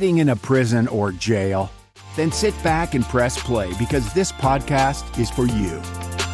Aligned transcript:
Sitting 0.00 0.16
in 0.16 0.30
a 0.30 0.36
prison 0.36 0.88
or 0.88 1.12
jail? 1.12 1.70
Then 2.16 2.32
sit 2.32 2.54
back 2.64 2.94
and 2.94 3.04
press 3.04 3.38
play 3.38 3.70
because 3.78 4.14
this 4.14 4.32
podcast 4.32 5.18
is 5.20 5.28
for 5.28 5.44
you. 5.44 5.78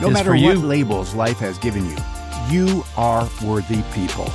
No 0.01 0.09
matter 0.09 0.31
what 0.31 0.39
you. 0.39 0.55
labels 0.55 1.15
life 1.17 1.39
has 1.39 1.59
given 1.59 1.85
you, 1.85 1.97
you 2.49 2.85
are 2.97 3.29
worthy 3.45 3.83
people. 3.93 4.29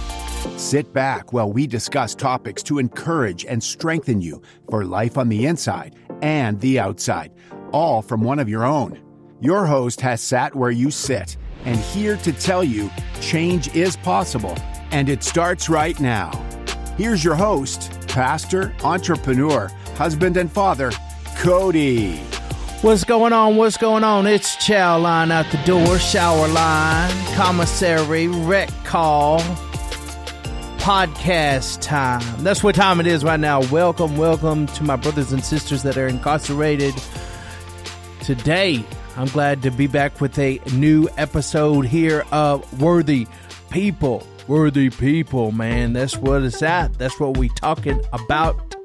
Sit 0.57 0.91
back 0.91 1.31
while 1.31 1.49
we 1.49 1.65
discuss 1.65 2.13
topics 2.13 2.61
to 2.63 2.77
encourage 2.77 3.45
and 3.45 3.63
strengthen 3.63 4.21
you 4.21 4.41
for 4.69 4.83
life 4.83 5.17
on 5.17 5.29
the 5.29 5.45
inside 5.45 5.95
and 6.21 6.59
the 6.59 6.77
outside, 6.77 7.31
all 7.71 8.01
from 8.01 8.19
one 8.19 8.37
of 8.37 8.49
your 8.49 8.65
own. 8.65 9.01
Your 9.39 9.65
host 9.65 10.01
has 10.01 10.19
sat 10.19 10.53
where 10.53 10.71
you 10.71 10.91
sit 10.91 11.37
and 11.63 11.79
here 11.79 12.17
to 12.17 12.33
tell 12.33 12.65
you 12.65 12.91
change 13.21 13.73
is 13.73 13.95
possible 13.95 14.57
and 14.91 15.07
it 15.07 15.23
starts 15.23 15.69
right 15.69 15.97
now. 16.01 16.31
Here's 16.97 17.23
your 17.23 17.35
host, 17.35 18.00
pastor, 18.11 18.73
entrepreneur, 18.83 19.71
husband, 19.95 20.37
and 20.37 20.51
father, 20.51 20.91
Cody. 21.37 22.17
What's 22.81 23.03
going 23.03 23.31
on? 23.31 23.55
What's 23.55 23.77
going 23.77 24.03
on? 24.03 24.27
It's 24.27 24.55
chow 24.57 24.97
line 24.97 25.31
out 25.31 25.49
the 25.51 25.57
door, 25.63 25.97
shower 25.97 26.47
line, 26.49 27.11
commissary, 27.35 28.27
rec 28.27 28.69
call, 28.83 29.39
podcast 30.79 31.81
time. 31.81 32.43
That's 32.43 32.63
what 32.63 32.75
time 32.75 32.99
it 32.99 33.07
is 33.07 33.23
right 33.23 33.39
now. 33.39 33.61
Welcome, 33.69 34.17
welcome 34.17 34.67
to 34.67 34.83
my 34.83 34.97
brothers 34.97 35.31
and 35.31 35.43
sisters 35.43 35.83
that 35.83 35.97
are 35.97 36.07
incarcerated. 36.07 36.93
Today, 38.21 38.83
I'm 39.15 39.27
glad 39.27 39.61
to 39.63 39.71
be 39.71 39.87
back 39.87 40.19
with 40.19 40.37
a 40.37 40.59
new 40.73 41.07
episode 41.17 41.85
here 41.85 42.25
of 42.31 42.81
Worthy 42.81 43.27
People. 43.69 44.27
Worthy 44.51 44.89
People, 44.89 45.53
man. 45.53 45.93
That's 45.93 46.17
what 46.17 46.43
it's 46.43 46.61
at. 46.61 46.95
That's 46.97 47.17
what 47.21 47.37
we 47.37 47.47
talking 47.47 48.01
about 48.11 48.75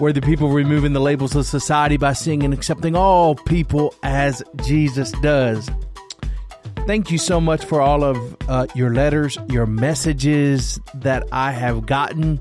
Worthy 0.00 0.20
People 0.20 0.48
removing 0.48 0.92
the 0.92 0.98
labels 0.98 1.36
of 1.36 1.46
society 1.46 1.96
by 1.96 2.14
seeing 2.14 2.42
and 2.42 2.52
accepting 2.52 2.96
all 2.96 3.36
people 3.36 3.94
as 4.02 4.42
Jesus 4.64 5.12
does. 5.22 5.70
Thank 6.84 7.12
you 7.12 7.18
so 7.18 7.40
much 7.40 7.64
for 7.64 7.80
all 7.80 8.02
of 8.02 8.36
uh, 8.48 8.66
your 8.74 8.92
letters, 8.92 9.38
your 9.46 9.66
messages 9.66 10.80
that 10.94 11.22
I 11.30 11.52
have 11.52 11.86
gotten. 11.86 12.40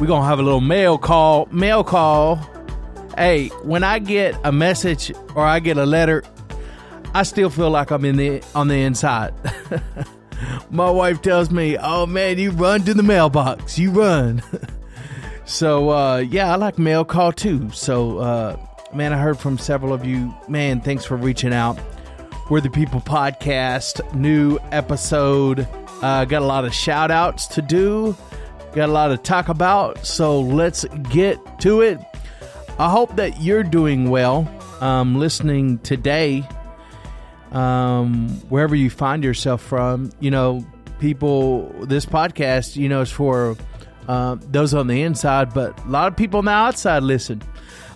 We're 0.00 0.08
going 0.08 0.22
to 0.22 0.26
have 0.26 0.40
a 0.40 0.42
little 0.42 0.60
mail 0.60 0.98
call. 0.98 1.46
Mail 1.52 1.84
call. 1.84 2.44
Hey, 3.16 3.50
when 3.62 3.84
I 3.84 4.00
get 4.00 4.34
a 4.42 4.50
message 4.50 5.12
or 5.36 5.44
I 5.44 5.60
get 5.60 5.78
a 5.78 5.86
letter, 5.86 6.24
I 7.14 7.22
still 7.22 7.50
feel 7.50 7.70
like 7.70 7.92
I'm 7.92 8.04
in 8.04 8.16
the 8.16 8.42
on 8.52 8.66
the 8.66 8.82
inside. 8.82 9.32
My 10.70 10.90
wife 10.90 11.22
tells 11.22 11.50
me, 11.50 11.76
"Oh 11.80 12.06
man, 12.06 12.38
you 12.38 12.50
run 12.50 12.82
to 12.82 12.94
the 12.94 13.02
mailbox. 13.02 13.78
You 13.78 13.90
run." 13.90 14.42
So 15.50 15.90
uh, 15.90 16.18
yeah, 16.18 16.52
I 16.52 16.54
like 16.54 16.78
mail 16.78 17.04
call 17.04 17.32
too. 17.32 17.70
So 17.72 18.18
uh, 18.18 18.56
man, 18.94 19.12
I 19.12 19.18
heard 19.18 19.36
from 19.36 19.58
several 19.58 19.92
of 19.92 20.06
you. 20.06 20.32
Man, 20.48 20.80
thanks 20.80 21.04
for 21.04 21.16
reaching 21.16 21.52
out. 21.52 21.76
Worthy 22.48 22.68
People 22.68 23.00
Podcast, 23.00 24.14
new 24.14 24.58
episode. 24.70 25.66
Uh, 26.02 26.24
got 26.24 26.42
a 26.42 26.46
lot 26.46 26.64
of 26.64 26.72
shout 26.72 27.10
outs 27.10 27.48
to 27.48 27.62
do. 27.62 28.16
Got 28.74 28.90
a 28.90 28.92
lot 28.92 29.08
to 29.08 29.16
talk 29.18 29.48
about. 29.48 30.06
So 30.06 30.40
let's 30.40 30.84
get 31.10 31.60
to 31.62 31.80
it. 31.80 31.98
I 32.78 32.88
hope 32.88 33.16
that 33.16 33.42
you're 33.42 33.64
doing 33.64 34.08
well. 34.08 34.48
Um, 34.80 35.18
listening 35.18 35.78
today, 35.80 36.48
um, 37.52 38.28
wherever 38.48 38.74
you 38.74 38.90
find 38.90 39.24
yourself 39.24 39.62
from, 39.62 40.10
you 40.20 40.30
know, 40.30 40.64
people. 41.00 41.68
This 41.86 42.06
podcast, 42.06 42.76
you 42.76 42.88
know, 42.88 43.00
is 43.00 43.10
for 43.10 43.56
uh, 44.06 44.36
those 44.40 44.74
on 44.74 44.86
the 44.86 45.02
inside, 45.02 45.52
but 45.52 45.78
a 45.84 45.88
lot 45.88 46.08
of 46.08 46.16
people 46.16 46.38
on 46.38 46.44
the 46.44 46.50
outside 46.52 47.02
listen. 47.02 47.42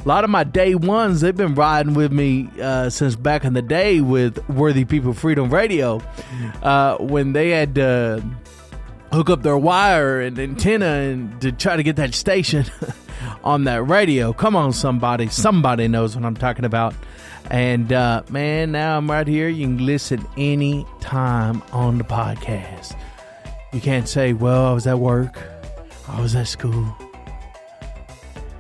A 0.05 0.09
lot 0.09 0.25
of 0.25 0.29
my 0.29 0.45
day 0.45 0.75
ones, 0.75 1.23
they've 1.23 1.35
been 1.35 1.55
riding 1.55 1.95
with 1.95 2.13
me 2.13 2.51
uh, 2.61 2.91
since 2.91 3.17
back 3.17 3.45
in 3.45 3.55
the 3.55 3.63
day 3.63 4.03
with 4.03 4.47
Worthy 4.51 4.85
People 4.85 5.15
Freedom 5.15 5.49
Radio 5.49 6.03
uh, 6.63 6.99
when 6.99 7.33
they 7.33 7.51
had 7.51 7.75
to 7.77 8.23
hook 9.13 9.31
up 9.31 9.43
their 9.43 9.57
wire 9.57 10.21
and 10.21 10.39
antenna 10.39 10.87
and 10.87 11.41
to 11.41 11.53
try 11.53 11.77
to 11.77 11.83
get 11.83 11.97
that 11.97 12.15
station 12.15 12.67
on 13.45 13.65
that 13.65 13.83
radio. 13.85 14.33
Come 14.33 14.57
on, 14.57 14.73
somebody. 14.73 15.29
Somebody 15.29 15.87
knows 15.87 16.17
what 16.17 16.25
I'm 16.25 16.37
talking 16.37 16.65
about. 16.65 16.95
And 17.51 17.93
uh, 17.93 18.23
man, 18.31 18.73
now 18.73 18.97
I'm 18.97 19.09
right 19.09 19.27
here. 19.27 19.49
You 19.49 19.67
can 19.67 19.87
listen 19.87 20.27
anytime 20.37 21.63
on 21.73 21.99
the 21.99 22.05
podcast. 22.05 22.97
You 23.73 23.81
can't 23.81 24.09
say, 24.09 24.33
well, 24.33 24.67
I 24.67 24.73
was 24.73 24.87
at 24.87 24.99
work. 24.99 25.39
I 26.09 26.21
was 26.21 26.35
at 26.35 26.49
school. 26.49 26.97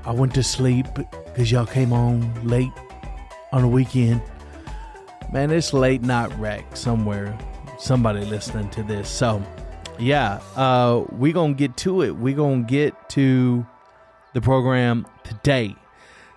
I 0.04 0.12
went 0.12 0.34
to 0.34 0.42
sleep 0.42 0.86
because 0.94 1.50
y'all 1.50 1.66
came 1.66 1.92
on 1.92 2.46
late 2.46 2.72
on 3.52 3.62
the 3.62 3.68
weekend. 3.68 4.20
Man, 5.32 5.50
it's 5.50 5.72
late 5.72 6.02
night 6.02 6.30
rec 6.38 6.76
somewhere. 6.76 7.36
Somebody 7.78 8.24
listening 8.24 8.68
to 8.70 8.82
this. 8.82 9.08
So, 9.08 9.42
yeah, 9.98 10.40
uh, 10.56 11.04
we 11.10 11.32
going 11.32 11.54
to 11.54 11.58
get 11.58 11.76
to 11.78 12.02
it. 12.02 12.16
we 12.16 12.34
going 12.34 12.66
to 12.66 12.70
get 12.70 13.08
to 13.10 13.66
the 14.34 14.40
program 14.40 15.06
today. 15.22 15.74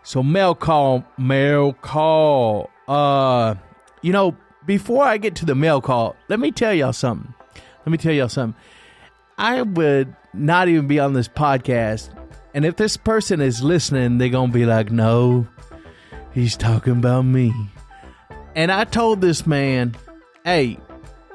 So, 0.04 0.24
mail 0.24 0.56
call, 0.56 1.06
mail 1.18 1.74
call. 1.74 2.70
Uh, 2.88 3.56
you 4.02 4.14
know, 4.14 4.38
before 4.66 5.04
I 5.04 5.18
get 5.18 5.36
to 5.38 5.46
the 5.46 5.56
mail 5.56 5.82
call, 5.82 6.16
let 6.30 6.40
me 6.40 6.52
tell 6.52 6.74
y'all 6.74 6.94
something. 6.94 7.34
Let 7.86 7.92
me 7.92 7.98
tell 7.98 8.14
y'all 8.14 8.30
something. 8.30 8.60
I 9.38 9.62
would 9.62 10.16
not 10.34 10.70
even 10.70 10.88
be 10.88 11.00
on 11.00 11.14
this 11.14 11.28
podcast. 11.28 12.10
And 12.54 12.66
if 12.66 12.76
this 12.78 12.98
person 12.98 13.42
is 13.42 13.62
listening, 13.62 14.18
they're 14.18 14.30
going 14.30 14.52
to 14.52 14.54
be 14.54 14.66
like, 14.66 14.92
no, 14.92 15.48
he's 16.34 16.56
talking 16.56 16.94
about 16.94 17.24
me. 17.24 17.54
And 18.56 18.72
I 18.72 18.86
told 18.86 19.22
this 19.22 19.46
man, 19.46 19.96
hey, 20.44 20.80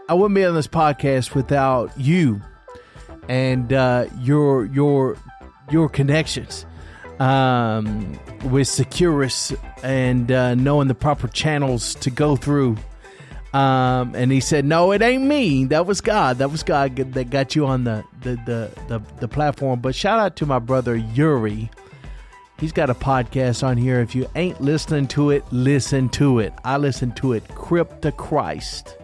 I 0.08 0.14
wouldn't 0.14 0.34
be 0.34 0.44
on 0.44 0.54
this 0.54 0.66
podcast 0.66 1.34
without 1.34 1.92
you 1.98 2.40
and 3.28 3.72
uh, 3.72 4.06
your 4.18 4.66
your 4.66 5.16
your 5.72 5.88
connections 5.88 6.66
um, 7.18 8.18
with 8.44 8.68
Securus 8.68 9.52
and 9.82 10.30
uh, 10.30 10.54
knowing 10.54 10.88
the 10.88 10.94
proper 10.94 11.28
channels 11.28 11.94
to 11.96 12.10
go 12.10 12.36
through. 12.36 12.76
Um, 13.52 14.14
and 14.14 14.32
he 14.32 14.40
said, 14.40 14.64
"No, 14.64 14.92
it 14.92 15.02
ain't 15.02 15.24
me. 15.24 15.66
That 15.66 15.84
was 15.84 16.00
God. 16.00 16.38
That 16.38 16.50
was 16.50 16.62
God 16.62 16.96
that 16.96 17.28
got 17.30 17.54
you 17.54 17.66
on 17.66 17.84
the 17.84 18.02
the, 18.22 18.36
the 18.46 18.70
the 18.88 19.02
the 19.20 19.28
platform." 19.28 19.80
But 19.80 19.94
shout 19.94 20.18
out 20.18 20.36
to 20.36 20.46
my 20.46 20.58
brother 20.58 20.96
Yuri. 20.96 21.70
He's 22.58 22.72
got 22.72 22.88
a 22.88 22.94
podcast 22.94 23.66
on 23.66 23.76
here. 23.76 24.00
If 24.00 24.14
you 24.14 24.26
ain't 24.36 24.60
listening 24.60 25.06
to 25.08 25.30
it, 25.30 25.44
listen 25.50 26.08
to 26.10 26.38
it. 26.38 26.54
I 26.64 26.78
listen 26.78 27.12
to 27.16 27.34
it. 27.34 27.46
Crypto 27.48 28.10
Christ, 28.12 28.96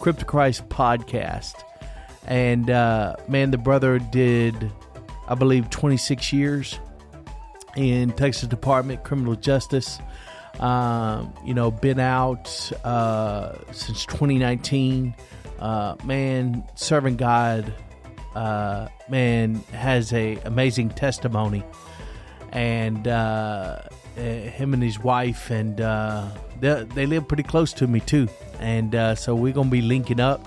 Crypto 0.00 0.24
Christ 0.24 0.68
podcast, 0.68 1.62
and 2.26 2.70
uh, 2.70 3.14
man, 3.28 3.52
the 3.52 3.58
brother 3.58 4.00
did, 4.00 4.72
I 5.28 5.34
believe, 5.34 5.70
twenty 5.70 5.96
six 5.96 6.32
years 6.32 6.78
in 7.76 8.12
Texas 8.12 8.48
Department 8.48 9.04
Criminal 9.04 9.34
Justice. 9.34 9.98
Um, 10.60 11.32
you 11.44 11.54
know, 11.54 11.70
been 11.70 11.98
out 11.98 12.70
uh, 12.84 13.54
since 13.72 14.04
2019. 14.04 15.14
Uh, 15.58 15.96
man, 16.04 16.64
serving 16.74 17.16
God, 17.16 17.72
uh, 18.34 18.88
man, 19.08 19.56
has 19.72 20.12
a 20.12 20.36
amazing 20.44 20.90
testimony, 20.90 21.62
and 22.50 23.06
uh, 23.06 23.80
eh, 24.16 24.48
him 24.50 24.74
and 24.74 24.82
his 24.82 24.98
wife, 24.98 25.50
and 25.50 25.80
uh, 25.80 26.28
they, 26.60 26.82
they 26.94 27.06
live 27.06 27.28
pretty 27.28 27.44
close 27.44 27.72
to 27.74 27.86
me 27.86 28.00
too, 28.00 28.28
and 28.58 28.94
uh, 28.94 29.14
so 29.14 29.36
we're 29.36 29.52
gonna 29.52 29.70
be 29.70 29.82
linking 29.82 30.18
up. 30.18 30.46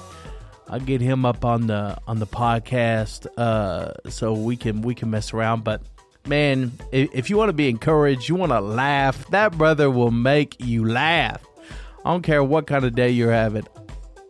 I'll 0.68 0.80
get 0.80 1.02
him 1.02 1.26
up 1.26 1.46
on 1.46 1.68
the 1.68 1.98
on 2.08 2.20
the 2.20 2.28
podcast, 2.28 3.28
uh, 3.38 4.10
so 4.10 4.34
we 4.34 4.58
can 4.58 4.82
we 4.82 4.96
can 4.96 5.10
mess 5.10 5.34
around, 5.34 5.64
but 5.64 5.82
man, 6.28 6.72
if, 6.92 7.10
if 7.14 7.30
you 7.30 7.38
want 7.38 7.50
to 7.50 7.54
be 7.54 7.70
encouraged, 7.70 8.30
you 8.30 8.36
want 8.36 8.52
to 8.52 8.60
laugh, 8.60 9.28
that 9.30 9.58
brother 9.58 9.90
will 9.90 10.12
make 10.12 10.56
you 10.60 10.86
laugh. 10.86 11.46
I 12.04 12.12
don't 12.12 12.22
care 12.22 12.44
what 12.44 12.68
kind 12.68 12.86
of 12.86 12.96
day 12.96 13.10
you're 13.10 13.32
having. 13.32 13.68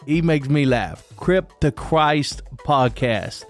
He 0.06 0.22
makes 0.22 0.48
me 0.50 0.66
laugh. 0.66 1.04
Crypto 1.18 1.72
Christ 1.72 2.42
podcast. 2.58 3.44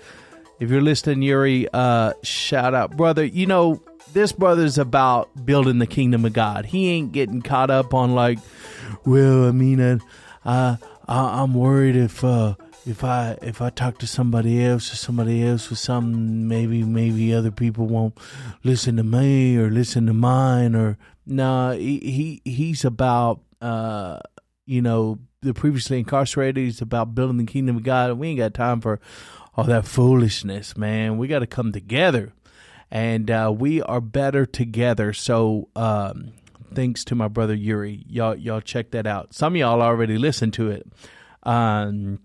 If 0.59 0.71
you're 0.71 0.81
listening, 0.81 1.21
Yuri, 1.21 1.67
uh, 1.73 2.13
shout 2.23 2.73
out, 2.73 2.95
brother. 2.95 3.25
You 3.25 3.45
know, 3.45 3.83
this 4.13 4.31
brother's 4.31 4.77
about 4.77 5.45
building 5.45 5.79
the 5.79 5.87
kingdom 5.87 6.23
of 6.23 6.33
God. 6.33 6.65
He 6.65 6.89
ain't 6.91 7.11
getting 7.11 7.41
caught 7.41 7.69
up 7.69 7.93
on 7.93 8.15
like, 8.15 8.39
well, 9.05 9.45
I 9.45 9.51
mean, 9.51 9.81
uh, 9.81 9.99
uh, 10.45 10.77
I, 11.07 11.41
I'm 11.41 11.53
worried 11.53 11.97
if 11.97 12.23
uh, 12.23 12.55
if 12.85 13.03
I 13.03 13.37
if 13.41 13.61
I 13.61 13.69
talk 13.69 13.97
to 13.99 14.07
somebody 14.07 14.63
else 14.63 14.91
or 14.93 14.95
somebody 14.95 15.43
else 15.43 15.69
with 15.69 15.79
something, 15.79 16.47
maybe 16.47 16.83
maybe 16.83 17.33
other 17.33 17.51
people 17.51 17.87
won't 17.87 18.17
listen 18.63 18.97
to 18.97 19.03
me 19.03 19.57
or 19.57 19.69
listen 19.69 20.05
to 20.07 20.13
mine 20.13 20.75
or 20.75 20.97
no. 21.25 21.69
Nah, 21.69 21.71
he, 21.73 22.41
he 22.45 22.51
he's 22.51 22.85
about 22.85 23.41
uh 23.61 24.19
you 24.65 24.81
know 24.81 25.19
the 25.41 25.53
previously 25.53 25.99
incarcerated. 25.99 26.63
He's 26.63 26.81
about 26.81 27.15
building 27.15 27.37
the 27.37 27.45
kingdom 27.45 27.77
of 27.77 27.83
God. 27.83 28.13
We 28.13 28.29
ain't 28.29 28.39
got 28.39 28.53
time 28.53 28.81
for 28.81 28.99
all 29.55 29.65
that 29.65 29.85
foolishness, 29.85 30.77
man. 30.77 31.17
We 31.17 31.27
got 31.27 31.39
to 31.39 31.47
come 31.47 31.71
together, 31.71 32.33
and 32.91 33.29
uh, 33.31 33.53
we 33.57 33.81
are 33.81 34.01
better 34.01 34.45
together. 34.45 35.13
So. 35.13 35.69
um 35.75 36.33
Thanks 36.73 37.05
to 37.05 37.15
my 37.15 37.29
brother 37.29 37.53
Yuri, 37.53 38.03
y'all 38.09 38.35
y'all 38.35 38.59
check 38.59 38.91
that 38.91 39.07
out. 39.07 39.33
Some 39.33 39.53
of 39.53 39.57
y'all 39.57 39.81
already 39.81 40.17
listened 40.17 40.51
to 40.55 40.71
it. 40.71 40.85
Um, 41.43 42.19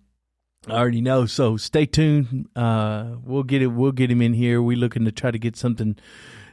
I 0.66 0.72
already 0.72 1.00
know. 1.00 1.26
So 1.26 1.56
stay 1.56 1.86
tuned. 1.86 2.48
Uh, 2.54 3.16
we'll 3.24 3.42
get 3.42 3.62
it. 3.62 3.68
We'll 3.68 3.92
get 3.92 4.10
him 4.10 4.20
in 4.20 4.34
here. 4.34 4.60
We're 4.60 4.76
looking 4.76 5.04
to 5.06 5.12
try 5.12 5.30
to 5.30 5.38
get 5.38 5.56
something 5.56 5.96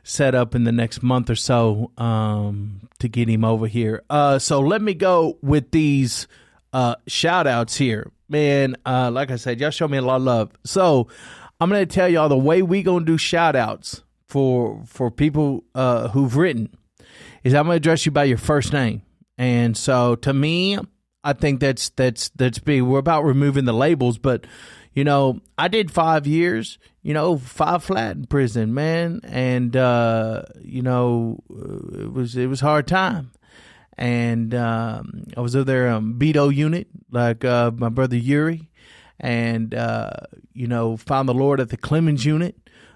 set 0.04 0.33
up 0.33 0.56
in 0.56 0.63
the 0.63 0.71
next 0.71 1.04
month 1.04 1.30
or 1.30 1.36
so 1.36 1.92
um, 1.98 2.89
to 3.00 3.09
get 3.09 3.27
him 3.27 3.44
over 3.44 3.68
here. 3.68 4.04
Uh, 4.09 4.39
so 4.39 4.62
let 4.62 4.81
me 4.81 4.94
go 4.94 5.38
with 5.42 5.71
these 5.71 6.27
uh, 6.71 6.95
shout 7.07 7.48
outs 7.48 7.75
here. 7.75 8.12
Man, 8.30 8.77
uh, 8.86 9.12
like 9.12 9.31
I 9.31 9.36
said, 9.36 9.59
y'all 9.59 9.71
show 9.71 9.88
me 9.88 9.98
a 9.98 10.01
lot 10.01 10.18
of 10.18 10.21
love. 10.21 10.51
So 10.63 11.09
I'm 11.59 11.69
going 11.69 11.86
to 11.86 11.94
tell 11.94 12.07
y'all 12.07 12.30
the 12.30 12.38
way 12.38 12.62
we 12.62 12.83
going 12.83 13.06
to 13.06 13.12
do 13.12 13.18
shout 13.18 13.56
outs 13.56 14.04
for, 14.27 14.81
for 14.86 15.12
people 15.12 15.65
uh, 15.75 16.09
who've 16.09 16.36
written 16.38 16.69
is 17.44 17.54
I'm 17.54 17.65
going 17.65 17.75
to 17.75 17.77
address 17.77 18.06
you 18.06 18.12
by 18.13 18.24
your 18.24 18.38
first 18.38 18.71
name. 18.71 19.01
And 19.38 19.75
so 19.75 20.15
to 20.15 20.33
me, 20.33 20.77
I 21.28 21.34
think 21.34 21.60
that's 21.60 21.90
that's 21.90 22.30
that's 22.30 22.58
big. 22.58 22.84
We're 22.84 23.00
about 23.00 23.26
removing 23.26 23.66
the 23.66 23.74
labels, 23.74 24.18
but 24.18 24.48
you 24.94 25.04
know, 25.04 25.42
I 25.58 25.68
did 25.68 25.92
five 25.92 26.26
years, 26.26 26.80
you 27.04 27.14
know, 27.14 27.38
five 27.38 27.84
flat 27.84 28.16
in 28.16 28.28
prison, 28.28 28.74
man, 28.74 29.20
and 29.26 29.76
uh, 29.76 30.44
you 30.62 30.82
know, 30.82 31.44
it 31.50 32.14
was 32.14 32.38
it 32.38 32.48
was 32.48 32.62
hard 32.62 32.88
time, 32.88 33.32
and 33.98 34.56
um, 34.56 35.26
I 35.36 35.42
was 35.42 35.54
over 35.54 35.66
there 35.66 35.90
um, 35.90 36.18
Beto 36.18 36.56
unit, 36.56 36.88
like 37.12 37.44
uh, 37.44 37.72
my 37.76 37.90
brother 37.90 38.16
Yuri, 38.16 38.70
and 39.20 39.76
uh, 39.76 40.12
you 40.54 40.68
know, 40.68 40.96
found 40.96 41.28
the 41.28 41.34
Lord 41.34 41.60
at 41.60 41.68
the 41.72 41.78
Clemens 41.78 42.24
unit, 42.24 42.56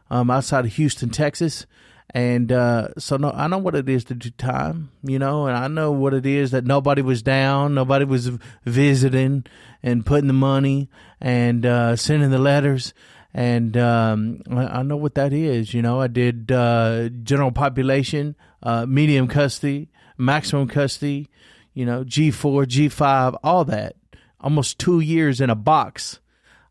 um, 0.09 0.31
outside 0.31 0.63
of 0.63 0.71
Houston, 0.75 1.09
Texas, 1.09 1.65
and 2.13 2.51
uh, 2.51 2.89
so 2.97 3.15
no, 3.15 3.31
I 3.31 3.47
know 3.47 3.57
what 3.57 3.73
it 3.73 3.87
is 3.87 4.03
to 4.05 4.15
do 4.15 4.29
time, 4.31 4.91
you 5.01 5.17
know, 5.17 5.47
and 5.47 5.55
I 5.55 5.67
know 5.69 5.91
what 5.91 6.13
it 6.13 6.25
is 6.25 6.51
that 6.51 6.65
nobody 6.65 7.01
was 7.01 7.21
down, 7.21 7.73
nobody 7.73 8.03
was 8.03 8.31
visiting 8.65 9.45
and 9.81 10.05
putting 10.05 10.27
the 10.27 10.33
money 10.33 10.89
and 11.21 11.65
uh, 11.65 11.95
sending 11.95 12.29
the 12.29 12.37
letters. 12.37 12.93
And 13.33 13.77
um, 13.77 14.41
I, 14.49 14.83
know 14.83 14.97
what 14.97 15.15
that 15.15 15.31
is. 15.31 15.73
You 15.73 15.81
know, 15.81 16.01
I 16.01 16.07
did 16.07 16.51
uh, 16.51 17.07
general 17.23 17.53
population, 17.53 18.35
uh, 18.61 18.85
medium 18.85 19.29
custody, 19.29 19.89
maximum 20.17 20.67
custody, 20.67 21.29
you 21.73 21.85
know, 21.85 22.03
G4, 22.03 22.65
G5, 22.65 23.39
all 23.41 23.63
that. 23.65 23.95
Almost 24.41 24.79
two 24.79 24.99
years 24.99 25.39
in 25.39 25.49
a 25.49 25.55
box 25.55 26.19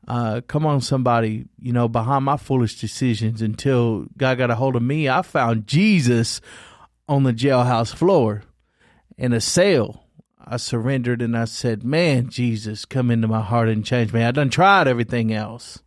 uh, 0.08 0.40
come 0.46 0.66
on, 0.66 0.80
somebody, 0.80 1.46
you 1.58 1.72
know, 1.72 1.88
behind 1.88 2.24
my 2.24 2.36
foolish 2.36 2.80
decisions 2.80 3.42
until 3.42 4.06
God 4.16 4.38
got 4.38 4.50
a 4.50 4.56
hold 4.56 4.76
of 4.76 4.82
me. 4.82 5.08
I 5.08 5.22
found 5.22 5.66
Jesus 5.66 6.40
on 7.08 7.22
the 7.24 7.32
jailhouse 7.32 7.94
floor 7.94 8.42
in 9.18 9.32
a 9.32 9.40
cell. 9.40 10.04
I 10.42 10.56
surrendered 10.56 11.22
and 11.22 11.36
I 11.36 11.44
said, 11.44 11.84
Man, 11.84 12.28
Jesus, 12.28 12.84
come 12.84 13.10
into 13.10 13.28
my 13.28 13.42
heart 13.42 13.68
and 13.68 13.84
change 13.84 14.12
me. 14.12 14.22
I 14.22 14.30
done 14.30 14.50
tried 14.50 14.88
everything 14.88 15.32
else. 15.32 15.80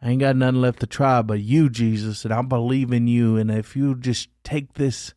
I 0.00 0.10
ain't 0.10 0.20
got 0.20 0.36
nothing 0.36 0.60
left 0.60 0.80
to 0.80 0.86
try 0.86 1.22
but 1.22 1.40
you, 1.40 1.70
Jesus, 1.70 2.24
and 2.24 2.34
I 2.34 2.42
believe 2.42 2.92
in 2.92 3.06
you. 3.06 3.38
And 3.38 3.50
if 3.50 3.74
you 3.74 3.94
just 3.94 4.28
take 4.44 4.74
this, 4.74 5.14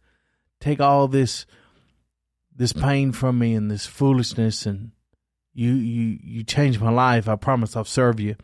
take 0.61 0.79
all 0.79 1.09
this, 1.09 1.45
this 2.55 2.71
pain 2.71 3.11
from 3.11 3.37
me 3.37 3.53
and 3.53 3.69
this 3.69 3.85
foolishness 3.85 4.65
and 4.65 4.91
you 5.57 5.73
you 5.73 6.19
you 6.21 6.43
changed 6.43 6.79
my 6.79 6.91
life. 6.91 7.27
I 7.27 7.35
promise 7.35 7.75
I'll 7.75 7.83
serve 7.83 8.19
you. 8.19 8.35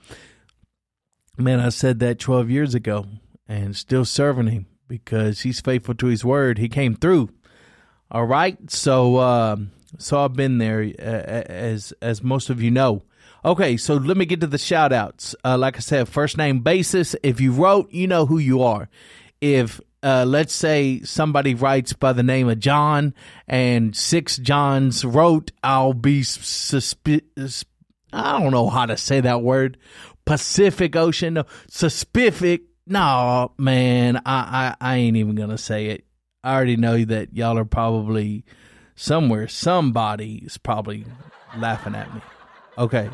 Man, 1.38 1.60
I 1.60 1.70
said 1.70 2.00
that 2.00 2.20
12 2.20 2.50
years 2.50 2.76
ago 2.76 3.06
and 3.48 3.76
still 3.76 4.06
serving 4.06 4.48
him 4.48 4.66
because 4.88 5.42
he's 5.42 5.62
faithful 5.62 5.96
to 5.96 6.08
his 6.08 6.26
word. 6.26 6.58
He 6.58 6.70
came 6.70 6.96
through. 6.96 7.30
All 8.12 8.26
right. 8.26 8.58
So 8.70 9.18
uh, 9.18 9.58
so 9.98 10.24
I've 10.24 10.34
been 10.34 10.58
there 10.58 10.82
uh, 11.00 11.02
as 11.02 11.94
as 12.02 12.24
most 12.24 12.50
of 12.50 12.62
you 12.62 12.72
know. 12.72 13.04
Okay, 13.46 13.76
so 13.76 13.96
let 13.96 14.16
me 14.16 14.26
get 14.26 14.40
to 14.40 14.48
the 14.48 14.58
shout 14.58 14.94
outs. 14.94 15.36
Uh, 15.44 15.58
like 15.58 15.76
I 15.76 15.82
said, 15.82 16.08
first 16.08 16.38
name 16.38 16.62
basis. 16.62 17.14
If 17.24 17.42
you 17.42 17.52
wrote, 17.52 17.92
you 17.92 18.08
know 18.08 18.26
who 18.26 18.38
you 18.38 18.62
are. 18.62 18.90
If 19.42 19.82
uh, 20.04 20.26
let's 20.28 20.54
say 20.54 21.02
somebody 21.04 21.56
writes 21.56 21.94
by 21.94 22.12
the 22.12 22.24
name 22.24 22.50
of 22.50 22.60
John 22.60 23.14
and 23.48 23.96
six 23.96 24.38
Johns 24.38 25.06
wrote, 25.06 25.52
I'll 25.64 25.94
be 25.94 26.24
suspicious. 26.24 27.64
I 28.12 28.40
don't 28.40 28.52
know 28.52 28.70
how 28.70 28.86
to 28.86 28.98
say 28.98 29.22
that 29.22 29.42
word. 29.42 29.78
Pacific 30.26 30.96
Ocean, 30.96 31.36
no, 31.36 31.44
suspific. 31.70 32.62
No, 32.86 33.54
man, 33.58 34.18
I, 34.18 34.76
I, 34.82 34.94
I 34.94 34.96
ain't 34.98 35.16
even 35.18 35.36
gonna 35.36 35.58
say 35.58 35.88
it. 35.88 36.06
I 36.44 36.54
already 36.54 36.76
know 36.76 37.04
that 37.06 37.34
y'all 37.34 37.58
are 37.58 37.66
probably 37.66 38.44
somewhere. 38.96 39.48
Somebody 39.48 40.44
is 40.46 40.58
probably 40.58 41.06
laughing 41.58 41.96
at 41.96 42.14
me. 42.14 42.22
Okay, 42.78 43.10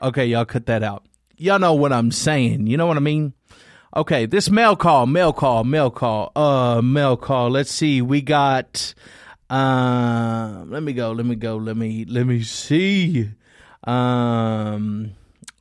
okay, 0.00 0.26
y'all 0.26 0.46
cut 0.46 0.66
that 0.66 0.82
out. 0.82 1.06
Y'all 1.36 1.58
know 1.58 1.74
what 1.74 1.92
I'm 1.92 2.10
saying. 2.10 2.66
You 2.66 2.78
know 2.78 2.86
what 2.86 2.96
I 2.96 3.00
mean? 3.00 3.34
Okay, 3.96 4.26
this 4.26 4.50
mail 4.50 4.74
call, 4.74 5.06
mail 5.06 5.32
call, 5.32 5.62
mail 5.62 5.88
call, 5.88 6.32
uh, 6.34 6.82
mail 6.82 7.16
call. 7.16 7.50
Let's 7.50 7.70
see. 7.70 8.02
We 8.02 8.22
got, 8.22 8.92
um, 9.48 10.68
let 10.72 10.82
me 10.82 10.92
go, 10.92 11.12
let 11.12 11.24
me 11.24 11.36
go, 11.36 11.56
let 11.56 11.76
me, 11.76 12.04
let 12.04 12.26
me 12.26 12.42
see. 12.42 13.30
Um, 13.84 15.12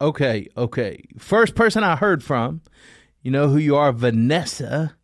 okay, 0.02 0.48
okay. 0.58 1.04
First 1.20 1.54
person 1.54 1.84
I 1.84 1.96
heard 1.96 2.24
from, 2.24 2.62
you 3.22 3.30
know 3.30 3.50
who 3.50 3.58
you 3.58 3.76
are, 3.76 3.92
Vanessa. 3.92 4.96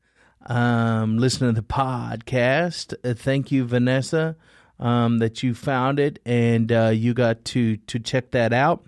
Um, 0.48 1.20
listening 1.20 1.54
to 1.54 1.62
the 1.62 1.68
podcast. 1.68 2.96
Uh, 3.04 3.14
thank 3.14 3.52
you, 3.52 3.64
Vanessa, 3.64 4.38
um, 4.80 5.20
that 5.20 5.44
you 5.44 5.54
found 5.54 6.00
it 6.00 6.18
and 6.26 6.72
uh, 6.72 6.88
you 6.88 7.14
got 7.14 7.46
to 7.46 7.78
to 7.78 8.00
check 8.00 8.32
that 8.32 8.54
out. 8.54 8.84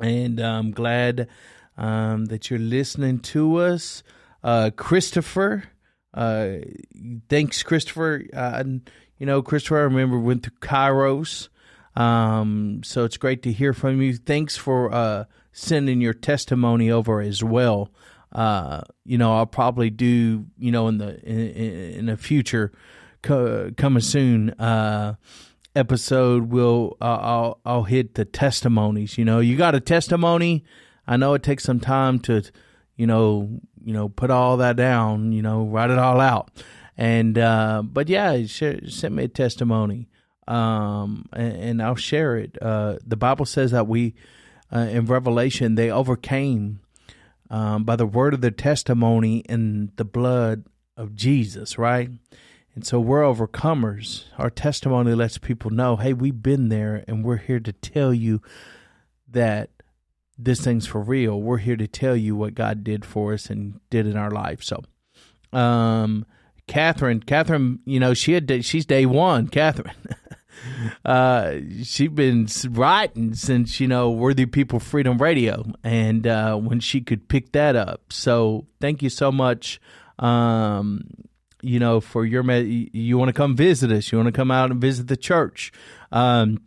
And 0.00 0.40
I'm 0.40 0.70
glad 0.70 1.28
um, 1.76 2.26
that 2.26 2.50
you're 2.50 2.58
listening 2.58 3.20
to 3.20 3.56
us. 3.56 4.02
Uh, 4.42 4.70
Christopher, 4.76 5.64
uh, 6.14 6.56
thanks, 7.28 7.62
Christopher. 7.62 8.24
Uh, 8.32 8.64
you 9.18 9.26
know, 9.26 9.42
Christopher, 9.42 9.78
I 9.78 9.82
remember 9.82 10.18
went 10.18 10.42
to 10.44 10.50
Kairos. 10.50 11.48
Um, 11.94 12.80
so 12.84 13.04
it's 13.04 13.16
great 13.16 13.42
to 13.42 13.52
hear 13.52 13.72
from 13.72 14.00
you. 14.00 14.16
Thanks 14.16 14.56
for 14.56 14.92
uh, 14.92 15.24
sending 15.52 16.00
your 16.00 16.14
testimony 16.14 16.90
over 16.90 17.20
as 17.20 17.44
well. 17.44 17.90
Uh, 18.32 18.80
you 19.04 19.18
know, 19.18 19.36
I'll 19.36 19.46
probably 19.46 19.90
do, 19.90 20.46
you 20.58 20.72
know, 20.72 20.88
in 20.88 20.98
the 20.98 21.20
in, 21.22 21.98
in 21.98 22.06
the 22.06 22.16
future, 22.16 22.72
co- 23.22 23.70
coming 23.76 24.00
soon. 24.00 24.50
Uh, 24.50 25.16
episode 25.76 26.50
will 26.50 26.96
uh, 27.00 27.18
I'll 27.20 27.60
I'll 27.64 27.82
hit 27.84 28.14
the 28.14 28.24
testimonies. 28.24 29.18
You 29.18 29.24
know, 29.24 29.40
you 29.40 29.56
got 29.56 29.74
a 29.74 29.80
testimony 29.80 30.64
I 31.06 31.16
know 31.16 31.34
it 31.34 31.42
takes 31.42 31.64
some 31.64 31.80
time 31.80 32.18
to, 32.20 32.42
you 32.96 33.06
know, 33.06 33.60
you 33.84 33.92
know, 33.92 34.08
put 34.08 34.30
all 34.30 34.58
that 34.58 34.76
down, 34.76 35.32
you 35.32 35.42
know, 35.42 35.64
write 35.64 35.90
it 35.90 35.98
all 35.98 36.20
out. 36.20 36.50
And 36.96 37.38
uh, 37.38 37.82
but 37.84 38.08
yeah, 38.08 38.44
share, 38.46 38.88
send 38.88 39.16
me 39.16 39.24
a 39.24 39.28
testimony, 39.28 40.08
um, 40.46 41.26
and, 41.32 41.56
and 41.56 41.82
I'll 41.82 41.94
share 41.96 42.36
it. 42.36 42.58
Uh, 42.60 42.98
the 43.06 43.16
Bible 43.16 43.46
says 43.46 43.70
that 43.70 43.88
we, 43.88 44.14
uh, 44.72 44.80
in 44.90 45.06
Revelation, 45.06 45.74
they 45.74 45.90
overcame 45.90 46.80
um, 47.50 47.84
by 47.84 47.96
the 47.96 48.06
word 48.06 48.34
of 48.34 48.40
their 48.40 48.50
testimony 48.50 49.42
and 49.48 49.90
the 49.96 50.04
blood 50.04 50.64
of 50.96 51.14
Jesus, 51.14 51.78
right? 51.78 52.10
And 52.74 52.86
so 52.86 53.00
we're 53.00 53.22
overcomers. 53.22 54.24
Our 54.38 54.50
testimony 54.50 55.14
lets 55.14 55.38
people 55.38 55.70
know, 55.70 55.96
hey, 55.96 56.12
we've 56.12 56.42
been 56.42 56.68
there, 56.68 57.04
and 57.08 57.24
we're 57.24 57.36
here 57.36 57.60
to 57.60 57.72
tell 57.72 58.14
you 58.14 58.40
that 59.28 59.70
this 60.44 60.60
thing's 60.60 60.86
for 60.86 61.00
real. 61.00 61.40
We're 61.40 61.58
here 61.58 61.76
to 61.76 61.86
tell 61.86 62.16
you 62.16 62.34
what 62.36 62.54
God 62.54 62.84
did 62.84 63.04
for 63.04 63.32
us 63.32 63.50
and 63.50 63.80
did 63.90 64.06
in 64.06 64.16
our 64.16 64.30
life. 64.30 64.62
So, 64.62 64.82
um, 65.52 66.26
Catherine, 66.66 67.20
Catherine, 67.20 67.80
you 67.84 68.00
know, 68.00 68.14
she 68.14 68.32
had, 68.32 68.64
she's 68.64 68.86
day 68.86 69.06
one, 69.06 69.48
Catherine. 69.48 69.94
uh, 71.04 71.54
she's 71.82 72.08
been 72.08 72.48
writing 72.70 73.34
since, 73.34 73.80
you 73.80 73.88
know, 73.88 74.10
Worthy 74.10 74.46
People 74.46 74.80
Freedom 74.80 75.18
Radio 75.18 75.72
and, 75.82 76.26
uh, 76.26 76.56
when 76.56 76.80
she 76.80 77.00
could 77.00 77.28
pick 77.28 77.52
that 77.52 77.76
up. 77.76 78.12
So 78.12 78.66
thank 78.80 79.02
you 79.02 79.10
so 79.10 79.32
much. 79.32 79.80
Um, 80.18 81.04
you 81.62 81.78
know, 81.78 82.00
for 82.00 82.24
your, 82.24 82.50
you 82.52 83.18
want 83.18 83.28
to 83.28 83.32
come 83.32 83.56
visit 83.56 83.92
us, 83.92 84.10
you 84.10 84.18
want 84.18 84.26
to 84.26 84.32
come 84.32 84.50
out 84.50 84.70
and 84.70 84.80
visit 84.80 85.06
the 85.06 85.16
church. 85.16 85.72
Um, 86.10 86.58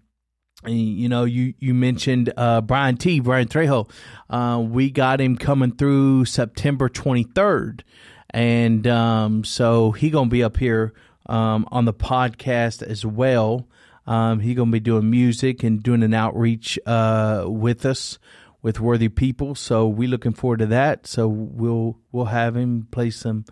you 0.67 1.09
know, 1.09 1.23
you 1.25 1.53
you 1.59 1.73
mentioned 1.73 2.31
uh, 2.35 2.61
Brian 2.61 2.97
T. 2.97 3.19
Brian 3.19 3.47
Trejo. 3.47 3.89
Uh, 4.29 4.59
we 4.65 4.91
got 4.91 5.21
him 5.21 5.37
coming 5.37 5.71
through 5.71 6.25
September 6.25 6.89
23rd, 6.89 7.81
and 8.29 8.87
um, 8.87 9.43
so 9.43 9.91
he 9.91 10.09
gonna 10.09 10.29
be 10.29 10.43
up 10.43 10.57
here 10.57 10.93
um, 11.27 11.67
on 11.71 11.85
the 11.85 11.93
podcast 11.93 12.81
as 12.83 13.05
well. 13.05 13.67
Um, 14.07 14.39
he 14.39 14.53
gonna 14.53 14.71
be 14.71 14.79
doing 14.79 15.09
music 15.09 15.63
and 15.63 15.81
doing 15.81 16.03
an 16.03 16.13
outreach 16.13 16.79
uh, 16.85 17.45
with 17.47 17.85
us 17.85 18.19
with 18.61 18.79
worthy 18.79 19.09
people. 19.09 19.53
So 19.53 19.87
we 19.87 20.07
looking 20.07 20.33
forward 20.33 20.59
to 20.59 20.65
that. 20.67 21.05
So 21.05 21.27
we'll 21.27 21.99
we'll 22.11 22.25
have 22.25 22.55
him 22.57 22.87
play 22.89 23.11
some. 23.11 23.45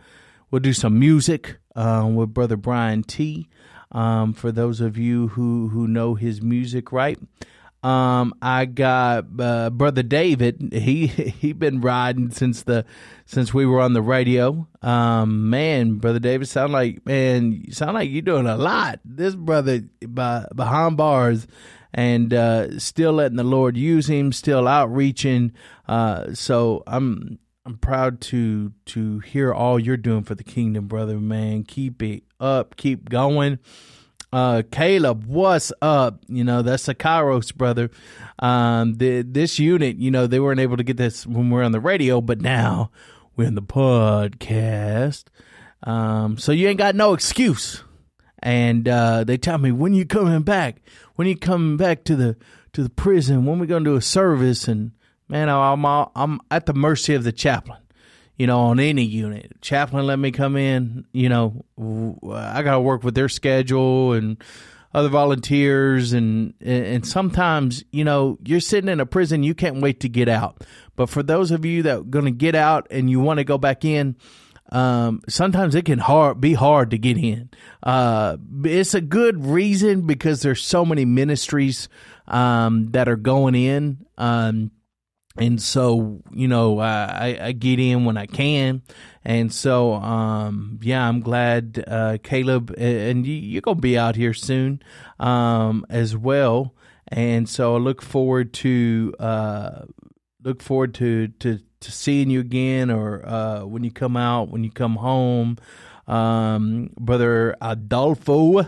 We'll 0.50 0.60
do 0.60 0.74
some 0.74 1.00
music 1.00 1.58
uh, 1.76 2.10
with 2.14 2.34
Brother 2.34 2.58
Brian 2.58 3.04
T. 3.04 3.48
Um, 3.94 4.34
for 4.34 4.52
those 4.52 4.82
of 4.82 4.98
you 4.98 5.30
who 5.30 5.70
who 5.70 5.88
know 5.88 6.16
his 6.16 6.42
music, 6.42 6.92
right? 6.92 7.20
Um, 7.84 8.34
I 8.42 8.64
got 8.64 9.26
uh, 9.38 9.70
brother 9.70 10.04
David. 10.04 10.74
He 10.74 11.08
he 11.42 11.54
been 11.54 11.82
riding 11.82 12.32
since 12.32 12.64
the 12.64 12.86
since 13.26 13.54
we 13.54 13.66
were 13.66 13.82
on 13.82 13.94
the 13.94 14.02
radio. 14.02 14.68
Um, 14.82 15.50
man, 15.50 15.96
brother 15.96 16.20
David, 16.20 16.48
sound 16.48 16.72
like 16.72 17.06
man, 17.06 17.66
sound 17.72 17.96
like 17.96 18.10
you're 18.10 18.22
doing 18.22 18.48
a 18.48 18.58
lot. 18.58 19.00
This 19.04 19.36
brother 19.36 19.82
behind 20.00 20.98
bars 20.98 21.46
and 21.94 22.34
uh, 22.34 22.80
still 22.80 23.14
letting 23.14 23.38
the 23.38 23.44
Lord 23.44 23.78
use 23.78 24.08
him, 24.08 24.32
still 24.32 24.68
outreaching. 24.68 25.52
Uh, 25.88 26.34
so 26.34 26.84
I'm 26.88 27.38
I'm 27.66 27.78
proud 27.78 28.22
to 28.22 28.72
to 28.88 29.20
hear 29.20 29.54
all 29.54 29.80
you're 29.80 29.98
doing 29.98 30.24
for 30.24 30.36
the 30.36 30.44
kingdom, 30.44 30.88
brother. 30.88 31.20
Man, 31.20 31.64
keep 31.64 32.02
it 32.02 32.24
up, 32.44 32.76
keep 32.76 33.10
going. 33.10 33.60
Uh, 34.32 34.64
Caleb, 34.72 35.26
what's 35.26 35.72
up? 35.82 36.24
You 36.28 36.44
know 36.44 36.64
that's 36.64 36.88
a 36.88 36.96
Kairos 36.96 37.54
brother. 37.54 37.92
Um, 38.40 38.96
the, 38.96 39.22
this 39.22 39.60
unit, 39.60 39.98
you 39.98 40.12
know, 40.12 40.28
they 40.28 40.40
weren't 40.40 40.60
able 40.60 40.78
to 40.78 40.84
get 40.84 40.98
this 40.98 41.26
when 41.26 41.50
we 41.50 41.60
are 41.60 41.64
on 41.64 41.72
the 41.72 41.80
radio, 41.80 42.20
but 42.20 42.42
now 42.42 42.90
we're 43.36 43.48
in 43.48 43.56
the 43.56 43.62
podcast. 43.62 45.26
Um, 45.84 46.38
so 46.38 46.52
you 46.52 46.68
ain't 46.68 46.80
got 46.80 46.96
no 46.96 47.14
excuse. 47.14 47.84
And 48.40 48.88
uh, 48.88 49.24
they 49.24 49.38
tell 49.38 49.58
me 49.58 49.72
when 49.72 49.94
you 49.94 50.06
coming 50.06 50.42
back? 50.42 50.82
When 51.16 51.28
you 51.28 51.38
coming 51.38 51.78
back 51.78 52.04
to 52.06 52.16
the 52.16 52.36
to 52.74 52.84
the 52.84 52.90
prison? 52.90 53.46
When 53.46 53.60
we 53.60 53.68
gonna 53.68 53.86
do 53.86 53.96
a 53.96 54.02
service? 54.02 54.68
And 54.68 54.92
man, 55.30 55.48
I'm 55.48 55.86
all, 55.86 56.12
I'm 56.16 56.42
at 56.50 56.66
the 56.66 56.74
mercy 56.74 57.14
of 57.14 57.24
the 57.24 57.32
chaplain. 57.32 57.83
You 58.38 58.48
know, 58.48 58.62
on 58.62 58.80
any 58.80 59.04
unit, 59.04 59.52
chaplain 59.62 60.08
let 60.08 60.18
me 60.18 60.32
come 60.32 60.56
in. 60.56 61.06
You 61.12 61.30
know, 61.30 61.66
I 61.78 62.64
got 62.64 62.74
to 62.74 62.80
work 62.80 63.04
with 63.04 63.14
their 63.14 63.30
schedule 63.30 64.14
and 64.14 64.44
other 64.94 65.10
volunteers, 65.10 66.14
and 66.14 66.54
and 66.62 67.06
sometimes 67.06 67.84
you 67.92 68.04
know 68.04 68.38
you're 68.44 68.60
sitting 68.60 68.90
in 68.90 69.00
a 69.00 69.06
prison, 69.06 69.44
you 69.44 69.56
can't 69.56 69.82
wait 69.82 70.00
to 70.02 70.10
get 70.10 70.30
out. 70.30 70.64
But 70.96 71.10
for 71.10 71.24
those 71.24 71.52
of 71.52 71.66
you 71.66 71.84
that 71.84 71.98
are 71.98 72.04
going 72.04 72.26
to 72.26 72.32
get 72.32 72.56
out 72.56 72.88
and 72.92 73.10
you 73.10 73.20
want 73.20 73.38
to 73.38 73.44
go 73.44 73.58
back 73.58 73.86
in, 73.86 74.16
um, 74.72 75.22
sometimes 75.28 75.76
it 75.76 75.86
can 75.86 76.00
hard 76.00 76.42
be 76.42 76.54
hard 76.54 76.92
to 76.92 76.98
get 76.98 77.18
in. 77.18 77.50
Uh, 77.82 78.38
it's 78.64 78.94
a 78.94 79.02
good 79.02 79.46
reason 79.46 80.06
because 80.08 80.42
there's 80.42 80.64
so 80.64 80.86
many 80.86 81.06
ministries 81.06 81.90
um, 82.28 82.92
that 82.92 83.08
are 83.08 83.16
going 83.16 83.56
in. 83.56 84.06
Um, 84.18 84.72
and 85.38 85.62
so 85.62 86.22
you 86.32 86.48
know 86.48 86.80
I, 86.80 87.38
I 87.42 87.52
get 87.54 87.80
in 87.80 88.06
when 88.06 88.18
I 88.18 88.26
can, 88.26 88.84
and 89.24 89.52
so 89.52 89.94
um, 89.94 90.80
yeah, 90.82 91.08
I'm 91.08 91.22
glad 91.22 91.84
uh, 91.88 92.18
Caleb 92.24 92.74
and 92.78 93.26
you, 93.26 93.58
are 93.58 93.62
gonna 93.62 93.80
be 93.80 93.98
out 93.98 94.16
here 94.16 94.34
soon 94.34 94.82
um, 95.20 95.86
as 95.90 96.16
well, 96.16 96.76
and 97.08 97.50
so 97.50 97.76
I 97.76 97.80
look 97.80 98.02
forward 98.02 98.54
to 98.54 99.14
uh, 99.20 99.86
look 100.44 100.62
forward 100.62 100.94
to 100.96 101.30
to 101.40 101.60
to 101.80 101.92
seeing 101.92 102.30
you 102.30 102.40
again, 102.40 102.92
or 102.92 103.28
uh, 103.28 103.66
when 103.66 103.84
you 103.84 103.92
come 103.92 104.16
out, 104.16 104.50
when 104.50 104.64
you 104.64 104.72
come 104.72 104.98
home, 104.98 105.58
um, 106.08 106.92
brother 107.00 107.56
Adolfo. 107.62 108.68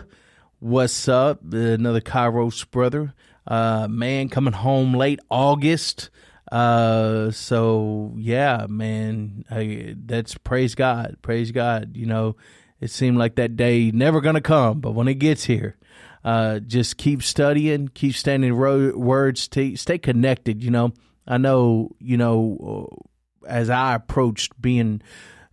What's 0.58 1.06
up? 1.06 1.52
Another 1.52 2.00
Kairos 2.00 2.68
brother. 2.70 3.14
Uh, 3.46 3.86
man 3.88 4.28
coming 4.28 4.54
home 4.54 4.94
late 4.94 5.20
August. 5.30 6.10
Uh, 6.50 7.30
so 7.32 8.12
yeah, 8.16 8.66
man, 8.68 9.44
I, 9.50 9.94
that's 9.96 10.36
praise 10.38 10.74
God, 10.74 11.16
praise 11.22 11.50
God. 11.50 11.96
You 11.96 12.06
know, 12.06 12.36
it 12.80 12.90
seemed 12.90 13.18
like 13.18 13.34
that 13.36 13.56
day 13.56 13.90
never 13.90 14.20
gonna 14.20 14.40
come, 14.40 14.80
but 14.80 14.92
when 14.92 15.08
it 15.08 15.14
gets 15.14 15.44
here, 15.44 15.76
uh, 16.24 16.60
just 16.60 16.96
keep 16.96 17.22
studying, 17.22 17.88
keep 17.88 18.14
standing 18.14 18.52
ro- 18.54 18.96
words, 18.96 19.42
stay, 19.42 19.74
stay 19.74 19.98
connected. 19.98 20.62
You 20.62 20.70
know, 20.70 20.92
I 21.26 21.38
know, 21.38 21.90
you 21.98 22.16
know, 22.16 23.00
uh, 23.44 23.48
as 23.48 23.70
I 23.70 23.94
approached 23.94 24.60
being. 24.60 25.02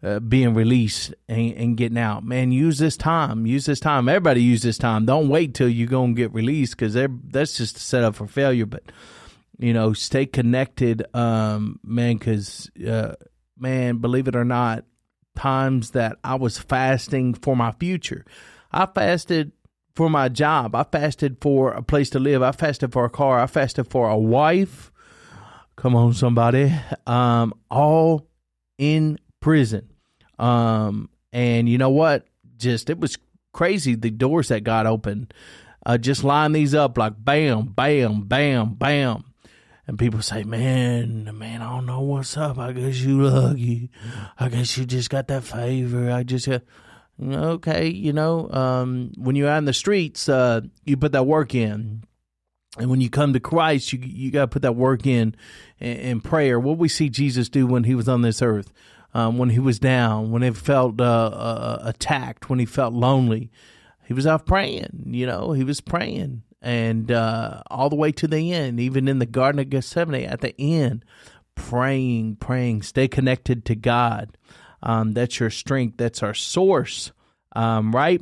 Uh, 0.05 0.19
being 0.19 0.53
released 0.53 1.15
and, 1.29 1.53
and, 1.53 1.77
getting 1.77 1.97
out. 1.97 2.25
Man, 2.25 2.51
use 2.51 2.77
this 2.77 2.97
time. 2.97 3.45
Use 3.45 3.65
this 3.65 3.79
time. 3.79 4.09
Everybody 4.09 4.43
use 4.43 4.61
this 4.61 4.77
time. 4.77 5.05
Don't 5.05 5.29
wait 5.29 5.53
till 5.53 5.69
you're 5.69 5.87
going 5.87 6.13
to 6.13 6.21
get 6.21 6.33
released 6.33 6.75
because 6.75 6.93
that's 6.93 7.55
just 7.55 7.77
a 7.77 7.79
setup 7.79 8.15
for 8.15 8.27
failure. 8.27 8.65
But 8.65 8.83
you 9.59 9.73
know, 9.73 9.93
stay 9.93 10.25
connected, 10.25 11.05
um, 11.15 11.79
man, 11.83 12.17
because, 12.17 12.69
uh, 12.87 13.13
man, 13.57 13.97
believe 13.97 14.27
it 14.27 14.35
or 14.35 14.45
not, 14.45 14.85
times 15.35 15.91
that 15.91 16.17
I 16.23 16.35
was 16.35 16.57
fasting 16.57 17.33
for 17.33 17.55
my 17.55 17.71
future. 17.73 18.25
I 18.71 18.87
fasted 18.87 19.51
for 19.95 20.09
my 20.09 20.29
job. 20.29 20.75
I 20.75 20.83
fasted 20.83 21.37
for 21.41 21.71
a 21.71 21.83
place 21.83 22.09
to 22.11 22.19
live. 22.19 22.41
I 22.41 22.51
fasted 22.51 22.91
for 22.91 23.05
a 23.05 23.09
car. 23.09 23.39
I 23.39 23.47
fasted 23.47 23.89
for 23.89 24.09
a 24.09 24.17
wife. 24.17 24.91
Come 25.75 25.95
on, 25.95 26.13
somebody. 26.13 26.73
Um, 27.05 27.53
all 27.69 28.27
in 28.77 29.19
prison. 29.39 29.89
Um, 30.39 31.09
and 31.31 31.69
you 31.69 31.77
know 31.77 31.89
what? 31.89 32.25
Just, 32.57 32.89
it 32.89 32.99
was 32.99 33.17
crazy 33.53 33.95
the 33.95 34.09
doors 34.09 34.47
that 34.47 34.63
got 34.63 34.87
opened. 34.87 35.33
Uh, 35.85 35.97
just 35.97 36.23
line 36.23 36.53
these 36.53 36.73
up 36.73 36.97
like 36.97 37.13
bam, 37.17 37.65
bam, 37.65 38.21
bam, 38.21 38.73
bam 38.73 39.25
and 39.87 39.99
people 39.99 40.21
say, 40.21 40.43
"Man, 40.43 41.37
man, 41.37 41.61
I 41.61 41.69
don't 41.69 41.85
know 41.85 42.01
what's 42.01 42.37
up. 42.37 42.57
I 42.57 42.71
guess 42.71 42.99
you 43.01 43.23
lucky. 43.23 43.89
I 44.39 44.49
guess 44.49 44.77
you 44.77 44.85
just 44.85 45.09
got 45.09 45.27
that 45.27 45.43
favor. 45.43 46.11
I 46.11 46.23
just 46.23 46.47
got." 46.47 46.63
Okay, 47.21 47.89
you 47.89 48.11
know, 48.11 48.49
um, 48.51 49.11
when 49.17 49.35
you're 49.35 49.49
out 49.49 49.59
in 49.59 49.65
the 49.65 49.73
streets, 49.73 50.27
uh, 50.27 50.61
you 50.83 50.97
put 50.97 51.11
that 51.11 51.27
work 51.27 51.53
in, 51.53 52.03
and 52.77 52.89
when 52.89 53.01
you 53.01 53.09
come 53.09 53.33
to 53.33 53.39
Christ, 53.39 53.93
you 53.93 53.99
you 53.99 54.31
got 54.31 54.41
to 54.41 54.47
put 54.47 54.63
that 54.63 54.75
work 54.75 55.05
in, 55.05 55.35
in, 55.79 55.97
in 55.97 56.21
prayer. 56.21 56.59
What 56.59 56.79
we 56.79 56.87
see 56.89 57.09
Jesus 57.09 57.49
do 57.49 57.67
when 57.67 57.83
he 57.83 57.93
was 57.93 58.09
on 58.09 58.23
this 58.23 58.41
earth, 58.41 58.73
um, 59.13 59.37
when 59.37 59.49
he 59.49 59.59
was 59.59 59.79
down, 59.79 60.31
when 60.31 60.41
he 60.41 60.51
felt 60.51 60.99
uh, 60.99 61.03
uh, 61.03 61.81
attacked, 61.83 62.49
when 62.49 62.57
he 62.57 62.65
felt 62.65 62.93
lonely, 62.93 63.51
he 64.05 64.13
was 64.13 64.25
out 64.25 64.47
praying. 64.47 65.03
You 65.05 65.27
know, 65.27 65.51
he 65.51 65.63
was 65.63 65.81
praying, 65.81 66.41
and 66.63 67.11
uh, 67.11 67.61
all 67.69 67.89
the 67.89 67.95
way 67.95 68.11
to 68.13 68.27
the 68.27 68.53
end, 68.53 68.79
even 68.79 69.07
in 69.07 69.19
the 69.19 69.25
Garden 69.25 69.59
of 69.59 69.69
Gethsemane 69.69 70.25
at 70.25 70.39
the 70.41 70.55
end, 70.57 71.03
praying, 71.55 72.37
praying, 72.37 72.83
stay 72.83 73.07
connected 73.07 73.65
to 73.65 73.75
God. 73.75 74.37
Um, 74.81 75.11
that's 75.11 75.39
your 75.39 75.49
strength. 75.49 75.97
That's 75.97 76.23
our 76.23 76.33
source, 76.33 77.11
um, 77.53 77.93
right? 77.93 78.21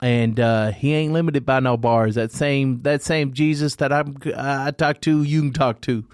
And 0.00 0.38
uh, 0.40 0.70
he 0.70 0.94
ain't 0.94 1.12
limited 1.12 1.44
by 1.44 1.60
no 1.60 1.76
bars. 1.76 2.14
That 2.14 2.32
same 2.32 2.82
that 2.82 3.02
same 3.02 3.34
Jesus 3.34 3.76
that 3.76 3.92
I'm 3.92 4.16
I 4.34 4.70
talk 4.70 5.00
to, 5.02 5.22
you 5.22 5.42
can 5.42 5.52
talk 5.52 5.82
to. 5.82 6.06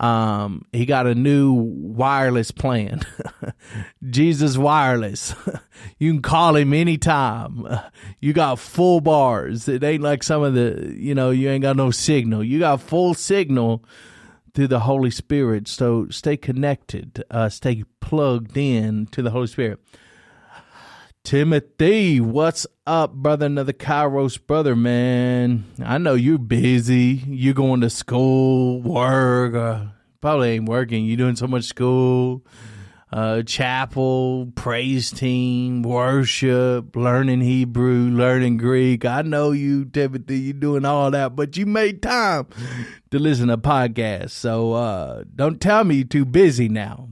Um, 0.00 0.64
he 0.72 0.86
got 0.86 1.06
a 1.06 1.14
new 1.14 1.52
wireless 1.52 2.50
plan. 2.50 3.02
Jesus 4.10 4.56
Wireless. 4.56 5.34
you 5.98 6.12
can 6.12 6.22
call 6.22 6.56
him 6.56 6.72
anytime. 6.72 7.66
You 8.22 8.34
got 8.34 8.58
full 8.58 9.00
bars. 9.00 9.66
It 9.66 9.82
ain't 9.82 10.02
like 10.02 10.22
some 10.22 10.42
of 10.42 10.52
the, 10.52 10.94
you 10.94 11.14
know, 11.14 11.30
you 11.30 11.48
ain't 11.48 11.62
got 11.62 11.76
no 11.76 11.90
signal. 11.90 12.44
You 12.44 12.58
got 12.58 12.82
full 12.82 13.14
signal 13.14 13.82
through 14.52 14.68
the 14.68 14.80
Holy 14.80 15.10
Spirit. 15.10 15.66
So 15.66 16.06
stay 16.10 16.36
connected, 16.36 17.24
uh, 17.30 17.48
stay 17.48 17.84
plugged 18.00 18.58
in 18.58 19.06
to 19.12 19.22
the 19.22 19.30
Holy 19.30 19.46
Spirit. 19.46 19.80
Timothy, 21.30 22.20
what's 22.20 22.66
up, 22.88 23.14
brother? 23.14 23.46
Another 23.46 23.72
Kairos 23.72 24.36
brother, 24.44 24.74
man. 24.74 25.64
I 25.80 25.96
know 25.96 26.14
you're 26.14 26.38
busy. 26.38 27.22
You're 27.24 27.54
going 27.54 27.82
to 27.82 27.88
school, 27.88 28.82
work, 28.82 29.54
uh, 29.54 29.92
probably 30.20 30.50
ain't 30.50 30.68
working. 30.68 31.04
You're 31.04 31.18
doing 31.18 31.36
so 31.36 31.46
much 31.46 31.66
school, 31.66 32.44
uh, 33.12 33.42
chapel, 33.42 34.50
praise 34.56 35.12
team, 35.12 35.82
worship, 35.82 36.96
learning 36.96 37.42
Hebrew, 37.42 38.10
learning 38.10 38.56
Greek. 38.56 39.04
I 39.04 39.22
know 39.22 39.52
you, 39.52 39.84
Timothy, 39.84 40.36
you're 40.36 40.54
doing 40.54 40.84
all 40.84 41.12
that, 41.12 41.36
but 41.36 41.56
you 41.56 41.64
made 41.64 42.02
time 42.02 42.48
to 43.12 43.20
listen 43.20 43.46
to 43.46 43.56
podcasts. 43.56 44.30
So 44.30 44.72
uh, 44.72 45.22
don't 45.36 45.60
tell 45.60 45.84
me 45.84 45.98
you're 45.98 46.08
too 46.08 46.24
busy 46.24 46.68
now. 46.68 47.10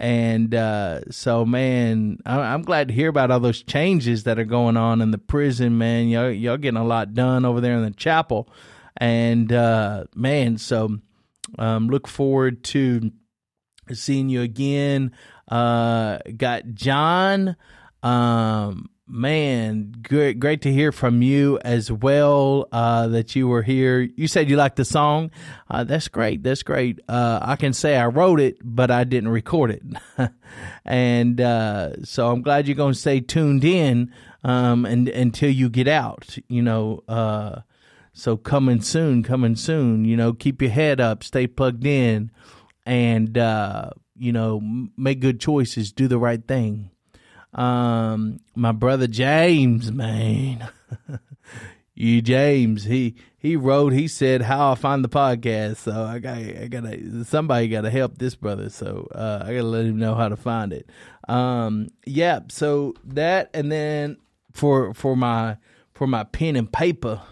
And 0.00 0.54
uh, 0.54 1.02
so, 1.10 1.44
man, 1.44 2.20
I'm 2.24 2.62
glad 2.62 2.88
to 2.88 2.94
hear 2.94 3.10
about 3.10 3.30
all 3.30 3.38
those 3.38 3.62
changes 3.62 4.24
that 4.24 4.38
are 4.38 4.46
going 4.46 4.78
on 4.78 5.02
in 5.02 5.10
the 5.10 5.18
prison, 5.18 5.76
man. 5.76 6.08
Y'all, 6.08 6.30
y'all 6.30 6.56
getting 6.56 6.80
a 6.80 6.84
lot 6.84 7.12
done 7.12 7.44
over 7.44 7.60
there 7.60 7.74
in 7.74 7.84
the 7.84 7.90
chapel. 7.90 8.48
And 8.96 9.52
uh, 9.52 10.04
man, 10.14 10.56
so 10.56 11.00
um, 11.58 11.88
look 11.88 12.08
forward 12.08 12.64
to 12.64 13.12
seeing 13.92 14.30
you 14.30 14.40
again. 14.40 15.12
Uh, 15.48 16.16
got 16.34 16.72
John. 16.72 17.56
Um, 18.02 18.88
man, 19.10 19.92
great, 20.02 20.38
great 20.38 20.62
to 20.62 20.72
hear 20.72 20.92
from 20.92 21.22
you 21.22 21.58
as 21.64 21.90
well. 21.90 22.68
Uh, 22.72 23.08
that 23.08 23.34
you 23.34 23.48
were 23.48 23.62
here. 23.62 24.00
You 24.00 24.28
said 24.28 24.48
you 24.48 24.56
liked 24.56 24.76
the 24.76 24.84
song. 24.84 25.30
Uh, 25.68 25.84
that's 25.84 26.08
great. 26.08 26.42
That's 26.42 26.62
great. 26.62 27.00
Uh, 27.08 27.40
I 27.42 27.56
can 27.56 27.72
say 27.72 27.96
I 27.96 28.06
wrote 28.06 28.40
it, 28.40 28.58
but 28.62 28.90
I 28.90 29.04
didn't 29.04 29.30
record 29.30 29.70
it. 29.70 29.82
and 30.84 31.40
uh, 31.40 32.04
so 32.04 32.30
I'm 32.30 32.42
glad 32.42 32.68
you're 32.68 32.76
going 32.76 32.94
to 32.94 32.98
stay 32.98 33.20
tuned 33.20 33.64
in 33.64 34.12
um, 34.44 34.86
and 34.86 35.08
until 35.08 35.50
you 35.50 35.68
get 35.68 35.88
out. 35.88 36.38
You 36.48 36.62
know. 36.62 37.02
Uh, 37.08 37.60
so 38.12 38.36
coming 38.36 38.82
soon, 38.82 39.22
coming 39.22 39.56
soon. 39.56 40.04
You 40.04 40.16
know, 40.16 40.32
keep 40.32 40.60
your 40.60 40.70
head 40.70 41.00
up, 41.00 41.24
stay 41.24 41.46
plugged 41.46 41.86
in, 41.86 42.30
and 42.84 43.38
uh, 43.38 43.90
you 44.16 44.32
know, 44.32 44.60
make 44.96 45.20
good 45.20 45.40
choices, 45.40 45.92
do 45.92 46.06
the 46.08 46.18
right 46.18 46.46
thing. 46.46 46.90
Um, 47.52 48.40
my 48.54 48.72
brother 48.72 49.06
James, 49.06 49.90
man, 49.90 50.68
you 51.94 52.22
James, 52.22 52.84
he 52.84 53.16
he 53.40 53.56
wrote, 53.56 53.92
he 53.94 54.06
said 54.06 54.42
how 54.42 54.72
I 54.72 54.74
find 54.74 55.02
the 55.02 55.08
podcast. 55.08 55.78
So 55.78 56.04
I 56.04 56.18
got 56.18 56.36
I 56.36 56.68
gotta 56.68 57.24
somebody 57.24 57.68
gotta 57.68 57.90
help 57.90 58.18
this 58.18 58.34
brother. 58.34 58.68
So 58.68 59.08
uh, 59.14 59.40
I 59.42 59.54
gotta 59.54 59.62
let 59.62 59.86
him 59.86 59.98
know 59.98 60.14
how 60.14 60.28
to 60.28 60.36
find 60.36 60.72
it. 60.72 60.88
Um, 61.28 61.88
yeah. 62.04 62.40
So 62.48 62.94
that 63.04 63.50
and 63.54 63.72
then 63.72 64.18
for 64.52 64.94
for 64.94 65.16
my 65.16 65.56
for 65.94 66.06
my 66.06 66.24
pen 66.24 66.56
and 66.56 66.70
paper, 66.70 67.22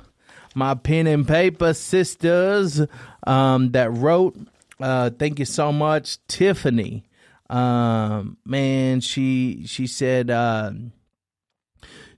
my 0.55 0.75
pen 0.75 1.07
and 1.07 1.27
paper 1.29 1.75
sisters 1.75 2.81
um, 3.27 3.73
that 3.73 3.93
wrote. 3.93 4.37
Uh, 4.81 5.11
thank 5.11 5.41
you 5.41 5.45
so 5.45 5.73
much, 5.73 6.25
Tiffany. 6.29 7.08
Um, 7.51 8.37
man, 8.45 9.01
she 9.01 9.65
she 9.67 9.87
said, 9.87 10.31
uh, 10.31 10.73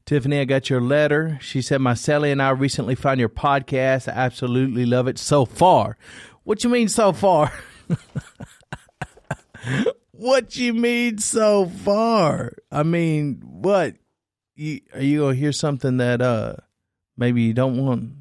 Tiffany, 0.07 0.41
I 0.41 0.45
got 0.45 0.69
your 0.69 0.81
letter. 0.81 1.39
She 1.41 1.63
said, 1.63 1.81
my 1.81 1.93
celly 1.93 2.33
and 2.33 2.43
I 2.43 2.51
recently 2.51 2.97
found 2.97 3.21
your 3.21 3.29
podcast. 3.29 4.09
I 4.09 4.17
absolutely 4.17 4.85
love 4.85 5.07
it 5.07 5.19
so 5.19 5.45
far. 5.45 5.97
What 6.43 6.65
you 6.65 6.71
mean 6.71 6.89
so 6.89 7.13
far? 7.13 7.53
what 10.11 10.57
you 10.57 10.75
mean 10.75 11.19
so 11.19 11.67
far? 11.67 12.55
I 12.73 12.83
mean, 12.83 13.41
what? 13.45 13.95
You, 14.57 14.81
are 14.95 15.01
you 15.01 15.21
gonna 15.21 15.35
hear 15.35 15.53
something 15.53 15.99
that 15.99 16.21
uh 16.21 16.57
maybe 17.17 17.43
you 17.43 17.55
don't 17.55 17.77
want? 17.77 18.15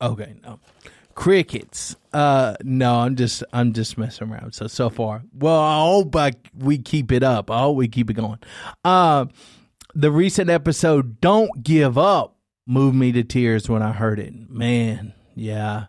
Okay, 0.00 0.36
no 0.44 0.60
crickets. 1.18 1.96
Uh, 2.12 2.54
no, 2.62 3.00
I'm 3.00 3.16
just 3.16 3.42
I'm 3.52 3.72
just 3.72 3.98
messing 3.98 4.30
around. 4.30 4.52
So 4.52 4.68
so 4.68 4.88
far, 4.88 5.24
well, 5.36 5.60
I 5.60 5.84
hope 5.84 6.14
I, 6.14 6.32
we 6.56 6.78
keep 6.78 7.10
it 7.10 7.24
up. 7.24 7.50
I 7.50 7.58
hope 7.58 7.76
we 7.76 7.88
keep 7.88 8.08
it 8.08 8.14
going. 8.14 8.38
Uh, 8.84 9.26
the 9.96 10.12
recent 10.12 10.48
episode, 10.48 11.20
"Don't 11.20 11.64
Give 11.64 11.98
Up," 11.98 12.36
moved 12.66 12.94
me 12.94 13.10
to 13.10 13.24
tears 13.24 13.68
when 13.68 13.82
I 13.82 13.90
heard 13.90 14.20
it. 14.20 14.32
Man, 14.48 15.12
yeah, 15.34 15.86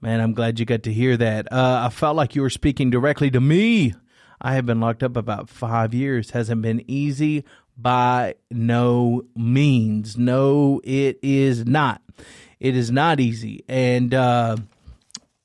man, 0.00 0.22
I'm 0.22 0.32
glad 0.32 0.58
you 0.58 0.64
got 0.64 0.84
to 0.84 0.92
hear 0.92 1.18
that. 1.18 1.52
Uh, 1.52 1.82
I 1.86 1.90
felt 1.90 2.16
like 2.16 2.34
you 2.34 2.40
were 2.40 2.48
speaking 2.48 2.88
directly 2.88 3.30
to 3.32 3.40
me. 3.42 3.92
I 4.40 4.54
have 4.54 4.64
been 4.64 4.80
locked 4.80 5.02
up 5.02 5.18
about 5.18 5.50
five 5.50 5.92
years. 5.92 6.30
Hasn't 6.30 6.62
been 6.62 6.82
easy 6.88 7.44
by 7.76 8.36
no 8.50 9.26
means. 9.36 10.16
No, 10.16 10.80
it 10.82 11.18
is 11.22 11.66
not 11.66 12.00
it 12.60 12.76
is 12.76 12.90
not 12.90 13.20
easy. 13.20 13.64
And 13.68 14.14
uh, 14.14 14.56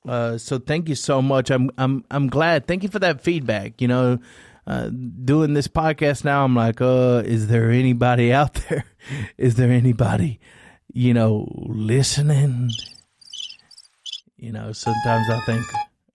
uh, 0.08 0.38
so 0.38 0.60
thank 0.60 0.90
you 0.90 0.96
so 0.96 1.22
much. 1.22 1.50
I'm 1.50 1.70
I'm 1.78 2.06
I'm 2.10 2.28
glad. 2.28 2.68
Thank 2.68 2.84
you 2.84 2.90
for 2.90 3.00
that 3.00 3.22
feedback. 3.22 3.82
You 3.82 3.88
know, 3.88 4.20
uh, 4.66 4.90
doing 4.90 5.54
this 5.54 5.68
podcast 5.68 6.24
now, 6.24 6.44
I'm 6.44 6.56
like, 6.56 6.82
uh, 6.82 7.24
is 7.26 7.48
there 7.48 7.72
anybody 7.72 8.32
out 8.32 8.54
there? 8.70 8.86
is 9.38 9.56
there 9.56 9.72
anybody, 9.72 10.40
you 10.94 11.14
know, 11.14 11.48
listening? 11.68 12.70
You 14.38 14.52
know, 14.52 14.72
sometimes 14.72 15.30
I 15.30 15.40
think, 15.42 15.66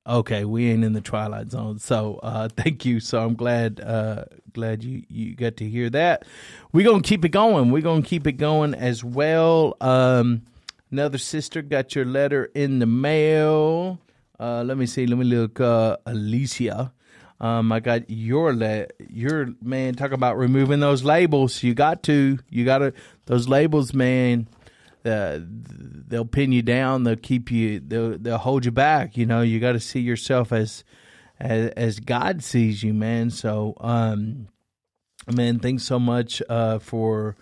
okay, 0.06 0.44
we 0.44 0.70
ain't 0.70 0.84
in 0.84 0.92
the 0.92 1.00
twilight 1.00 1.50
zone. 1.50 1.78
So 1.78 2.18
uh, 2.22 2.48
thank 2.56 2.84
you. 2.84 3.00
So 3.00 3.22
I'm 3.22 3.34
glad 3.34 3.80
uh, 3.80 4.24
glad 4.52 4.82
you 4.82 5.02
you 5.08 5.34
got 5.34 5.58
to 5.58 5.68
hear 5.68 5.90
that. 5.90 6.24
We're 6.72 6.88
gonna 6.88 7.02
keep 7.02 7.24
it 7.24 7.30
going. 7.30 7.70
We're 7.70 7.82
gonna 7.82 8.02
keep 8.02 8.26
it 8.26 8.32
going 8.32 8.74
as 8.74 9.04
well. 9.04 9.76
Um, 9.80 10.42
Another 10.90 11.18
sister 11.18 11.62
got 11.62 11.94
your 11.94 12.04
letter 12.04 12.50
in 12.54 12.78
the 12.78 12.86
mail. 12.86 13.98
Uh, 14.38 14.62
let 14.62 14.76
me 14.76 14.86
see. 14.86 15.06
Let 15.06 15.18
me 15.18 15.24
look. 15.24 15.60
Uh, 15.60 15.96
Alicia. 16.06 16.92
Um, 17.40 17.70
I 17.72 17.80
got 17.80 18.08
your 18.08 18.54
le- 18.54 18.86
your 19.10 19.48
man. 19.60 19.94
Talk 19.94 20.12
about 20.12 20.38
removing 20.38 20.80
those 20.80 21.02
labels. 21.04 21.62
You 21.62 21.74
got 21.74 22.02
to. 22.04 22.38
You 22.48 22.64
got 22.64 22.78
to. 22.78 22.92
Those 23.26 23.48
labels, 23.48 23.92
man. 23.92 24.48
Uh, 25.04 25.40
they'll 25.42 26.24
pin 26.24 26.52
you 26.52 26.62
down. 26.62 27.04
They'll 27.04 27.16
keep 27.16 27.50
you. 27.50 27.80
They'll 27.80 28.16
they'll 28.18 28.38
hold 28.38 28.64
you 28.64 28.70
back. 28.70 29.16
You 29.16 29.26
know. 29.26 29.42
You 29.42 29.58
got 29.58 29.72
to 29.72 29.80
see 29.80 30.00
yourself 30.00 30.52
as, 30.52 30.84
as 31.40 31.70
as 31.70 32.00
God 32.00 32.44
sees 32.44 32.82
you, 32.82 32.94
man. 32.94 33.30
So, 33.30 33.74
um, 33.80 34.48
man, 35.30 35.58
thanks 35.58 35.82
so 35.82 35.98
much 35.98 36.42
uh, 36.48 36.78
for 36.78 37.36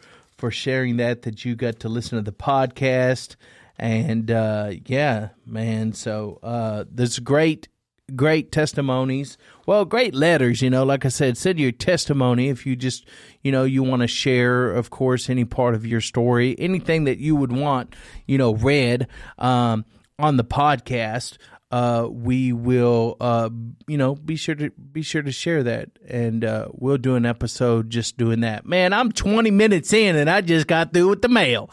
for 0.44 0.50
sharing 0.50 0.98
that, 0.98 1.22
that 1.22 1.46
you 1.46 1.56
got 1.56 1.80
to 1.80 1.88
listen 1.88 2.18
to 2.18 2.22
the 2.22 2.36
podcast. 2.36 3.36
And 3.78 4.30
uh, 4.30 4.72
yeah, 4.84 5.30
man, 5.46 5.94
so 5.94 6.38
uh, 6.42 6.84
there's 6.92 7.18
great, 7.18 7.68
great 8.14 8.52
testimonies. 8.52 9.38
Well, 9.66 9.86
great 9.86 10.14
letters, 10.14 10.60
you 10.60 10.68
know, 10.68 10.84
like 10.84 11.06
I 11.06 11.08
said, 11.08 11.38
send 11.38 11.58
your 11.58 11.72
testimony 11.72 12.50
if 12.50 12.66
you 12.66 12.76
just, 12.76 13.08
you 13.40 13.52
know, 13.52 13.64
you 13.64 13.82
want 13.82 14.02
to 14.02 14.06
share, 14.06 14.70
of 14.70 14.90
course, 14.90 15.30
any 15.30 15.46
part 15.46 15.74
of 15.74 15.86
your 15.86 16.02
story, 16.02 16.54
anything 16.58 17.04
that 17.04 17.16
you 17.16 17.36
would 17.36 17.52
want, 17.52 17.96
you 18.26 18.36
know, 18.36 18.54
read 18.54 19.08
um, 19.38 19.86
on 20.18 20.36
the 20.36 20.44
podcast 20.44 21.38
uh, 21.74 22.06
we 22.08 22.52
will, 22.52 23.16
uh, 23.20 23.50
you 23.88 23.98
know, 23.98 24.14
be 24.14 24.36
sure 24.36 24.54
to 24.54 24.70
be 24.70 25.02
sure 25.02 25.22
to 25.22 25.32
share 25.32 25.64
that, 25.64 25.88
and 26.06 26.44
uh, 26.44 26.68
we'll 26.70 26.98
do 26.98 27.16
an 27.16 27.26
episode 27.26 27.90
just 27.90 28.16
doing 28.16 28.42
that. 28.42 28.64
Man, 28.64 28.92
I'm 28.92 29.10
20 29.10 29.50
minutes 29.50 29.92
in, 29.92 30.14
and 30.14 30.30
I 30.30 30.40
just 30.40 30.68
got 30.68 30.92
through 30.92 31.08
with 31.08 31.22
the 31.22 31.28
mail. 31.28 31.68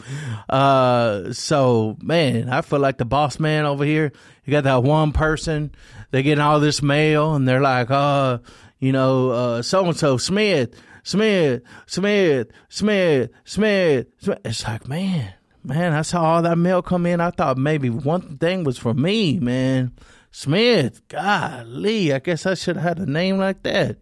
Uh, 0.48 1.32
so 1.32 1.96
man, 2.02 2.48
I 2.48 2.62
feel 2.62 2.80
like 2.80 2.98
the 2.98 3.04
boss 3.04 3.38
man 3.38 3.64
over 3.64 3.84
here. 3.84 4.10
You 4.44 4.50
got 4.50 4.64
that 4.64 4.82
one 4.82 5.12
person, 5.12 5.72
they're 6.10 6.24
getting 6.24 6.42
all 6.42 6.58
this 6.58 6.82
mail, 6.82 7.36
and 7.36 7.46
they're 7.46 7.60
like, 7.60 7.88
uh, 7.88 8.38
you 8.80 8.90
know, 8.90 9.62
so 9.62 9.86
and 9.86 9.96
so 9.96 10.16
Smith, 10.16 10.74
Smith, 11.04 11.62
Smith, 11.86 12.48
Smith, 12.68 13.30
Smith, 13.44 14.06
Smith. 14.18 14.38
It's 14.44 14.64
like, 14.66 14.88
man 14.88 15.34
man, 15.64 15.92
I 15.92 16.02
saw 16.02 16.22
all 16.22 16.42
that 16.42 16.58
mail 16.58 16.82
come 16.82 17.06
in. 17.06 17.20
I 17.20 17.30
thought 17.30 17.56
maybe 17.58 17.90
one 17.90 18.38
thing 18.38 18.64
was 18.64 18.78
for 18.78 18.94
me, 18.94 19.38
man. 19.38 19.92
Smith, 20.30 21.06
golly, 21.08 22.12
I 22.12 22.18
guess 22.18 22.46
I 22.46 22.54
should 22.54 22.76
have 22.76 22.98
had 22.98 23.06
a 23.06 23.10
name 23.10 23.38
like 23.38 23.62
that. 23.64 23.98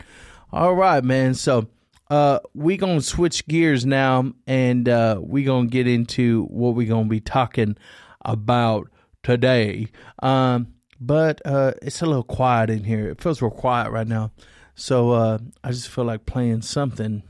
All 0.53 0.75
right, 0.75 1.03
man. 1.03 1.35
So 1.35 1.69
uh 2.11 2.41
we 2.55 2.77
gonna 2.77 3.01
switch 3.01 3.47
gears 3.47 3.87
now 3.87 4.33
and 4.47 4.89
uh 4.89 5.21
we 5.23 5.45
gonna 5.45 5.69
get 5.69 5.87
into 5.87 6.45
what 6.47 6.75
we 6.75 6.87
gonna 6.87 7.09
be 7.09 7.21
talking 7.21 7.77
about 8.25 8.89
today. 9.23 9.89
Um 10.21 10.75
but 11.01 11.41
uh 11.45 11.73
it's 11.83 12.03
a 12.03 12.07
little 12.07 12.25
quiet 12.25 12.71
in 12.71 12.85
here. 12.85 13.09
It 13.11 13.21
feels 13.21 13.41
real 13.41 13.51
quiet 13.51 13.91
right 13.91 14.09
now. 14.09 14.33
So 14.75 15.11
uh 15.13 15.39
I 15.63 15.71
just 15.71 15.89
feel 15.89 16.05
like 16.05 16.27
playing 16.27 16.63
something. 16.63 17.23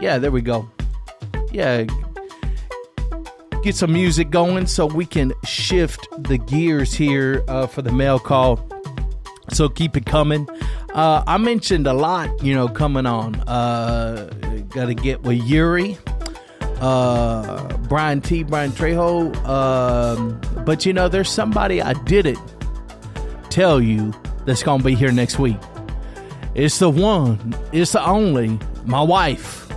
Yeah, 0.00 0.18
there 0.18 0.30
we 0.30 0.42
go. 0.42 0.70
Yeah, 1.52 1.84
get 3.64 3.74
some 3.74 3.94
music 3.94 4.28
going 4.28 4.66
so 4.66 4.84
we 4.84 5.06
can 5.06 5.32
shift 5.42 6.06
the 6.18 6.36
gears 6.36 6.92
here 6.92 7.42
uh, 7.48 7.66
for 7.66 7.80
the 7.80 7.90
mail 7.90 8.18
call. 8.18 8.60
So 9.52 9.70
keep 9.70 9.96
it 9.96 10.04
coming. 10.04 10.46
Uh, 10.92 11.24
I 11.26 11.38
mentioned 11.38 11.86
a 11.86 11.94
lot, 11.94 12.44
you 12.44 12.54
know, 12.54 12.68
coming 12.68 13.06
on. 13.06 13.36
Uh, 13.48 14.30
Got 14.68 14.86
to 14.86 14.94
get 14.94 15.22
with 15.22 15.42
Yuri, 15.44 15.96
uh, 16.80 17.68
Brian 17.88 18.20
T, 18.20 18.42
Brian 18.42 18.72
Trejo. 18.72 19.34
Um, 19.46 20.40
but 20.64 20.84
you 20.84 20.92
know, 20.92 21.08
there's 21.08 21.30
somebody 21.30 21.80
I 21.80 21.92
didn't 21.92 22.38
tell 23.50 23.80
you 23.80 24.12
that's 24.44 24.62
gonna 24.62 24.82
be 24.82 24.94
here 24.96 25.12
next 25.12 25.38
week. 25.38 25.56
It's 26.54 26.80
the 26.80 26.90
one. 26.90 27.54
It's 27.72 27.92
the 27.92 28.04
only. 28.04 28.58
My 28.84 29.00
wife, 29.00 29.72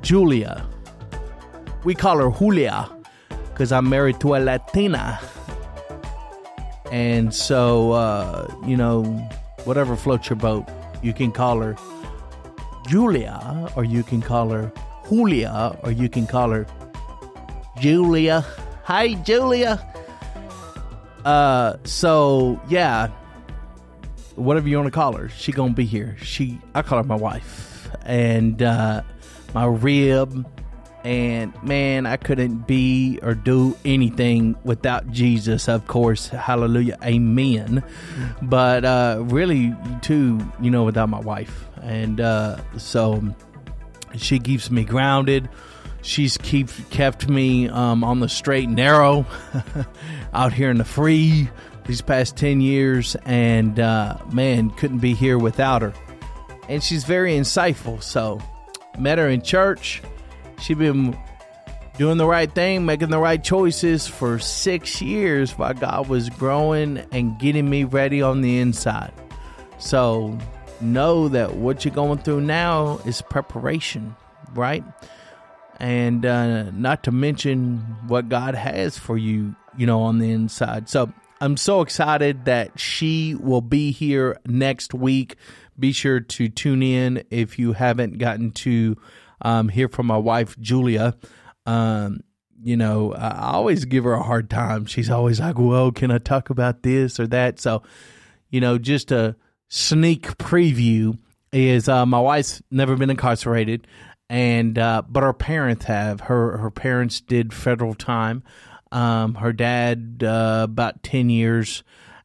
Julia 0.00 0.67
we 1.84 1.94
call 1.94 2.18
her 2.18 2.30
Julia 2.30 2.88
because 3.50 3.72
I'm 3.72 3.88
married 3.88 4.20
to 4.20 4.34
a 4.34 4.38
Latina. 4.38 5.20
And 6.90 7.34
so, 7.34 7.92
uh, 7.92 8.48
you 8.66 8.76
know, 8.76 9.04
whatever 9.64 9.96
floats 9.96 10.28
your 10.30 10.36
boat, 10.36 10.66
you 11.02 11.12
can 11.12 11.32
call 11.32 11.60
her 11.60 11.76
Julia, 12.86 13.70
or 13.76 13.84
you 13.84 14.02
can 14.02 14.22
call 14.22 14.48
her 14.50 14.72
Julia, 15.08 15.78
or 15.82 15.92
you 15.92 16.08
can 16.08 16.26
call 16.26 16.50
her 16.50 16.66
Julia. 17.78 18.44
Hi, 18.84 19.14
Julia. 19.14 19.84
Uh, 21.24 21.76
so 21.84 22.58
yeah, 22.68 23.08
whatever 24.36 24.68
you 24.68 24.76
want 24.78 24.86
to 24.86 24.90
call 24.92 25.12
her, 25.14 25.28
she 25.28 25.52
gonna 25.52 25.74
be 25.74 25.84
here. 25.84 26.16
She, 26.22 26.58
I 26.74 26.82
call 26.82 26.98
her 26.98 27.04
my 27.04 27.16
wife, 27.16 27.90
and 28.04 28.62
uh, 28.62 29.02
my 29.52 29.66
rib. 29.66 30.46
And 31.08 31.54
man, 31.62 32.04
I 32.04 32.18
couldn't 32.18 32.66
be 32.66 33.18
or 33.22 33.32
do 33.32 33.74
anything 33.82 34.56
without 34.62 35.10
Jesus, 35.10 35.66
of 35.66 35.86
course. 35.86 36.28
Hallelujah. 36.28 36.98
Amen. 37.02 37.82
But 38.42 38.84
uh, 38.84 39.22
really, 39.22 39.74
too, 40.02 40.38
you 40.60 40.70
know, 40.70 40.84
without 40.84 41.08
my 41.08 41.20
wife. 41.20 41.66
And 41.80 42.20
uh, 42.20 42.58
so 42.76 43.24
she 44.16 44.38
keeps 44.38 44.70
me 44.70 44.84
grounded. 44.84 45.48
She's 46.02 46.36
keep, 46.36 46.68
kept 46.90 47.26
me 47.26 47.70
um, 47.70 48.04
on 48.04 48.20
the 48.20 48.28
straight 48.28 48.66
and 48.66 48.76
narrow 48.76 49.24
out 50.34 50.52
here 50.52 50.70
in 50.70 50.76
the 50.76 50.84
free 50.84 51.48
these 51.86 52.02
past 52.02 52.36
10 52.36 52.60
years. 52.60 53.16
And 53.24 53.80
uh, 53.80 54.18
man, 54.30 54.68
couldn't 54.68 54.98
be 54.98 55.14
here 55.14 55.38
without 55.38 55.80
her. 55.80 55.94
And 56.68 56.84
she's 56.84 57.04
very 57.04 57.32
insightful. 57.32 58.02
So, 58.02 58.42
met 58.98 59.16
her 59.16 59.26
in 59.30 59.40
church 59.40 60.02
She's 60.60 60.76
been 60.76 61.16
doing 61.98 62.16
the 62.16 62.26
right 62.26 62.52
thing, 62.54 62.86
making 62.86 63.10
the 63.10 63.18
right 63.18 63.42
choices 63.42 64.06
for 64.06 64.38
six 64.38 65.02
years 65.02 65.58
while 65.58 65.74
God 65.74 66.08
was 66.08 66.30
growing 66.30 66.98
and 67.12 67.38
getting 67.38 67.68
me 67.68 67.84
ready 67.84 68.22
on 68.22 68.40
the 68.40 68.60
inside. 68.60 69.12
So 69.78 70.38
know 70.80 71.28
that 71.28 71.56
what 71.56 71.84
you're 71.84 71.94
going 71.94 72.18
through 72.18 72.42
now 72.42 73.00
is 73.04 73.20
preparation, 73.22 74.14
right? 74.54 74.84
And 75.80 76.24
uh, 76.24 76.70
not 76.70 77.04
to 77.04 77.12
mention 77.12 77.78
what 78.06 78.28
God 78.28 78.54
has 78.54 78.98
for 78.98 79.16
you, 79.16 79.54
you 79.76 79.86
know, 79.86 80.02
on 80.02 80.18
the 80.18 80.30
inside. 80.30 80.88
So 80.88 81.12
I'm 81.40 81.56
so 81.56 81.80
excited 81.80 82.46
that 82.46 82.78
she 82.78 83.34
will 83.34 83.60
be 83.60 83.92
here 83.92 84.38
next 84.46 84.94
week. 84.94 85.36
Be 85.78 85.92
sure 85.92 86.20
to 86.20 86.48
tune 86.48 86.82
in 86.82 87.24
if 87.30 87.58
you 87.58 87.72
haven't 87.72 88.18
gotten 88.18 88.50
to 88.52 88.96
um, 89.42 89.68
hear 89.68 89.88
from 89.88 90.06
my 90.06 90.16
wife, 90.16 90.58
Julia. 90.58 91.14
Um, 91.66 92.20
you 92.62 92.76
know, 92.76 93.14
I 93.14 93.52
always 93.52 93.84
give 93.84 94.04
her 94.04 94.14
a 94.14 94.22
hard 94.22 94.50
time. 94.50 94.86
She's 94.86 95.10
always 95.10 95.40
like, 95.40 95.58
well, 95.58 95.92
can 95.92 96.10
I 96.10 96.18
talk 96.18 96.50
about 96.50 96.82
this 96.82 97.20
or 97.20 97.26
that? 97.28 97.60
So, 97.60 97.82
you 98.50 98.60
know, 98.60 98.78
just 98.78 99.12
a 99.12 99.36
sneak 99.68 100.36
preview 100.38 101.18
is 101.52 101.88
uh, 101.88 102.04
my 102.04 102.20
wife's 102.20 102.62
never 102.70 102.96
been 102.96 103.10
incarcerated, 103.10 103.86
and 104.28 104.78
uh, 104.78 105.02
but 105.08 105.22
her 105.22 105.32
parents 105.32 105.84
have. 105.86 106.20
Her 106.20 106.58
her 106.58 106.70
parents 106.70 107.20
did 107.20 107.54
federal 107.54 107.94
time. 107.94 108.42
Um, 108.90 109.34
her 109.34 109.52
dad 109.52 110.22
uh, 110.24 110.62
about 110.64 111.02
ten 111.02 111.30
years, 111.30 111.84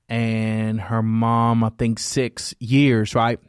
and 0.10 0.82
her 0.82 1.04
mom 1.04 1.64
I 1.64 1.70
think 1.70 2.00
six 2.00 2.54
years. 2.60 3.16
Right 3.16 3.40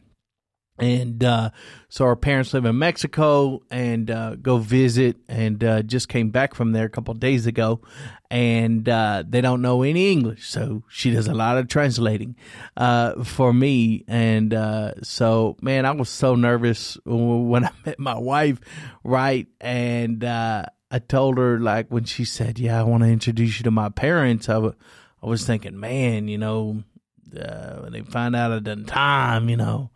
and 0.79 1.23
uh, 1.23 1.51
so 1.89 2.05
our 2.05 2.17
parents 2.17 2.53
live 2.53 2.65
in 2.65 2.79
Mexico 2.79 3.63
and 3.71 4.11
uh, 4.11 4.35
go 4.35 4.59
visit, 4.59 5.17
and 5.29 5.63
uh, 5.63 5.83
just 5.83 6.09
came 6.09 6.31
back 6.31 6.55
from 6.55 6.73
there 6.73 6.87
a 6.87 6.91
couple 6.91 7.15
days 7.15 7.47
ago, 7.47 7.81
and 8.29 8.89
uh, 8.89 9.23
they 9.29 9.41
don't 9.41 9.63
know 9.63 9.83
any 9.83 10.11
English, 10.11 10.49
so 10.49 10.83
she 10.89 11.13
does 11.13 11.29
a 11.29 11.35
lot 11.35 11.59
of 11.59 11.69
translating 11.69 12.35
uh, 12.77 13.23
for 13.23 13.53
me, 13.53 14.05
and 14.09 14.53
uh, 14.53 14.95
so 15.03 15.57
man, 15.63 15.87
I 15.87 15.93
was 15.93 16.09
so 16.09 16.35
nervous 16.35 16.99
when 17.05 17.65
I 17.65 17.71
met 17.87 18.01
my 18.01 18.19
wife, 18.19 18.61
right, 19.05 19.47
and 19.61 20.25
I 20.25 20.99
told 21.07 21.39
her 21.39 21.61
like 21.61 21.89
when 21.89 22.05
she 22.05 22.25
said, 22.25 22.59
"Yeah, 22.59 22.81
I 22.81 22.83
want 22.83 23.05
to 23.05 23.09
introduce 23.09 23.59
you 23.59 23.65
to 23.65 23.71
my 23.71 23.91
parents," 23.91 24.49
I, 24.49 24.55
w- 24.55 24.75
I 25.23 25.27
was 25.27 25.47
thinking, 25.47 25.79
man, 25.79 26.27
you 26.27 26.39
know, 26.39 26.83
when 27.31 27.93
they 27.93 28.01
find 28.01 28.35
out 28.35 28.51
at 28.51 28.65
the 28.65 28.75
time, 28.77 29.49
you 29.49 29.57
know 29.57 29.91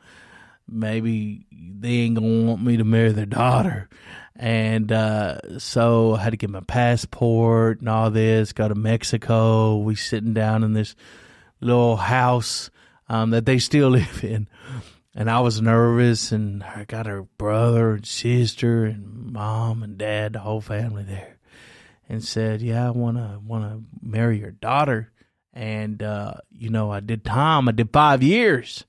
maybe 0.68 1.46
they 1.50 1.88
ain't 1.88 2.16
gonna 2.16 2.44
want 2.44 2.62
me 2.62 2.76
to 2.76 2.84
marry 2.84 3.12
their 3.12 3.26
daughter. 3.26 3.88
And 4.36 4.92
uh, 4.92 5.58
so 5.58 6.14
I 6.14 6.20
had 6.20 6.30
to 6.30 6.36
get 6.36 6.50
my 6.50 6.60
passport 6.60 7.80
and 7.80 7.88
all 7.88 8.10
this, 8.10 8.52
go 8.52 8.68
to 8.68 8.74
Mexico. 8.74 9.78
We 9.78 9.96
sitting 9.96 10.32
down 10.32 10.62
in 10.62 10.74
this 10.74 10.94
little 11.60 11.96
house 11.96 12.70
um, 13.08 13.30
that 13.30 13.46
they 13.46 13.58
still 13.58 13.88
live 13.90 14.22
in. 14.22 14.48
And 15.14 15.28
I 15.28 15.40
was 15.40 15.60
nervous, 15.60 16.30
and 16.30 16.62
I 16.62 16.84
got 16.84 17.06
her 17.06 17.22
brother 17.22 17.94
and 17.94 18.06
sister 18.06 18.84
and 18.84 19.32
mom 19.32 19.82
and 19.82 19.98
dad, 19.98 20.34
the 20.34 20.38
whole 20.38 20.60
family 20.60 21.02
there, 21.02 21.38
and 22.08 22.22
said, 22.22 22.62
"Yeah, 22.62 22.86
I 22.86 22.90
wanna 22.90 23.40
wanna 23.44 23.80
marry 24.00 24.38
your 24.38 24.52
daughter." 24.52 25.10
And 25.52 26.00
uh, 26.04 26.34
you 26.52 26.70
know, 26.70 26.92
I 26.92 27.00
did 27.00 27.24
time. 27.24 27.68
I 27.68 27.72
did 27.72 27.92
five 27.92 28.22
years 28.22 28.84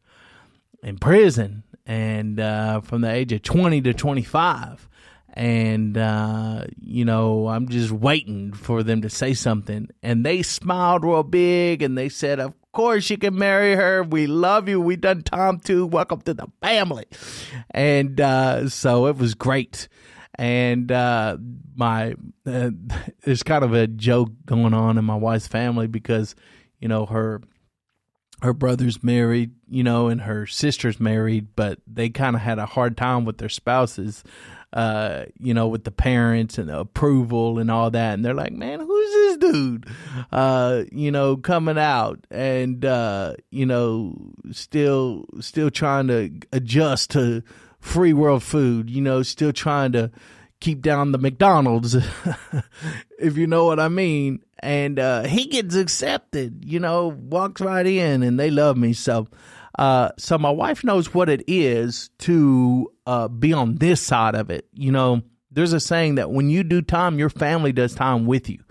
in 0.83 0.99
prison, 0.99 1.63
and 1.89 2.39
uh, 2.39 2.81
from 2.81 3.01
the 3.01 3.11
age 3.11 3.31
of 3.33 3.41
20 3.41 3.81
to 3.81 3.93
25 3.95 4.87
and 5.33 5.97
uh, 5.97 6.65
you 6.79 7.03
know 7.03 7.47
i'm 7.47 7.67
just 7.67 7.91
waiting 7.91 8.53
for 8.53 8.83
them 8.83 9.01
to 9.01 9.09
say 9.09 9.33
something. 9.33 9.89
And 10.03 10.25
they 10.25 10.43
smiled 10.43 11.03
real 11.03 11.23
big 11.23 11.81
and 11.81 11.97
they 11.97 12.09
said 12.09 12.39
of 12.39 12.53
course 12.71 13.09
you 13.09 13.17
can 13.17 13.35
marry 13.35 13.75
her. 13.75 14.03
We 14.03 14.27
love 14.27 14.69
you. 14.69 14.79
We 14.79 14.95
done 14.95 15.23
time 15.23 15.59
too. 15.59 15.85
Welcome 15.87 16.21
to 16.21 16.33
the 16.33 16.47
family. 16.61 17.05
And 17.71 18.21
uh, 18.21 18.69
so 18.69 19.07
it 19.07 19.17
was 19.17 19.33
great. 19.33 19.87
And 20.35 20.91
uh, 20.91 21.37
my 21.75 22.15
uh, 22.45 22.69
there's 23.23 23.43
kind 23.43 23.63
of 23.63 23.73
a 23.73 23.87
joke 23.87 24.29
going 24.45 24.73
on 24.73 24.97
in 24.97 25.05
my 25.05 25.15
wife's 25.15 25.47
family 25.47 25.87
because 25.87 26.35
you 26.79 26.87
know 26.87 27.05
her 27.07 27.41
her 28.41 28.53
brother's 28.53 29.03
married, 29.03 29.51
you 29.67 29.83
know, 29.83 30.07
and 30.07 30.21
her 30.21 30.45
sister's 30.47 30.99
married, 30.99 31.49
but 31.55 31.79
they 31.85 32.09
kind 32.09 32.35
of 32.35 32.41
had 32.41 32.59
a 32.59 32.65
hard 32.65 32.95
time 32.95 33.25
with 33.25 33.37
their 33.37 33.49
spouses, 33.49 34.23
uh, 34.71 35.25
you 35.37 35.53
know, 35.53 35.67
with 35.67 35.83
the 35.83 35.91
parents 35.91 36.57
and 36.57 36.69
the 36.69 36.79
approval 36.79 37.59
and 37.59 37.69
all 37.69 37.91
that. 37.91 38.13
And 38.13 38.23
they're 38.23 38.33
like, 38.33 38.53
man, 38.53 38.79
who's 38.79 39.11
this 39.11 39.37
dude, 39.37 39.87
uh, 40.31 40.83
you 40.91 41.11
know, 41.11 41.37
coming 41.37 41.77
out 41.77 42.25
and, 42.31 42.85
uh, 42.85 43.33
you 43.51 43.65
know, 43.65 44.15
still, 44.51 45.25
still 45.41 45.69
trying 45.69 46.07
to 46.07 46.31
adjust 46.53 47.11
to 47.11 47.43
free 47.79 48.13
world 48.13 48.43
food, 48.43 48.89
you 48.89 49.01
know, 49.01 49.23
still 49.23 49.53
trying 49.53 49.91
to 49.93 50.11
keep 50.59 50.81
down 50.81 51.11
the 51.11 51.17
McDonald's, 51.17 51.95
if 53.19 53.37
you 53.37 53.47
know 53.47 53.65
what 53.65 53.79
I 53.79 53.87
mean 53.87 54.41
and 54.61 54.99
uh, 54.99 55.23
he 55.23 55.45
gets 55.45 55.75
accepted. 55.75 56.65
You 56.65 56.79
know, 56.79 57.07
walks 57.07 57.61
right 57.61 57.85
in, 57.85 58.23
and 58.23 58.39
they 58.39 58.51
love 58.51 58.77
me. 58.77 58.93
So, 58.93 59.27
uh, 59.77 60.09
so 60.17 60.37
my 60.37 60.51
wife 60.51 60.83
knows 60.83 61.13
what 61.13 61.29
it 61.29 61.43
is 61.47 62.09
to 62.19 62.91
uh, 63.05 63.27
be 63.27 63.53
on 63.53 63.75
this 63.75 64.01
side 64.01 64.35
of 64.35 64.49
it. 64.49 64.67
You 64.73 64.91
know, 64.91 65.21
there's 65.51 65.73
a 65.73 65.79
saying 65.79 66.15
that 66.15 66.31
when 66.31 66.49
you 66.49 66.63
do 66.63 66.81
time, 66.81 67.19
your 67.19 67.29
family 67.29 67.71
does 67.71 67.95
time 67.95 68.25
with 68.25 68.49
you. 68.49 68.63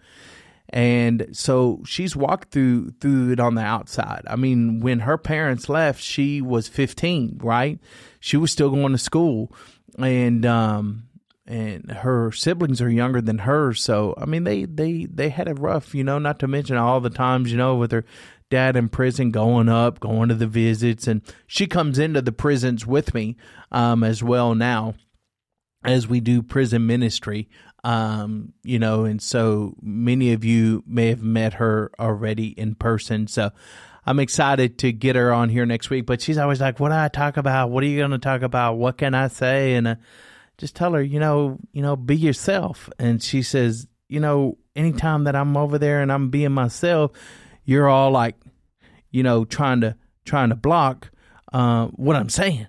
And 0.71 1.29
so 1.33 1.83
she's 1.87 2.15
walked 2.15 2.53
through 2.53 2.91
through 3.01 3.33
it 3.33 3.41
on 3.41 3.55
the 3.55 3.63
outside. 3.63 4.23
I 4.29 4.37
mean, 4.37 4.81
when 4.81 5.01
her 5.01 5.17
parents 5.17 5.71
left, 5.71 6.03
she 6.03 6.43
was 6.43 6.69
15, 6.69 7.41
right? 7.43 7.79
She 8.21 8.37
was 8.37 8.53
still 8.53 8.69
going 8.69 8.93
to 8.93 8.99
school, 8.99 9.51
and 9.99 10.45
um, 10.45 11.08
and 11.49 11.91
her 11.91 12.31
siblings 12.31 12.83
are 12.83 12.91
younger 12.91 13.23
than 13.23 13.39
her 13.39 13.73
so 13.73 14.15
i 14.19 14.27
mean 14.27 14.45
they 14.45 14.67
they 14.67 15.07
they 15.07 15.31
had 15.31 15.49
it 15.49 15.59
rough 15.59 15.95
you 15.95 16.05
know 16.05 16.19
not 16.19 16.39
to 16.39 16.47
mention 16.47 16.77
all 16.77 17.01
the 17.01 17.11
times 17.11 17.51
you 17.51 17.57
know 17.57 17.75
with 17.75 17.91
her 17.91 18.05
dad 18.51 18.77
in 18.77 18.89
prison 18.89 19.31
going 19.31 19.69
up 19.69 19.99
going 19.99 20.29
to 20.29 20.35
the 20.35 20.47
visits 20.47 21.09
and 21.09 21.23
she 21.47 21.67
comes 21.67 21.99
into 21.99 22.21
the 22.21 22.33
prisons 22.33 22.87
with 22.87 23.15
me 23.15 23.35
um, 23.73 24.05
as 24.05 24.23
well 24.23 24.55
now 24.55 24.95
as 25.85 26.07
we 26.07 26.21
do 26.21 26.43
prison 26.43 26.87
ministry 26.87 27.49
um, 27.83 28.53
you 28.63 28.79
know 28.79 29.05
and 29.05 29.23
so 29.23 29.75
many 29.81 30.33
of 30.33 30.45
you 30.45 30.85
may 30.87 31.09
have 31.09 31.23
met 31.23 31.55
her 31.55 31.91
already 31.99 32.49
in 32.49 32.75
person 32.75 33.27
so 33.27 33.51
I'm 34.05 34.21
excited 34.21 34.79
to 34.79 34.91
get 34.91 35.17
her 35.17 35.35
on 35.35 35.51
here 35.51 35.67
next 35.67 35.91
week, 35.91 36.07
but 36.07 36.23
she's 36.23 36.39
always 36.39 36.63
like, 36.63 36.81
"What 36.81 36.89
do 36.89 36.95
I 36.95 37.09
talk 37.09 37.37
about? 37.37 37.69
What 37.69 37.85
are 37.85 37.87
you 37.87 37.99
going 37.99 38.13
to 38.13 38.19
talk 38.19 38.41
about? 38.41 38.79
What 38.79 38.97
can 38.97 39.13
I 39.13 39.29
say?" 39.29 39.75
And 39.75 39.87
uh, 39.87 39.95
just 40.59 40.75
tell 40.75 40.93
her, 40.93 41.03
you 41.03 41.21
know, 41.21 41.59
you 41.73 41.81
know, 41.81 41.97
be 41.97 42.17
yourself. 42.17 42.91
And 42.99 43.23
she 43.23 43.43
says, 43.43 43.87
you 44.09 44.21
know, 44.21 44.59
anytime 44.75 45.25
that 45.25 45.37
I'm 45.37 45.57
over 45.57 45.79
there 45.79 46.03
and 46.03 46.13
I'm 46.13 46.31
being 46.31 46.53
myself, 46.53 47.13
you're 47.65 47.89
all 47.89 48.11
like, 48.11 48.35
you 49.11 49.23
know, 49.23 49.45
trying 49.45 49.81
to 49.83 49.97
trying 50.25 50.51
to 50.51 50.57
block 50.57 51.11
uh, 51.53 51.87
what 51.89 52.17
I'm 52.17 52.29
saying. 52.29 52.67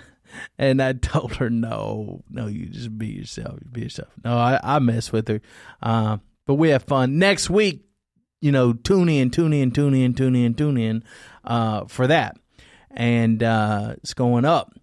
and 0.58 0.82
I 0.82 0.92
told 0.94 1.36
her, 1.36 1.48
no, 1.48 2.24
no, 2.28 2.46
you 2.46 2.66
just 2.66 2.96
be 2.98 3.08
yourself. 3.08 3.60
Be 3.70 3.82
yourself. 3.82 4.10
No, 4.24 4.36
I, 4.36 4.58
I 4.62 4.78
mess 4.80 5.12
with 5.12 5.28
her, 5.28 5.40
uh, 5.82 6.18
but 6.46 6.54
we 6.54 6.70
have 6.70 6.84
fun 6.84 7.18
next 7.18 7.48
week. 7.48 7.84
You 8.40 8.52
know, 8.52 8.72
tune 8.72 9.08
in, 9.08 9.30
tune 9.30 9.52
in, 9.52 9.72
tune 9.72 9.94
in, 9.94 10.14
tune 10.14 10.36
in, 10.36 10.54
tune 10.54 10.76
in 10.76 11.04
uh, 11.44 11.86
for 11.86 12.06
that, 12.06 12.36
and 12.90 13.42
uh, 13.42 13.94
it's 13.98 14.14
going 14.14 14.44
up. 14.44 14.77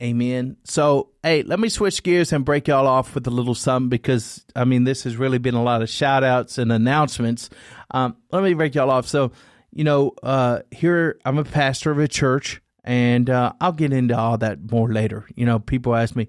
Amen. 0.00 0.56
So, 0.62 1.10
hey, 1.24 1.42
let 1.42 1.58
me 1.58 1.68
switch 1.68 2.04
gears 2.04 2.32
and 2.32 2.44
break 2.44 2.68
y'all 2.68 2.86
off 2.86 3.16
with 3.16 3.26
a 3.26 3.30
little 3.30 3.56
something 3.56 3.88
because, 3.88 4.44
I 4.54 4.64
mean, 4.64 4.84
this 4.84 5.02
has 5.02 5.16
really 5.16 5.38
been 5.38 5.56
a 5.56 5.62
lot 5.62 5.82
of 5.82 5.88
shout 5.88 6.22
outs 6.22 6.56
and 6.56 6.70
announcements. 6.70 7.50
Um, 7.90 8.16
let 8.30 8.44
me 8.44 8.54
break 8.54 8.76
y'all 8.76 8.90
off. 8.90 9.08
So, 9.08 9.32
you 9.72 9.82
know, 9.82 10.12
uh, 10.22 10.60
here 10.70 11.18
I'm 11.24 11.36
a 11.38 11.44
pastor 11.44 11.90
of 11.90 11.98
a 11.98 12.06
church, 12.06 12.62
and 12.84 13.28
uh, 13.28 13.52
I'll 13.60 13.72
get 13.72 13.92
into 13.92 14.16
all 14.16 14.38
that 14.38 14.70
more 14.70 14.92
later. 14.92 15.26
You 15.34 15.46
know, 15.46 15.58
people 15.58 15.96
ask 15.96 16.14
me, 16.14 16.28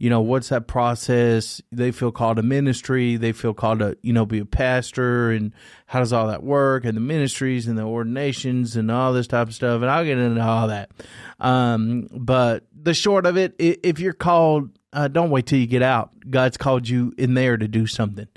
you 0.00 0.08
know, 0.08 0.22
what's 0.22 0.48
that 0.48 0.66
process? 0.66 1.60
They 1.70 1.92
feel 1.92 2.10
called 2.10 2.38
to 2.38 2.42
ministry. 2.42 3.16
They 3.16 3.32
feel 3.32 3.52
called 3.52 3.80
to, 3.80 3.98
you 4.00 4.14
know, 4.14 4.24
be 4.24 4.38
a 4.38 4.46
pastor 4.46 5.30
and 5.30 5.52
how 5.84 5.98
does 5.98 6.10
all 6.10 6.28
that 6.28 6.42
work 6.42 6.86
and 6.86 6.96
the 6.96 7.02
ministries 7.02 7.68
and 7.68 7.76
the 7.76 7.82
ordinations 7.82 8.76
and 8.76 8.90
all 8.90 9.12
this 9.12 9.26
type 9.26 9.48
of 9.48 9.54
stuff. 9.54 9.82
And 9.82 9.90
I'll 9.90 10.06
get 10.06 10.16
into 10.16 10.40
all 10.40 10.68
that. 10.68 10.90
Um, 11.38 12.08
but 12.12 12.64
the 12.74 12.94
short 12.94 13.26
of 13.26 13.36
it, 13.36 13.54
if 13.58 14.00
you're 14.00 14.14
called, 14.14 14.70
uh, 14.94 15.08
don't 15.08 15.28
wait 15.28 15.44
till 15.44 15.58
you 15.58 15.66
get 15.66 15.82
out. 15.82 16.12
God's 16.30 16.56
called 16.56 16.88
you 16.88 17.12
in 17.18 17.34
there 17.34 17.58
to 17.58 17.68
do 17.68 17.86
something. 17.86 18.28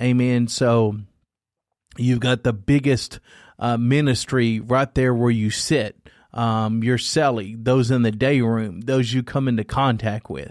Amen. 0.00 0.48
So 0.48 0.96
you've 1.98 2.20
got 2.20 2.44
the 2.44 2.54
biggest 2.54 3.20
uh, 3.58 3.76
ministry 3.76 4.58
right 4.58 4.92
there 4.94 5.12
where 5.12 5.30
you 5.30 5.50
sit. 5.50 5.98
Um, 6.32 6.82
your 6.82 6.98
celly, 6.98 7.62
those 7.62 7.92
in 7.92 8.02
the 8.02 8.10
day 8.10 8.40
room, 8.40 8.80
those 8.80 9.12
you 9.12 9.22
come 9.22 9.46
into 9.46 9.62
contact 9.62 10.28
with. 10.28 10.50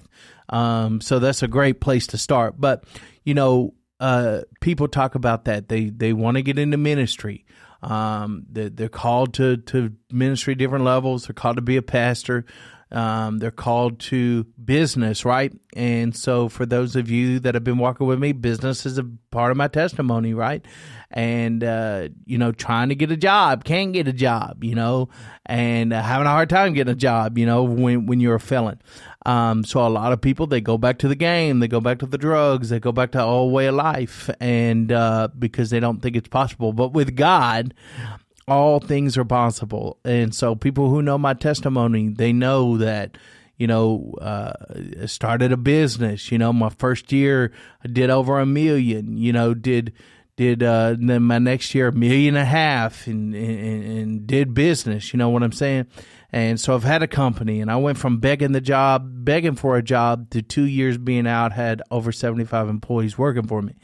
Um, 0.49 1.01
so 1.01 1.19
that's 1.19 1.43
a 1.43 1.47
great 1.47 1.81
place 1.81 2.07
to 2.07 2.17
start. 2.17 2.55
But 2.57 2.83
you 3.23 3.33
know, 3.33 3.73
uh, 3.99 4.41
people 4.61 4.87
talk 4.87 5.15
about 5.15 5.45
that 5.45 5.69
they 5.69 5.89
they 5.89 6.13
want 6.13 6.37
to 6.37 6.43
get 6.43 6.59
into 6.59 6.77
ministry. 6.77 7.45
Um, 7.81 8.45
they're, 8.49 8.69
they're 8.69 8.89
called 8.89 9.33
to 9.35 9.57
to 9.57 9.91
ministry 10.11 10.55
different 10.55 10.85
levels. 10.85 11.27
They're 11.27 11.33
called 11.33 11.57
to 11.57 11.61
be 11.61 11.77
a 11.77 11.81
pastor. 11.81 12.45
Um, 12.93 13.39
they're 13.39 13.49
called 13.49 13.99
to 14.01 14.43
business, 14.63 15.25
right? 15.25 15.51
And 15.75 16.15
so, 16.15 16.47
for 16.47 16.63
those 16.63 16.95
of 16.95 17.09
you 17.09 17.39
that 17.39 17.55
have 17.55 17.63
been 17.63 17.79
walking 17.79 18.05
with 18.05 18.19
me, 18.19 18.33
business 18.33 18.85
is 18.85 18.99
a 18.99 19.03
part 19.31 19.49
of 19.49 19.57
my 19.57 19.67
testimony, 19.67 20.35
right? 20.35 20.63
And, 21.09 21.63
uh, 21.63 22.09
you 22.25 22.37
know, 22.37 22.51
trying 22.51 22.89
to 22.89 22.95
get 22.95 23.11
a 23.11 23.17
job, 23.17 23.63
can't 23.63 23.93
get 23.93 24.07
a 24.07 24.13
job, 24.13 24.63
you 24.63 24.75
know, 24.75 25.09
and 25.45 25.91
uh, 25.91 26.01
having 26.03 26.27
a 26.27 26.29
hard 26.29 26.49
time 26.49 26.73
getting 26.73 26.91
a 26.91 26.95
job, 26.95 27.37
you 27.39 27.47
know, 27.47 27.63
when, 27.63 28.05
when 28.05 28.19
you're 28.19 28.35
a 28.35 28.39
felon. 28.39 28.79
Um, 29.25 29.63
so 29.63 29.85
a 29.85 29.87
lot 29.87 30.11
of 30.11 30.21
people 30.21 30.47
they 30.47 30.61
go 30.61 30.77
back 30.77 30.97
to 30.99 31.07
the 31.07 31.15
game, 31.15 31.59
they 31.59 31.67
go 31.67 31.79
back 31.79 31.99
to 31.99 32.05
the 32.05 32.17
drugs, 32.17 32.69
they 32.69 32.79
go 32.79 32.91
back 32.91 33.11
to 33.11 33.21
old 33.21 33.53
way 33.53 33.67
of 33.67 33.75
life, 33.75 34.29
and 34.39 34.91
uh, 34.91 35.29
because 35.37 35.69
they 35.69 35.79
don't 35.79 36.01
think 36.01 36.15
it's 36.15 36.27
possible. 36.27 36.73
But 36.73 36.93
with 36.93 37.15
God, 37.15 37.73
all 38.47 38.79
things 38.79 39.17
are 39.17 39.25
possible. 39.25 39.97
And 40.03 40.35
so 40.35 40.55
people 40.55 40.89
who 40.89 41.01
know 41.01 41.17
my 41.17 41.33
testimony, 41.33 42.09
they 42.09 42.33
know 42.33 42.77
that 42.77 43.17
you 43.57 43.67
know, 43.67 44.13
uh, 44.19 45.05
started 45.05 45.51
a 45.51 45.57
business. 45.57 46.31
You 46.31 46.37
know, 46.37 46.51
my 46.51 46.69
first 46.69 47.11
year 47.11 47.51
I 47.83 47.87
did 47.87 48.09
over 48.09 48.39
a 48.39 48.45
million. 48.45 49.17
You 49.17 49.31
know, 49.31 49.53
did 49.53 49.93
did 50.35 50.63
uh, 50.63 50.95
then 50.97 51.23
my 51.23 51.39
next 51.39 51.75
year 51.75 51.89
a 51.89 51.91
million 51.91 52.35
and 52.35 52.43
a 52.43 52.45
half, 52.45 53.07
and, 53.07 53.35
and, 53.35 53.83
and 53.83 54.27
did 54.27 54.53
business. 54.53 55.13
You 55.13 55.17
know 55.17 55.29
what 55.29 55.43
I'm 55.43 55.51
saying? 55.51 55.87
And 56.31 56.59
so 56.59 56.73
I've 56.73 56.83
had 56.83 57.03
a 57.03 57.07
company, 57.07 57.61
and 57.61 57.69
I 57.69 57.75
went 57.75 57.99
from 57.99 58.17
begging 58.17 58.53
the 58.53 58.61
job, 58.61 59.23
begging 59.23 59.55
for 59.55 59.77
a 59.77 59.83
job, 59.83 60.31
to 60.31 60.41
two 60.41 60.65
years 60.65 60.97
being 60.97 61.27
out, 61.27 61.53
had 61.53 61.83
over 61.91 62.11
75 62.11 62.69
employees 62.69 63.17
working 63.17 63.45
for 63.45 63.61
me. 63.61 63.75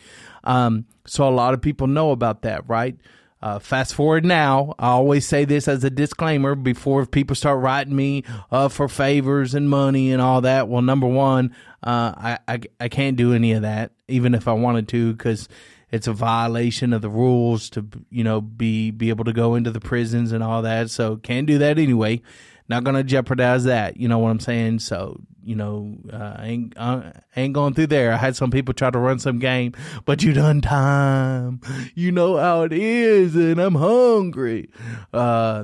Um, 0.44 0.86
so 1.06 1.28
a 1.28 1.30
lot 1.30 1.54
of 1.54 1.62
people 1.62 1.86
know 1.86 2.10
about 2.12 2.42
that, 2.42 2.68
right? 2.68 2.98
Uh, 3.42 3.58
fast 3.58 3.94
forward 3.94 4.26
now, 4.26 4.74
I 4.78 4.88
always 4.88 5.26
say 5.26 5.46
this 5.46 5.68
as 5.70 5.84
a 5.86 5.90
disclaimer 5.90 6.56
before 6.56 7.06
people 7.06 7.36
start 7.38 7.60
writing 7.60 7.96
me 7.96 8.26
uh, 8.52 8.68
for 8.68 8.90
favors 8.90 9.54
and 9.54 9.70
money 9.70 10.12
and 10.12 10.22
all 10.22 10.42
that. 10.42 10.68
Well, 10.68 10.82
number 10.82 11.08
one, 11.08 11.56
uh, 11.82 12.14
I, 12.18 12.40
I, 12.48 12.60
I 12.82 12.90
can't 12.90 13.16
do 13.16 13.34
any 13.34 13.54
of 13.54 13.62
that, 13.62 13.92
even 14.10 14.36
if 14.36 14.50
I 14.50 14.54
wanted 14.54 14.90
to, 14.90 15.14
because 15.14 15.48
it's 15.92 16.08
a 16.08 16.14
violation 16.14 16.94
of 16.94 17.02
the 17.02 17.10
rules 17.10 17.70
to 17.72 17.86
you 18.10 18.24
know 18.24 18.42
be 18.42 18.92
be 18.92 19.10
able 19.10 19.26
to 19.26 19.34
go 19.34 19.56
into 19.56 19.72
the 19.72 19.80
prisons 19.80 20.32
and 20.32 20.44
all 20.44 20.62
that. 20.62 20.90
So 20.90 21.18
can't 21.18 21.48
do 21.48 21.58
that 21.60 21.78
anyway. 21.78 22.22
Not 22.68 22.84
gonna 22.84 23.04
jeopardize 23.04 23.64
that. 23.64 23.98
You 23.98 24.08
know 24.08 24.20
what 24.20 24.30
I'm 24.30 24.40
saying? 24.40 24.80
So 24.80 25.20
you 25.44 25.56
know, 25.56 25.98
uh, 26.14 26.38
ain't 26.42 26.74
uh, 26.78 27.12
ain't 27.36 27.54
going 27.54 27.74
through 27.74 27.88
there. 27.88 28.14
I 28.14 28.18
had 28.18 28.36
some 28.36 28.52
people 28.52 28.74
try 28.74 28.92
to 28.92 29.00
run 29.00 29.18
some 29.18 29.40
game, 29.40 29.74
but 30.06 30.22
you 30.22 30.34
done 30.34 30.62
time. 30.62 31.62
You 31.96 32.12
know 32.12 32.38
how 32.38 32.64
it 32.64 32.74
is, 32.74 33.36
and 33.36 33.60
I'm 33.60 33.76
hungry. 33.76 34.70
Uh, 35.12 35.64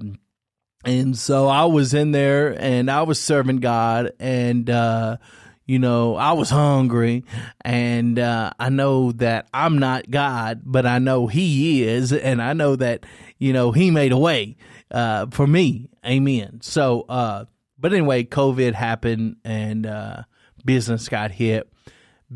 and 0.83 1.17
so 1.17 1.47
I 1.47 1.65
was 1.65 1.93
in 1.93 2.11
there, 2.11 2.59
and 2.59 2.89
I 2.89 3.03
was 3.03 3.19
serving 3.19 3.57
God, 3.57 4.13
and 4.19 4.69
uh, 4.69 5.17
you 5.65 5.80
know, 5.80 6.15
I 6.15 6.34
was 6.34 6.49
hungry 6.49 7.23
and 7.62 8.19
uh, 8.19 8.51
I 8.60 8.69
know 8.69 9.12
that 9.13 9.47
I'm 9.54 9.80
not 9.80 10.10
God, 10.10 10.62
but 10.63 10.86
I 10.86 10.99
know 10.99 11.28
He 11.28 11.84
is. 11.84 12.13
And 12.13 12.41
I 12.41 12.54
know 12.54 12.75
that, 12.75 13.06
you 13.39 13.51
know, 13.51 13.71
He 13.71 13.89
made 13.89 14.12
a 14.12 14.17
way 14.17 14.58
uh, 14.91 15.28
for 15.32 15.47
me. 15.47 15.89
Amen. 16.06 16.60
So, 16.62 17.01
uh, 17.10 17.45
but 17.80 17.93
anyway, 17.93 18.23
COVID 18.23 18.73
happened 18.73 19.38
and 19.43 19.86
uh, 19.88 20.23
business 20.63 21.10
got 21.10 21.32
hit. 21.32 21.67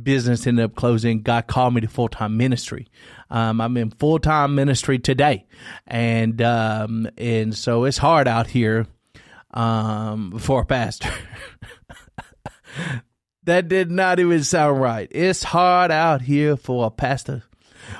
Business 0.01 0.45
ended 0.45 0.65
up 0.65 0.75
closing. 0.75 1.21
God 1.21 1.47
called 1.47 1.73
me 1.73 1.81
to 1.81 1.87
full 1.87 2.09
time 2.09 2.37
ministry. 2.37 2.87
Um, 3.29 3.59
I'm 3.59 3.75
in 3.77 3.89
full 3.89 4.19
time 4.19 4.53
ministry 4.53 4.99
today, 4.99 5.47
and 5.87 6.39
um, 6.43 7.09
and 7.17 7.55
so 7.55 7.85
it's 7.85 7.97
hard 7.97 8.27
out 8.27 8.45
here 8.45 8.85
um, 9.51 10.37
for 10.37 10.61
a 10.61 10.65
pastor. 10.65 11.09
That 13.43 13.67
did 13.67 13.89
not 13.89 14.19
even 14.19 14.43
sound 14.43 14.81
right. 14.81 15.07
It's 15.11 15.43
hard 15.43 15.91
out 15.91 16.21
here 16.21 16.57
for 16.57 16.85
a 16.85 16.91
pastor 16.91 17.43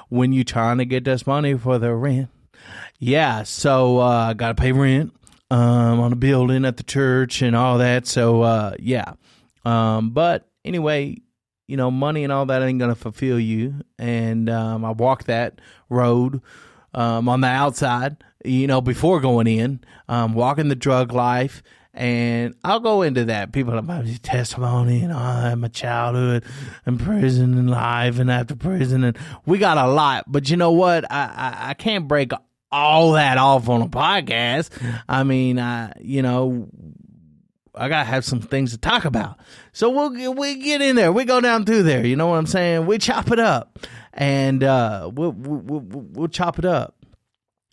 when 0.09 0.33
you're 0.33 0.43
trying 0.43 0.79
to 0.79 0.85
get 0.85 1.05
this 1.05 1.25
money 1.25 1.57
for 1.57 1.79
the 1.79 1.93
rent. 1.93 2.29
Yeah, 2.99 3.43
so 3.43 3.99
uh, 3.99 4.29
I 4.29 4.33
got 4.33 4.49
to 4.49 4.61
pay 4.61 4.73
rent 4.73 5.13
um, 5.49 5.99
on 5.99 6.11
a 6.11 6.17
building 6.17 6.65
at 6.65 6.77
the 6.77 6.83
church 6.83 7.41
and 7.41 7.55
all 7.55 7.77
that. 7.77 8.05
So 8.05 8.41
uh, 8.41 8.73
yeah, 8.79 9.13
um, 9.65 10.11
but 10.11 10.47
anyway, 10.65 11.17
you 11.67 11.77
know, 11.77 11.91
money 11.91 12.23
and 12.23 12.33
all 12.33 12.45
that 12.47 12.61
ain't 12.61 12.79
gonna 12.79 12.95
fulfill 12.95 13.39
you. 13.39 13.81
And 13.97 14.49
um, 14.49 14.83
I 14.83 14.91
walked 14.91 15.27
that 15.27 15.61
road 15.89 16.41
um, 16.93 17.29
on 17.29 17.41
the 17.41 17.47
outside, 17.47 18.17
you 18.43 18.67
know, 18.67 18.81
before 18.81 19.21
going 19.21 19.47
in, 19.47 19.79
um, 20.07 20.33
walking 20.33 20.67
the 20.67 20.75
drug 20.75 21.13
life 21.13 21.63
and 21.93 22.55
I'll 22.63 22.79
go 22.79 23.01
into 23.01 23.25
that. 23.25 23.51
People 23.51 23.77
about 23.77 24.05
my 24.05 24.13
testimony 24.21 25.01
and 25.01 25.11
oh, 25.11 25.55
my 25.55 25.67
childhood 25.69 26.43
and 26.85 26.99
prison 26.99 27.57
and 27.57 27.69
life 27.69 28.19
and 28.19 28.29
after 28.29 28.55
prison. 28.55 29.03
And 29.03 29.17
we 29.45 29.57
got 29.57 29.77
a 29.77 29.87
lot. 29.87 30.25
But 30.27 30.49
you 30.49 30.57
know 30.57 30.71
what? 30.71 31.11
I, 31.11 31.25
I, 31.25 31.69
I 31.69 31.73
can't 31.73 32.07
break 32.07 32.31
all 32.71 33.13
that 33.13 33.37
off 33.37 33.67
on 33.69 33.81
a 33.81 33.87
podcast. 33.87 34.69
I 35.09 35.23
mean, 35.23 35.59
I, 35.59 35.93
you 35.99 36.21
know, 36.21 36.69
I 37.73 37.89
gotta 37.89 38.05
have 38.05 38.23
some 38.23 38.41
things 38.41 38.71
to 38.71 38.77
talk 38.77 39.05
about. 39.05 39.39
So 39.71 39.89
we'll 39.89 40.33
we 40.33 40.55
get 40.55 40.81
in 40.81 40.95
there. 40.95 41.11
We 41.11 41.25
go 41.25 41.41
down 41.41 41.65
through 41.65 41.83
there. 41.83 42.05
You 42.05 42.15
know 42.15 42.27
what 42.27 42.37
I'm 42.37 42.45
saying? 42.47 42.85
We 42.85 42.97
chop 42.97 43.31
it 43.31 43.39
up, 43.39 43.79
and 44.13 44.63
uh, 44.63 45.09
we'll, 45.13 45.31
we'll 45.31 45.81
we'll 45.81 46.27
chop 46.27 46.59
it 46.59 46.65
up. 46.65 46.95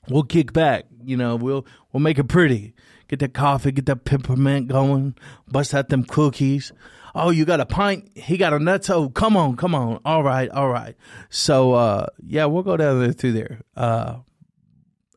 We'll 0.09 0.23
kick 0.23 0.53
back. 0.53 0.87
You 1.05 1.17
know, 1.17 1.37
we'll 1.37 1.67
we'll 1.93 2.01
make 2.01 2.19
it 2.19 2.25
pretty 2.25 2.75
get 3.09 3.21
that 3.21 3.35
coffee, 3.35 3.73
get 3.73 3.87
that 3.87 4.05
peppermint 4.05 4.69
going, 4.69 5.15
bust 5.49 5.75
out 5.75 5.89
them 5.89 6.05
cookies. 6.05 6.73
Oh, 7.15 7.31
you 7.31 7.45
got 7.45 7.61
a 7.61 7.67
pint? 7.67 8.11
He 8.15 8.37
got 8.37 8.53
a 8.53 8.59
nuts. 8.59 8.91
Oh, 8.91 9.09
come 9.09 9.37
on, 9.37 9.57
come 9.57 9.75
on. 9.75 10.01
All 10.05 10.23
right, 10.23 10.51
all 10.51 10.69
right. 10.69 10.95
So, 11.31 11.73
uh, 11.73 12.07
yeah, 12.27 12.45
we'll 12.45 12.63
go 12.63 12.77
down 12.77 13.01
there 13.01 13.13
through 13.13 13.33
there 13.33 13.61
uh, 13.75 14.17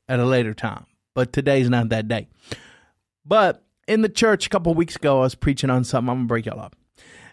at 0.08 0.20
a 0.20 0.26
later 0.26 0.54
time. 0.54 0.86
But 1.14 1.34
today's 1.34 1.70
not 1.70 1.90
that 1.90 2.08
day. 2.08 2.30
But 3.26 3.66
in 3.88 4.02
the 4.02 4.10
church 4.10 4.46
a 4.46 4.50
couple 4.50 4.74
weeks 4.74 4.96
ago, 4.96 5.18
I 5.18 5.22
was 5.22 5.36
preaching 5.36 5.70
on 5.70 5.84
something. 5.84 6.10
I'm 6.10 6.24
to 6.24 6.28
break 6.28 6.46
y'all 6.46 6.60
up. 6.60 6.76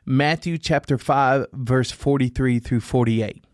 Matthew 0.04 0.58
chapter 0.58 0.98
5, 0.98 1.46
verse 1.52 1.90
43 1.90 2.58
through 2.58 2.80
48. 2.80 3.44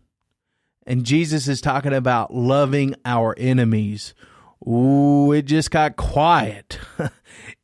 And 0.85 1.05
Jesus 1.05 1.47
is 1.47 1.61
talking 1.61 1.93
about 1.93 2.33
loving 2.33 2.95
our 3.05 3.35
enemies 3.37 4.13
Ooh, 4.67 5.31
it 5.33 5.43
just 5.43 5.71
got 5.71 5.97
quiet. 5.97 6.79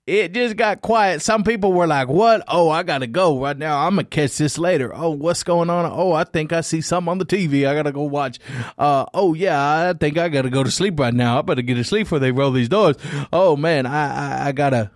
it 0.07 0.33
just 0.33 0.57
got 0.57 0.81
quiet. 0.81 1.21
Some 1.21 1.43
people 1.43 1.71
were 1.71 1.87
like, 1.87 2.09
What? 2.09 2.43
Oh, 2.47 2.69
I 2.69 2.83
gotta 2.83 3.07
go 3.07 3.39
right 3.39 3.57
now. 3.57 3.85
I'm 3.85 3.95
gonna 3.95 4.03
catch 4.03 4.37
this 4.37 4.57
later. 4.57 4.93
Oh, 4.93 5.11
what's 5.11 5.43
going 5.43 5.69
on? 5.69 5.85
Oh, 5.85 6.11
I 6.11 6.25
think 6.25 6.51
I 6.51 6.61
see 6.61 6.81
something 6.81 7.09
on 7.09 7.17
the 7.17 7.25
TV. 7.25 7.67
I 7.67 7.73
gotta 7.73 7.93
go 7.93 8.03
watch. 8.03 8.39
Uh, 8.77 9.05
oh, 9.13 9.33
yeah, 9.33 9.89
I 9.89 9.93
think 9.93 10.17
I 10.17 10.27
gotta 10.29 10.49
go 10.49 10.63
to 10.63 10.71
sleep 10.71 10.99
right 10.99 11.13
now. 11.13 11.39
I 11.39 11.41
better 11.41 11.61
get 11.61 11.75
to 11.75 11.83
sleep 11.83 12.05
before 12.05 12.19
they 12.19 12.31
roll 12.31 12.51
these 12.51 12.69
doors. 12.69 12.97
Oh, 13.31 13.55
man, 13.55 13.85
I, 13.85 14.43
I, 14.45 14.47
I 14.47 14.51
gotta. 14.51 14.91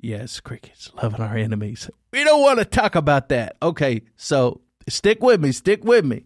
Yes, 0.00 0.40
crickets, 0.40 0.90
loving 1.02 1.22
our 1.22 1.36
enemies. 1.36 1.88
We 2.12 2.24
don't 2.24 2.42
want 2.42 2.58
to 2.58 2.66
talk 2.66 2.94
about 2.94 3.30
that. 3.30 3.56
Okay, 3.62 4.02
so 4.16 4.60
stick 4.86 5.22
with 5.22 5.40
me, 5.40 5.52
stick 5.52 5.82
with 5.82 6.04
me 6.04 6.24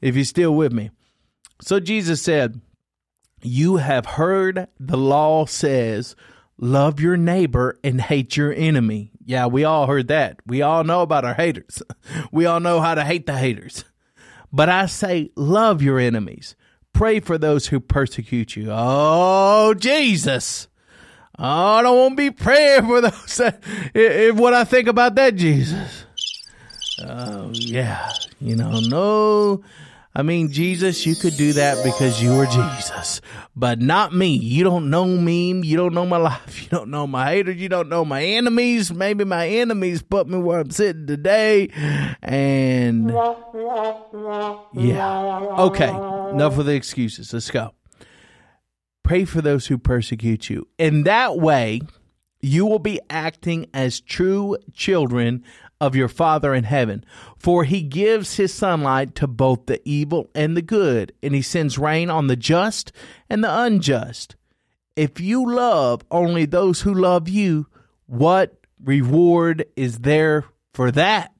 if 0.00 0.16
you're 0.16 0.24
still 0.24 0.54
with 0.54 0.72
me. 0.72 0.90
So 1.60 1.80
Jesus 1.80 2.22
said, 2.22 2.60
You 3.42 3.76
have 3.76 4.06
heard 4.06 4.68
the 4.78 4.96
law 4.96 5.46
says, 5.46 6.16
love 6.60 7.00
your 7.00 7.16
neighbor 7.16 7.78
and 7.82 8.00
hate 8.00 8.36
your 8.36 8.52
enemy. 8.52 9.12
Yeah, 9.24 9.46
we 9.46 9.64
all 9.64 9.86
heard 9.86 10.08
that. 10.08 10.38
We 10.46 10.62
all 10.62 10.84
know 10.84 11.02
about 11.02 11.24
our 11.24 11.34
haters. 11.34 11.82
We 12.32 12.46
all 12.46 12.60
know 12.60 12.80
how 12.80 12.94
to 12.94 13.04
hate 13.04 13.26
the 13.26 13.36
haters. 13.36 13.84
But 14.52 14.68
I 14.68 14.86
say, 14.86 15.30
love 15.36 15.82
your 15.82 15.98
enemies. 15.98 16.54
Pray 16.92 17.20
for 17.20 17.38
those 17.38 17.68
who 17.68 17.80
persecute 17.80 18.56
you. 18.56 18.68
Oh, 18.70 19.74
Jesus. 19.74 20.68
Oh, 21.38 21.44
I 21.44 21.82
don't 21.82 21.96
want 21.96 22.12
to 22.12 22.16
be 22.16 22.30
praying 22.30 22.86
for 22.86 23.00
those. 23.00 23.36
That, 23.36 23.62
if 23.94 24.36
what 24.36 24.54
I 24.54 24.64
think 24.64 24.88
about 24.88 25.14
that, 25.14 25.36
Jesus. 25.36 26.04
Oh, 27.02 27.50
yeah. 27.52 28.12
You 28.40 28.56
know, 28.56 28.80
no 28.80 29.62
I 30.20 30.22
mean, 30.22 30.52
Jesus, 30.52 31.06
you 31.06 31.14
could 31.14 31.34
do 31.38 31.54
that 31.54 31.82
because 31.82 32.22
you 32.22 32.34
are 32.34 32.44
Jesus, 32.44 33.22
but 33.56 33.80
not 33.80 34.12
me. 34.12 34.36
You 34.36 34.64
don't 34.64 34.90
know 34.90 35.06
me. 35.06 35.52
You 35.62 35.78
don't 35.78 35.94
know 35.94 36.04
my 36.04 36.18
life. 36.18 36.62
You 36.62 36.68
don't 36.68 36.90
know 36.90 37.06
my 37.06 37.30
haters. 37.30 37.56
You 37.56 37.70
don't 37.70 37.88
know 37.88 38.04
my 38.04 38.22
enemies. 38.22 38.92
Maybe 38.92 39.24
my 39.24 39.48
enemies 39.48 40.02
put 40.02 40.28
me 40.28 40.36
where 40.36 40.60
I'm 40.60 40.72
sitting 40.72 41.06
today. 41.06 41.70
And 42.22 43.08
yeah. 44.74 45.38
Okay. 45.58 45.88
Enough 45.88 46.58
of 46.58 46.66
the 46.66 46.74
excuses. 46.74 47.32
Let's 47.32 47.50
go. 47.50 47.72
Pray 49.02 49.24
for 49.24 49.40
those 49.40 49.68
who 49.68 49.78
persecute 49.78 50.50
you. 50.50 50.68
In 50.76 51.04
that 51.04 51.38
way, 51.38 51.80
you 52.42 52.66
will 52.66 52.78
be 52.78 53.00
acting 53.08 53.70
as 53.72 54.02
true 54.02 54.58
children 54.74 55.44
of 55.80 55.96
your 55.96 56.08
Father 56.08 56.54
in 56.54 56.64
heaven. 56.64 57.04
For 57.38 57.64
he 57.64 57.82
gives 57.82 58.36
his 58.36 58.52
sunlight 58.52 59.14
to 59.16 59.26
both 59.26 59.66
the 59.66 59.80
evil 59.88 60.30
and 60.34 60.56
the 60.56 60.62
good, 60.62 61.12
and 61.22 61.34
he 61.34 61.42
sends 61.42 61.78
rain 61.78 62.10
on 62.10 62.26
the 62.26 62.36
just 62.36 62.92
and 63.28 63.42
the 63.42 63.62
unjust. 63.62 64.36
If 64.96 65.20
you 65.20 65.50
love 65.50 66.02
only 66.10 66.44
those 66.44 66.82
who 66.82 66.92
love 66.92 67.28
you, 67.28 67.66
what 68.06 68.58
reward 68.82 69.64
is 69.76 70.00
there 70.00 70.44
for 70.74 70.90
that? 70.92 71.32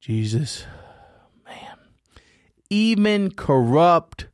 Jesus, 0.00 0.64
man. 1.44 1.78
Even 2.70 3.30
corrupt 3.32 4.28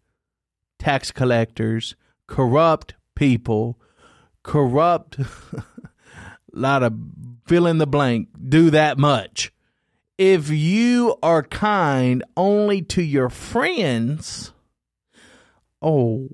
tax 0.78 1.10
collectors, 1.10 1.96
corrupt 2.26 2.94
people, 3.14 3.78
corrupt 4.42 5.18
lot 6.58 6.82
of 6.82 6.92
fill 7.48 7.66
in 7.66 7.78
the 7.78 7.86
blank, 7.86 8.28
do 8.48 8.70
that 8.70 8.98
much. 8.98 9.52
If 10.18 10.50
you 10.50 11.16
are 11.22 11.42
kind 11.42 12.22
only 12.36 12.82
to 12.82 13.02
your 13.02 13.30
friends, 13.30 14.52
oh, 15.80 16.28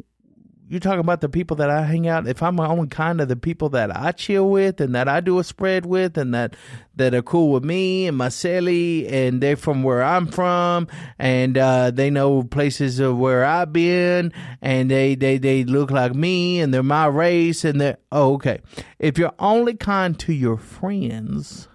you're 0.69 0.81
talking 0.81 1.01
about 1.01 1.21
the 1.21 1.29
people 1.29 1.57
that 1.59 1.69
I 1.69 1.83
hang 1.83 2.09
out. 2.09 2.27
If 2.27 2.43
I'm 2.43 2.59
only 2.59 2.89
kind 2.89 3.21
of 3.21 3.29
the 3.29 3.37
people 3.37 3.69
that 3.71 3.95
I 3.95 4.13
chill 4.13 4.49
with 4.49 4.81
and 4.81 4.95
that 4.95 5.09
I 5.09 5.21
do 5.21 5.39
a 5.39 5.45
spread 5.45 5.85
with 5.85 6.17
and 6.17 6.35
that 6.35 6.57
that 6.97 7.15
are 7.15 7.23
cool 7.23 7.53
with 7.53 7.65
me 7.65 8.07
and 8.07 8.17
my 8.17 8.29
celly 8.29 9.11
and 9.11 9.41
they're 9.41 9.57
from 9.57 9.83
where 9.83 10.03
I'm 10.03 10.27
from 10.27 10.89
and 11.19 11.59
uh, 11.59 11.91
they 11.91 12.09
know 12.09 12.45
places 12.45 13.01
of 13.01 13.19
where 13.19 13.45
I've 13.45 13.73
been 13.73 14.33
and 14.63 14.91
they, 14.91 15.17
they, 15.17 15.39
they 15.39 15.65
look 15.65 15.91
like 15.91 16.15
me 16.15 16.61
and 16.61 16.73
they're 16.73 16.83
my 16.83 17.07
race 17.07 17.65
and 17.65 17.81
they're 17.81 17.99
oh 18.13 18.35
okay. 18.35 18.61
If 18.99 19.19
you're 19.19 19.35
only 19.39 19.75
kind 19.75 20.19
to 20.21 20.33
your 20.33 20.57
friends, 20.57 21.69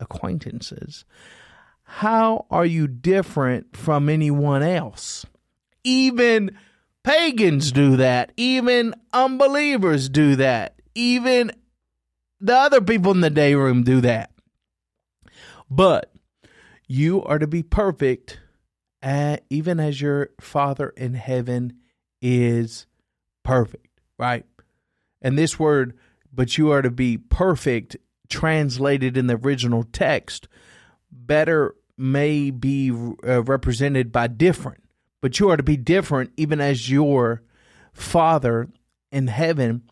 acquaintances, 0.00 1.04
how 1.82 2.46
are 2.50 2.66
you 2.66 2.86
different 2.86 3.76
from 3.76 4.08
anyone 4.08 4.62
else? 4.62 5.26
Even 5.84 6.56
Pagans 7.04 7.72
do 7.72 7.96
that. 7.96 8.32
Even 8.36 8.94
unbelievers 9.12 10.08
do 10.08 10.36
that. 10.36 10.80
Even 10.94 11.50
the 12.40 12.56
other 12.56 12.80
people 12.80 13.12
in 13.12 13.20
the 13.20 13.30
day 13.30 13.54
room 13.54 13.82
do 13.82 14.00
that. 14.00 14.30
But 15.68 16.12
you 16.86 17.22
are 17.24 17.38
to 17.38 17.46
be 17.46 17.62
perfect, 17.62 18.40
uh, 19.02 19.38
even 19.48 19.80
as 19.80 20.00
your 20.00 20.30
Father 20.40 20.90
in 20.90 21.14
heaven 21.14 21.78
is 22.20 22.86
perfect, 23.42 24.00
right? 24.18 24.44
And 25.22 25.38
this 25.38 25.58
word, 25.58 25.96
but 26.32 26.58
you 26.58 26.70
are 26.70 26.82
to 26.82 26.90
be 26.90 27.16
perfect, 27.16 27.96
translated 28.28 29.16
in 29.16 29.26
the 29.26 29.36
original 29.36 29.84
text, 29.84 30.46
better 31.10 31.74
may 31.96 32.50
be 32.50 32.90
uh, 32.90 33.42
represented 33.44 34.12
by 34.12 34.26
different 34.26 34.81
but 35.22 35.40
you 35.40 35.48
are 35.48 35.56
to 35.56 35.62
be 35.62 35.78
different 35.78 36.32
even 36.36 36.60
as 36.60 36.90
your 36.90 37.42
Father 37.94 38.68
in 39.10 39.28
heaven 39.28 39.82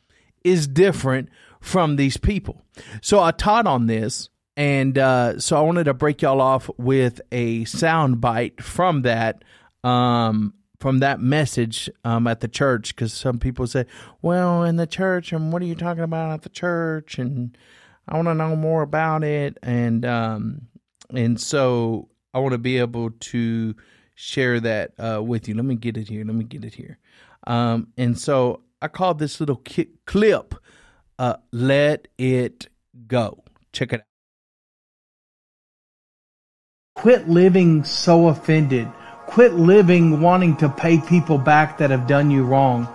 is 0.44 0.66
different 0.66 1.30
from 1.60 1.96
these 1.96 2.16
people. 2.16 2.62
So 3.00 3.22
I 3.22 3.30
taught 3.30 3.66
on 3.66 3.86
this, 3.86 4.28
and 4.56 4.98
uh, 4.98 5.38
so 5.38 5.56
I 5.56 5.60
wanted 5.60 5.84
to 5.84 5.94
break 5.94 6.20
y'all 6.20 6.40
off 6.40 6.68
with 6.76 7.20
a 7.32 7.64
sound 7.64 8.20
bite 8.20 8.62
from 8.62 9.02
that. 9.02 9.42
Um, 9.82 10.54
from 10.78 11.00
that 11.00 11.20
message 11.20 11.90
um, 12.04 12.26
at 12.26 12.40
the 12.40 12.48
church, 12.48 12.96
because 12.96 13.12
some 13.12 13.38
people 13.38 13.66
say, 13.66 13.84
"Well, 14.22 14.62
in 14.64 14.76
the 14.76 14.86
church, 14.86 15.30
and 15.30 15.52
what 15.52 15.60
are 15.60 15.66
you 15.66 15.74
talking 15.74 16.02
about 16.02 16.32
at 16.32 16.42
the 16.42 16.48
church?" 16.48 17.18
And 17.18 17.56
I 18.08 18.16
want 18.16 18.28
to 18.28 18.34
know 18.34 18.56
more 18.56 18.80
about 18.80 19.22
it, 19.22 19.58
and 19.62 20.06
um, 20.06 20.68
and 21.10 21.38
so 21.38 22.08
I 22.32 22.38
want 22.38 22.52
to 22.52 22.58
be 22.58 22.78
able 22.78 23.10
to 23.10 23.74
share 24.20 24.60
that 24.60 24.92
uh, 24.98 25.22
with 25.22 25.48
you. 25.48 25.54
Let 25.54 25.64
me 25.64 25.74
get 25.74 25.96
it 25.96 26.08
here. 26.08 26.24
Let 26.24 26.34
me 26.34 26.44
get 26.44 26.64
it 26.64 26.74
here. 26.74 26.98
Um, 27.46 27.88
and 27.96 28.18
so 28.18 28.62
I 28.82 28.88
called 28.88 29.18
this 29.18 29.40
little 29.40 29.56
ki- 29.56 29.88
clip 30.04 30.54
uh, 31.18 31.36
Let 31.52 32.08
It 32.18 32.68
Go. 33.06 33.42
Check 33.72 33.94
it 33.94 34.00
out. 34.00 34.06
Quit 36.96 37.28
living 37.28 37.84
so 37.84 38.28
offended. 38.28 38.88
Quit 39.26 39.54
living 39.54 40.20
wanting 40.20 40.56
to 40.58 40.68
pay 40.68 41.00
people 41.00 41.38
back 41.38 41.78
that 41.78 41.90
have 41.90 42.06
done 42.06 42.30
you 42.30 42.44
wrong. 42.44 42.86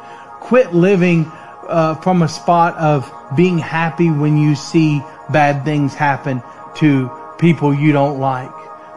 Quit 0.42 0.76
living 0.76 1.26
uh, 1.68 1.96
from 1.96 2.22
a 2.22 2.28
spot 2.28 2.76
of 2.78 3.12
being 3.36 3.58
happy 3.58 4.12
when 4.12 4.38
you 4.38 4.54
see 4.54 5.02
bad 5.32 5.66
things 5.66 5.96
happen 5.96 6.44
to 6.76 7.10
people 7.40 7.74
you 7.74 7.92
don't 7.92 8.20
like. 8.20 8.52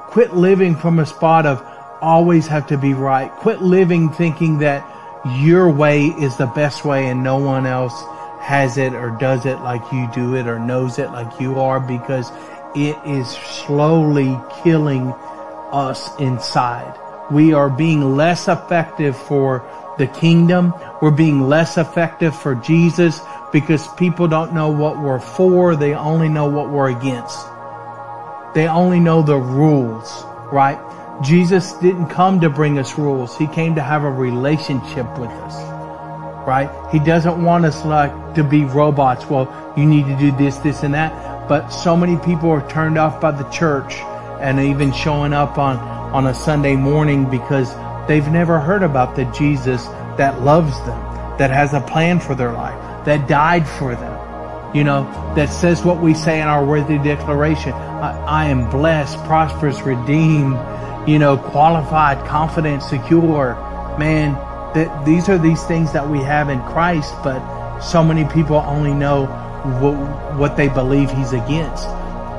Quit 0.09 0.35
living 0.35 0.77
from 0.77 0.99
a 0.99 1.07
spot 1.07 1.47
of 1.47 1.63
always 2.01 2.47
have 2.47 2.67
to 2.69 2.79
be 2.79 2.95
right. 2.95 3.31
Quit 3.31 3.63
living 3.63 4.11
thinking 4.11 4.59
that 4.59 4.85
your 5.41 5.71
way 5.71 6.07
is 6.07 6.37
the 6.37 6.47
best 6.47 6.85
way 6.85 7.07
and 7.07 7.23
no 7.23 7.37
one 7.37 7.67
else 7.67 8.03
has 8.41 8.79
it 8.79 8.95
or 8.95 9.11
does 9.11 9.47
it 9.47 9.61
like 9.61 9.83
you 9.93 10.09
do 10.15 10.35
it 10.35 10.47
or 10.47 10.59
knows 10.59 10.99
it 10.99 11.11
like 11.11 11.41
you 11.41 11.61
are 11.61 11.81
because 11.81 12.31
it 12.75 12.97
is 13.05 13.29
slowly 13.29 14.39
killing 14.63 15.13
us 15.73 16.15
inside. 16.19 16.99
We 17.31 17.53
are 17.53 17.69
being 17.69 18.17
less 18.17 18.49
effective 18.49 19.17
for 19.17 19.65
the 19.99 20.07
kingdom. 20.07 20.73
We're 21.03 21.11
being 21.11 21.43
less 21.43 21.77
effective 21.77 22.35
for 22.35 22.55
Jesus 22.55 23.21
because 23.53 23.87
people 23.95 24.29
don't 24.29 24.55
know 24.55 24.69
what 24.69 24.99
we're 24.99 25.21
for. 25.21 25.77
They 25.77 25.95
only 25.95 26.29
know 26.29 26.49
what 26.49 26.71
we're 26.71 26.91
against. 26.91 27.39
They 28.55 28.67
only 28.67 29.01
know 29.01 29.23
the 29.23 29.37
rules, 29.37 30.25
right? 30.53 30.79
Jesus 31.23 31.73
didn't 31.75 32.09
come 32.09 32.41
to 32.41 32.51
bring 32.51 32.79
us 32.79 32.97
rules. 32.97 33.37
He 33.37 33.47
came 33.49 33.75
to 33.75 33.83
have 33.83 34.05
a 34.05 34.11
relationship 34.11 35.07
with 35.19 35.31
us. 35.31 35.55
Right? 36.47 36.71
He 36.93 36.99
doesn't 36.99 37.43
want 37.43 37.65
us 37.65 37.85
like 37.85 38.35
to 38.35 38.45
be 38.45 38.65
robots. 38.65 39.27
Well, 39.27 39.75
you 39.77 39.85
need 39.85 40.07
to 40.07 40.17
do 40.17 40.31
this, 40.33 40.57
this, 40.59 40.83
and 40.83 40.95
that. 40.95 41.49
But 41.49 41.71
so 41.71 41.97
many 41.97 42.17
people 42.17 42.51
are 42.51 42.67
turned 42.71 42.99
off 42.99 43.21
by 43.21 43.33
the 43.33 43.49
church 43.51 43.97
and 44.41 44.61
even 44.61 44.93
showing 44.93 45.33
up 45.33 45.59
on, 45.59 45.77
on 45.77 46.27
a 46.27 46.35
Sunday 46.35 46.77
morning 46.77 47.29
because 47.29 47.75
they've 48.07 48.29
never 48.29 48.61
heard 48.61 48.83
about 48.83 49.17
the 49.17 49.25
Jesus 49.27 49.85
that 50.17 50.41
loves 50.43 50.77
them, 50.81 51.39
that 51.39 51.51
has 51.51 51.75
a 51.75 51.81
plan 51.81 52.21
for 52.21 52.35
their 52.35 52.53
life, 52.53 53.05
that 53.05 53.29
died 53.29 53.67
for 53.67 53.95
them, 53.95 54.75
you 54.75 54.85
know, 54.85 55.05
that 55.35 55.49
says 55.49 55.85
what 55.85 56.01
we 56.01 56.15
say 56.15 56.41
in 56.41 56.47
our 56.47 56.65
worthy 56.65 56.99
declaration. 56.99 57.73
I, 57.73 58.19
I 58.25 58.45
am 58.47 58.71
blessed, 58.71 59.17
prosperous, 59.25 59.81
redeemed, 59.83 60.57
you 61.09 61.19
know, 61.19 61.39
qualified, 61.39 62.25
confident, 62.27 62.83
secure. 62.83 63.55
Man, 63.99 64.35
that 64.75 65.07
these 65.07 65.31
are 65.31 65.39
these 65.39 65.65
things 65.65 65.93
that 65.95 66.07
we 66.07 66.19
have 66.19 66.51
in 66.51 66.61
Christ, 66.61 67.15
but 67.25 67.81
so 67.81 68.05
many 68.05 68.27
people 68.27 68.57
only 68.57 68.93
know 68.93 69.25
what, 69.81 69.95
what 70.37 70.57
they 70.59 70.69
believe 70.69 71.11
he's 71.11 71.33
against. 71.33 71.87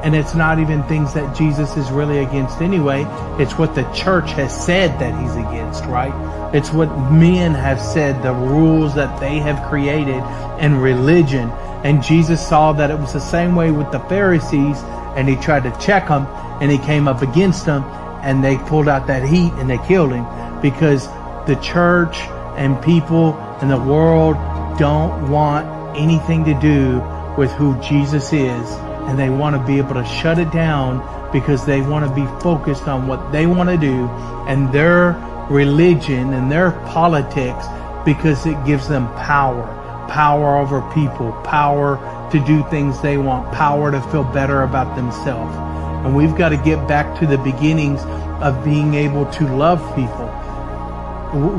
And 0.03 0.15
it's 0.15 0.35
not 0.35 0.59
even 0.59 0.83
things 0.83 1.13
that 1.15 1.35
Jesus 1.35 1.75
is 1.77 1.89
really 1.89 2.19
against 2.19 2.61
anyway. 2.61 3.05
It's 3.39 3.57
what 3.57 3.73
the 3.73 3.83
church 3.91 4.31
has 4.33 4.55
said 4.65 4.97
that 4.99 5.19
he's 5.19 5.35
against, 5.35 5.83
right? 5.85 6.13
It's 6.53 6.71
what 6.71 6.89
men 7.11 7.53
have 7.55 7.81
said, 7.81 8.21
the 8.23 8.33
rules 8.33 8.93
that 8.95 9.19
they 9.19 9.39
have 9.39 9.67
created 9.67 10.21
and 10.59 10.81
religion. 10.81 11.49
And 11.83 12.03
Jesus 12.03 12.47
saw 12.47 12.71
that 12.73 12.91
it 12.91 12.99
was 12.99 13.13
the 13.13 13.19
same 13.19 13.55
way 13.55 13.71
with 13.71 13.91
the 13.91 13.99
Pharisees 14.01 14.77
and 15.17 15.27
he 15.27 15.35
tried 15.37 15.63
to 15.63 15.85
check 15.85 16.07
them 16.07 16.27
and 16.61 16.71
he 16.71 16.77
came 16.77 17.07
up 17.07 17.21
against 17.21 17.65
them 17.65 17.83
and 18.21 18.43
they 18.43 18.57
pulled 18.57 18.87
out 18.87 19.07
that 19.07 19.23
heat 19.23 19.53
and 19.53 19.69
they 19.69 19.77
killed 19.79 20.11
him 20.11 20.25
because 20.61 21.07
the 21.47 21.57
church 21.61 22.17
and 22.57 22.81
people 22.83 23.37
in 23.61 23.69
the 23.69 23.79
world 23.79 24.35
don't 24.77 25.29
want 25.29 25.97
anything 25.97 26.45
to 26.45 26.53
do 26.59 26.99
with 27.37 27.51
who 27.51 27.79
Jesus 27.81 28.33
is. 28.33 28.71
And 29.07 29.17
they 29.17 29.29
want 29.29 29.55
to 29.55 29.65
be 29.65 29.77
able 29.77 29.95
to 29.95 30.05
shut 30.05 30.37
it 30.37 30.51
down 30.51 31.31
because 31.31 31.65
they 31.65 31.81
want 31.81 32.07
to 32.07 32.13
be 32.13 32.25
focused 32.41 32.87
on 32.87 33.07
what 33.07 33.31
they 33.31 33.47
want 33.47 33.69
to 33.69 33.77
do 33.77 34.07
and 34.47 34.71
their 34.71 35.13
religion 35.49 36.33
and 36.33 36.51
their 36.51 36.71
politics 36.87 37.65
because 38.05 38.45
it 38.45 38.63
gives 38.65 38.87
them 38.87 39.07
power. 39.15 39.75
Power 40.09 40.57
over 40.57 40.81
people. 40.93 41.31
Power 41.43 41.97
to 42.31 42.39
do 42.45 42.63
things 42.69 43.01
they 43.01 43.17
want. 43.17 43.51
Power 43.53 43.91
to 43.91 44.01
feel 44.11 44.23
better 44.23 44.63
about 44.63 44.95
themselves 44.95 45.68
and 46.05 46.15
we've 46.15 46.35
got 46.35 46.49
to 46.49 46.57
get 46.57 46.87
back 46.87 47.19
to 47.19 47.27
the 47.27 47.37
beginnings 47.37 48.01
of 48.41 48.63
being 48.63 48.93
able 48.93 49.25
to 49.33 49.47
love 49.47 49.79
people. 49.95 50.25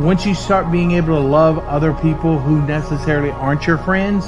Once 0.01 0.27
you 0.27 0.35
start 0.35 0.71
being 0.73 0.93
able 0.93 1.15
to 1.15 1.21
love 1.21 1.59
other 1.61 1.93
people 1.95 2.39
who 2.39 2.61
necessarily 2.67 3.31
aren't 3.31 3.67
your 3.67 3.79
friends 3.79 4.27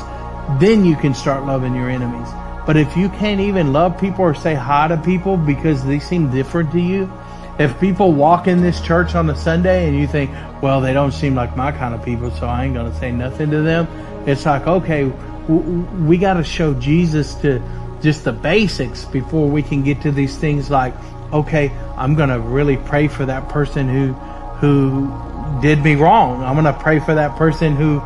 then 0.59 0.85
you 0.85 0.97
can 0.97 1.15
start 1.15 1.45
loving 1.45 1.75
your 1.75 1.89
enemies. 1.89 2.29
But 2.67 2.77
if 2.77 2.97
you 2.97 3.09
can't 3.09 3.41
even 3.41 3.73
love 3.73 3.99
people 3.99 4.25
or 4.25 4.35
say 4.35 4.55
hi 4.55 4.89
to 4.89 4.97
people 4.97 5.37
because 5.37 5.85
they 5.85 5.99
seem 5.99 6.31
different 6.31 6.73
to 6.73 6.81
you, 6.81 7.11
if 7.59 7.79
people 7.81 8.13
walk 8.13 8.47
in 8.47 8.61
this 8.61 8.81
church 8.81 9.15
on 9.15 9.29
a 9.31 9.37
Sunday 9.37 9.89
and 9.89 9.99
you 9.99 10.07
think, 10.07 10.31
well, 10.63 10.81
they 10.81 10.93
don't 10.93 11.13
seem 11.13 11.35
like 11.35 11.57
my 11.57 11.73
kind 11.73 11.95
of 11.95 12.05
people, 12.05 12.31
so 12.31 12.47
I 12.47 12.65
ain't 12.65 12.75
going 12.75 12.91
to 12.91 12.99
say 12.99 13.11
nothing 13.13 13.51
to 13.51 13.63
them, 13.63 13.89
it's 14.27 14.47
like, 14.47 14.67
okay, 14.67 15.05
we 15.49 16.19
got 16.19 16.35
to 16.35 16.45
show 16.45 16.73
Jesus 16.75 17.35
to 17.37 17.61
just 18.03 18.25
the 18.25 18.33
basics 18.33 19.05
before 19.05 19.49
we 19.49 19.63
can 19.63 19.83
get 19.83 20.03
to 20.03 20.11
these 20.11 20.37
things 20.37 20.71
like, 20.71 20.95
okay, 21.33 21.71
I'm 21.97 22.15
going 22.15 22.29
to 22.29 22.41
really 22.41 22.77
pray 22.77 23.09
for 23.09 23.25
that 23.27 23.49
person 23.49 23.89
who, 23.89 24.13
who 24.13 25.61
did 25.63 25.83
me 25.83 25.95
wrong. 25.95 26.43
I'm 26.43 26.55
going 26.55 26.73
to 26.73 26.81
pray 26.81 26.99
for 27.01 27.15
that 27.15 27.37
person 27.37 27.77
who 27.77 28.01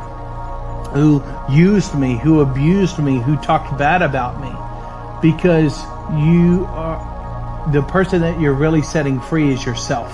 who 0.97 1.22
used 1.51 1.94
me, 1.94 2.16
who 2.16 2.40
abused 2.40 2.99
me, 2.99 3.18
who 3.20 3.36
talked 3.36 3.76
bad 3.76 4.01
about 4.01 4.40
me. 4.40 4.51
Because 5.20 5.78
you 6.22 6.64
are 6.70 7.70
the 7.72 7.82
person 7.82 8.22
that 8.22 8.40
you're 8.40 8.55
really 8.55 8.82
setting 8.82 9.20
free 9.20 9.53
is 9.53 9.64
yourself. 9.64 10.12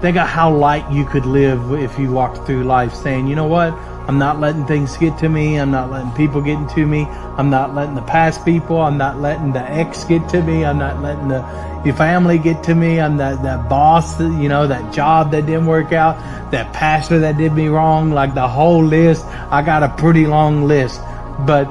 Think 0.00 0.16
of 0.16 0.26
how 0.26 0.54
light 0.54 0.90
you 0.90 1.04
could 1.04 1.26
live 1.26 1.72
if 1.72 1.98
you 1.98 2.10
walked 2.10 2.46
through 2.46 2.64
life 2.64 2.94
saying, 2.94 3.26
you 3.26 3.36
know 3.36 3.46
what? 3.46 3.72
I'm 4.08 4.18
not 4.18 4.40
letting 4.40 4.66
things 4.66 4.96
get 4.96 5.18
to 5.18 5.28
me. 5.28 5.58
I'm 5.58 5.70
not 5.70 5.90
letting 5.90 6.10
people 6.12 6.40
get 6.40 6.58
into 6.58 6.86
me. 6.86 7.04
I'm 7.04 7.50
not 7.50 7.74
letting 7.74 7.94
the 7.94 8.02
past 8.02 8.44
people. 8.44 8.80
I'm 8.80 8.98
not 8.98 9.20
letting 9.20 9.52
the 9.52 9.62
ex 9.62 10.04
get 10.04 10.28
to 10.30 10.42
me. 10.42 10.64
I'm 10.64 10.78
not 10.78 11.00
letting 11.00 11.28
the 11.28 11.42
your 11.84 11.94
family 11.94 12.38
get 12.38 12.64
to 12.64 12.74
me. 12.74 13.00
I'm 13.00 13.16
that, 13.16 13.42
that 13.42 13.68
boss, 13.68 14.20
you 14.20 14.48
know, 14.48 14.66
that 14.66 14.92
job 14.92 15.32
that 15.32 15.46
didn't 15.46 15.66
work 15.66 15.92
out, 15.92 16.16
that 16.52 16.72
pastor 16.72 17.20
that 17.20 17.36
did 17.36 17.52
me 17.52 17.68
wrong, 17.68 18.10
like 18.10 18.34
the 18.34 18.46
whole 18.46 18.84
list. 18.84 19.24
I 19.26 19.62
got 19.62 19.82
a 19.82 19.88
pretty 19.88 20.26
long 20.26 20.64
list, 20.64 21.00
but 21.40 21.66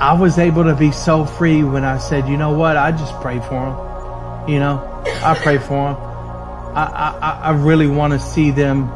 I 0.00 0.16
was 0.18 0.38
able 0.38 0.64
to 0.64 0.74
be 0.74 0.92
so 0.92 1.24
free 1.24 1.64
when 1.64 1.84
I 1.84 1.98
said, 1.98 2.28
you 2.28 2.36
know 2.36 2.52
what? 2.52 2.76
I 2.76 2.92
just 2.92 3.14
pray 3.20 3.40
for 3.40 3.70
them. 3.70 4.48
You 4.48 4.60
know, 4.60 5.02
I 5.22 5.34
pray 5.34 5.58
for 5.58 5.92
them. 5.92 5.96
I, 6.76 7.18
I, 7.20 7.40
I 7.46 7.50
really 7.52 7.88
want 7.88 8.12
to 8.12 8.20
see 8.20 8.52
them 8.52 8.92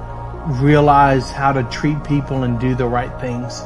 realize 0.47 1.31
how 1.31 1.53
to 1.53 1.63
treat 1.65 2.03
people 2.05 2.43
and 2.43 2.59
do 2.61 2.75
the 2.75 2.87
right 2.87 3.21
things. 3.21 3.63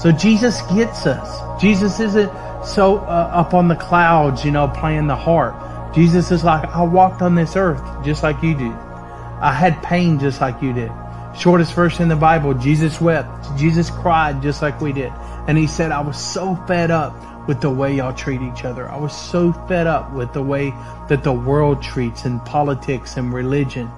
So 0.00 0.10
Jesus 0.10 0.60
gets 0.72 1.06
us. 1.06 1.60
Jesus 1.60 2.00
isn't 2.00 2.30
so 2.64 2.98
uh, 2.98 3.30
up 3.32 3.54
on 3.54 3.68
the 3.68 3.76
clouds, 3.76 4.44
you 4.44 4.50
know, 4.50 4.68
playing 4.68 5.06
the 5.06 5.16
harp. 5.16 5.94
Jesus 5.94 6.30
is 6.32 6.42
like, 6.42 6.68
I 6.70 6.82
walked 6.82 7.22
on 7.22 7.34
this 7.34 7.56
earth 7.56 7.82
just 8.04 8.22
like 8.22 8.42
you 8.42 8.54
did. 8.54 8.72
I 8.72 9.52
had 9.52 9.82
pain 9.82 10.18
just 10.18 10.40
like 10.40 10.60
you 10.62 10.72
did. 10.72 10.90
Shortest 11.36 11.74
verse 11.74 12.00
in 12.00 12.08
the 12.08 12.16
Bible, 12.16 12.54
Jesus 12.54 13.00
wept. 13.00 13.56
Jesus 13.58 13.90
cried 13.90 14.42
just 14.42 14.62
like 14.62 14.80
we 14.80 14.92
did. 14.92 15.12
And 15.46 15.58
he 15.58 15.66
said, 15.66 15.92
I 15.92 16.00
was 16.00 16.18
so 16.18 16.56
fed 16.66 16.90
up 16.90 17.14
with 17.46 17.60
the 17.60 17.70
way 17.70 17.96
y'all 17.96 18.14
treat 18.14 18.40
each 18.40 18.64
other. 18.64 18.88
I 18.88 18.96
was 18.96 19.14
so 19.14 19.52
fed 19.68 19.86
up 19.86 20.12
with 20.12 20.32
the 20.32 20.42
way 20.42 20.70
that 21.08 21.22
the 21.22 21.32
world 21.32 21.82
treats 21.82 22.24
and 22.24 22.44
politics 22.44 23.16
and 23.16 23.32
religion. 23.32 23.90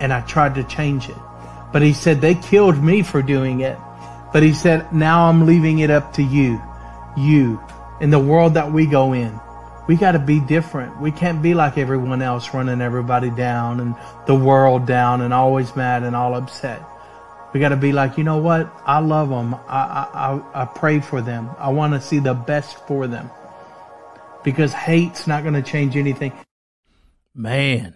And 0.00 0.12
I 0.12 0.20
tried 0.20 0.54
to 0.56 0.64
change 0.64 1.08
it. 1.08 1.16
But 1.72 1.82
he 1.82 1.92
said, 1.92 2.20
they 2.20 2.34
killed 2.34 2.82
me 2.82 3.02
for 3.02 3.22
doing 3.22 3.60
it. 3.60 3.78
But 4.32 4.42
he 4.42 4.52
said, 4.52 4.92
now 4.92 5.28
I'm 5.28 5.46
leaving 5.46 5.80
it 5.80 5.90
up 5.90 6.14
to 6.14 6.22
you. 6.22 6.60
You. 7.16 7.60
In 8.00 8.10
the 8.10 8.18
world 8.18 8.54
that 8.54 8.72
we 8.72 8.86
go 8.86 9.12
in 9.12 9.38
we 9.86 9.96
got 9.96 10.12
to 10.12 10.18
be 10.18 10.40
different. 10.40 11.00
We 11.00 11.10
can't 11.10 11.42
be 11.42 11.54
like 11.54 11.76
everyone 11.76 12.22
else 12.22 12.54
running 12.54 12.80
everybody 12.80 13.30
down 13.30 13.80
and 13.80 13.96
the 14.26 14.34
world 14.34 14.86
down 14.86 15.20
and 15.20 15.34
always 15.34 15.74
mad 15.74 16.02
and 16.02 16.14
all 16.14 16.34
upset. 16.34 16.82
We 17.52 17.60
got 17.60 17.70
to 17.70 17.76
be 17.76 17.92
like, 17.92 18.16
you 18.16 18.24
know 18.24 18.38
what? 18.38 18.72
I 18.86 19.00
love 19.00 19.28
them. 19.28 19.54
I, 19.54 20.40
I, 20.54 20.62
I 20.62 20.64
pray 20.66 21.00
for 21.00 21.20
them. 21.20 21.50
I 21.58 21.70
want 21.70 21.94
to 21.94 22.00
see 22.00 22.20
the 22.20 22.32
best 22.32 22.78
for 22.86 23.06
them 23.06 23.30
because 24.44 24.72
hate's 24.72 25.26
not 25.26 25.42
going 25.42 25.54
to 25.54 25.62
change 25.62 25.96
anything. 25.96 26.32
Man, 27.34 27.94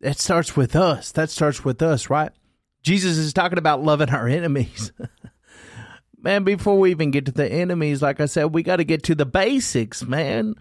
that 0.00 0.18
starts 0.18 0.56
with 0.56 0.76
us. 0.76 1.12
That 1.12 1.30
starts 1.30 1.64
with 1.64 1.82
us, 1.82 2.08
right? 2.08 2.32
Jesus 2.82 3.18
is 3.18 3.32
talking 3.32 3.58
about 3.58 3.82
loving 3.82 4.10
our 4.10 4.26
enemies. 4.28 4.92
man, 6.22 6.44
before 6.44 6.78
we 6.78 6.90
even 6.90 7.10
get 7.10 7.26
to 7.26 7.32
the 7.32 7.50
enemies, 7.50 8.02
like 8.02 8.20
I 8.20 8.26
said, 8.26 8.46
we 8.46 8.62
got 8.62 8.76
to 8.76 8.84
get 8.84 9.02
to 9.04 9.14
the 9.14 9.26
basics, 9.26 10.04
man. 10.04 10.54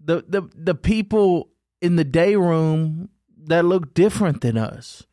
The 0.00 0.24
the 0.28 0.48
the 0.54 0.74
people 0.74 1.50
in 1.80 1.96
the 1.96 2.04
day 2.04 2.36
room 2.36 3.10
that 3.44 3.64
look 3.64 3.94
different 3.94 4.40
than 4.40 4.56
us. 4.56 5.04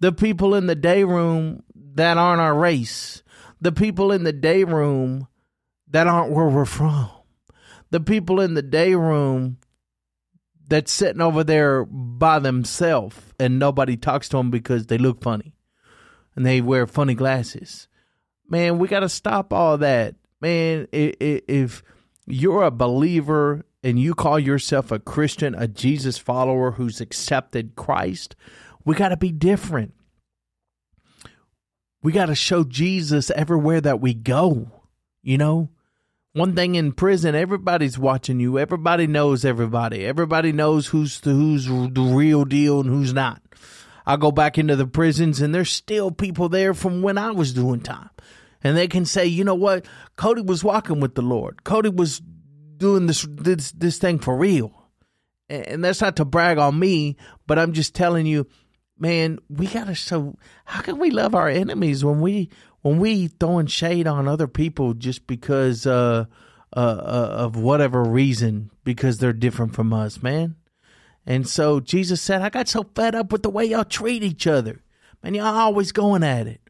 The 0.00 0.12
people 0.12 0.54
in 0.54 0.66
the 0.66 0.74
day 0.74 1.04
room 1.04 1.62
that 1.94 2.18
aren't 2.18 2.40
our 2.40 2.54
race. 2.54 3.22
The 3.60 3.72
people 3.72 4.12
in 4.12 4.24
the 4.24 4.32
day 4.32 4.64
room 4.64 5.28
that 5.88 6.06
aren't 6.06 6.32
where 6.32 6.48
we're 6.48 6.64
from. 6.64 7.08
The 7.90 8.00
people 8.00 8.40
in 8.40 8.54
the 8.54 8.62
day 8.62 8.94
room 8.94 9.58
that's 10.68 10.92
sitting 10.92 11.22
over 11.22 11.44
there 11.44 11.84
by 11.84 12.38
themselves 12.38 13.16
and 13.38 13.58
nobody 13.58 13.96
talks 13.96 14.28
to 14.30 14.38
them 14.38 14.50
because 14.50 14.86
they 14.86 14.98
look 14.98 15.22
funny 15.22 15.53
and 16.36 16.44
they 16.44 16.60
wear 16.60 16.86
funny 16.86 17.14
glasses 17.14 17.88
man, 18.48 18.78
we 18.78 18.88
got 18.88 19.00
to 19.00 19.08
stop 19.08 19.52
all 19.52 19.78
that. 19.78 20.14
Man, 20.40 20.86
if 20.92 21.82
you're 22.26 22.62
a 22.62 22.70
believer 22.70 23.64
and 23.82 23.98
you 23.98 24.14
call 24.14 24.38
yourself 24.38 24.90
a 24.90 24.98
Christian, 24.98 25.54
a 25.54 25.66
Jesus 25.66 26.18
follower 26.18 26.72
who's 26.72 27.00
accepted 27.00 27.76
Christ, 27.76 28.36
we 28.84 28.94
got 28.94 29.08
to 29.08 29.16
be 29.16 29.32
different. 29.32 29.94
We 32.02 32.12
got 32.12 32.26
to 32.26 32.34
show 32.34 32.64
Jesus 32.64 33.30
everywhere 33.30 33.80
that 33.80 34.00
we 34.00 34.12
go. 34.12 34.82
You 35.22 35.38
know, 35.38 35.70
one 36.34 36.54
thing 36.54 36.74
in 36.74 36.92
prison, 36.92 37.34
everybody's 37.34 37.98
watching 37.98 38.40
you. 38.40 38.58
Everybody 38.58 39.06
knows 39.06 39.44
everybody. 39.44 40.04
Everybody 40.04 40.52
knows 40.52 40.88
who's 40.88 41.20
the, 41.20 41.30
who's 41.30 41.66
the 41.66 42.12
real 42.14 42.44
deal 42.44 42.80
and 42.80 42.90
who's 42.90 43.14
not. 43.14 43.40
I 44.06 44.16
go 44.16 44.30
back 44.30 44.58
into 44.58 44.76
the 44.76 44.86
prisons 44.86 45.40
and 45.40 45.54
there's 45.54 45.70
still 45.70 46.10
people 46.10 46.48
there 46.48 46.74
from 46.74 47.02
when 47.02 47.18
I 47.18 47.30
was 47.30 47.52
doing 47.52 47.80
time 47.80 48.10
and 48.64 48.76
they 48.76 48.88
can 48.88 49.04
say, 49.04 49.26
you 49.26 49.44
know 49.44 49.54
what, 49.54 49.86
Cody 50.16 50.42
was 50.42 50.64
walking 50.64 50.98
with 50.98 51.14
the 51.14 51.22
Lord. 51.22 51.64
Cody 51.64 51.90
was 51.90 52.20
doing 52.78 53.06
this 53.06 53.26
this 53.30 53.70
this 53.72 53.98
thing 53.98 54.18
for 54.18 54.36
real. 54.36 54.72
And 55.50 55.84
that's 55.84 56.00
not 56.00 56.16
to 56.16 56.24
brag 56.24 56.56
on 56.56 56.78
me, 56.78 57.16
but 57.46 57.58
I'm 57.58 57.74
just 57.74 57.94
telling 57.94 58.24
you, 58.24 58.46
man, 58.98 59.38
we 59.50 59.66
gotta 59.66 59.94
so 59.94 60.36
how 60.64 60.80
can 60.80 60.98
we 60.98 61.10
love 61.10 61.34
our 61.34 61.48
enemies 61.48 62.04
when 62.04 62.20
we 62.20 62.48
when 62.80 62.98
we 62.98 63.28
throwing 63.28 63.66
shade 63.66 64.06
on 64.06 64.26
other 64.26 64.48
people 64.48 64.94
just 64.94 65.26
because 65.26 65.86
uh, 65.86 66.24
uh, 66.74 66.80
uh, 66.80 67.34
of 67.38 67.56
whatever 67.56 68.02
reason 68.02 68.70
because 68.82 69.18
they're 69.18 69.32
different 69.32 69.74
from 69.74 69.92
us, 69.92 70.22
man. 70.22 70.56
And 71.26 71.48
so 71.48 71.80
Jesus 71.80 72.20
said, 72.20 72.42
I 72.42 72.50
got 72.50 72.68
so 72.68 72.84
fed 72.94 73.14
up 73.14 73.32
with 73.32 73.42
the 73.42 73.50
way 73.50 73.64
y'all 73.64 73.84
treat 73.84 74.22
each 74.22 74.46
other. 74.46 74.82
Man, 75.22 75.34
y'all 75.34 75.46
always 75.46 75.90
going 75.92 76.22
at 76.22 76.46
it 76.46 76.60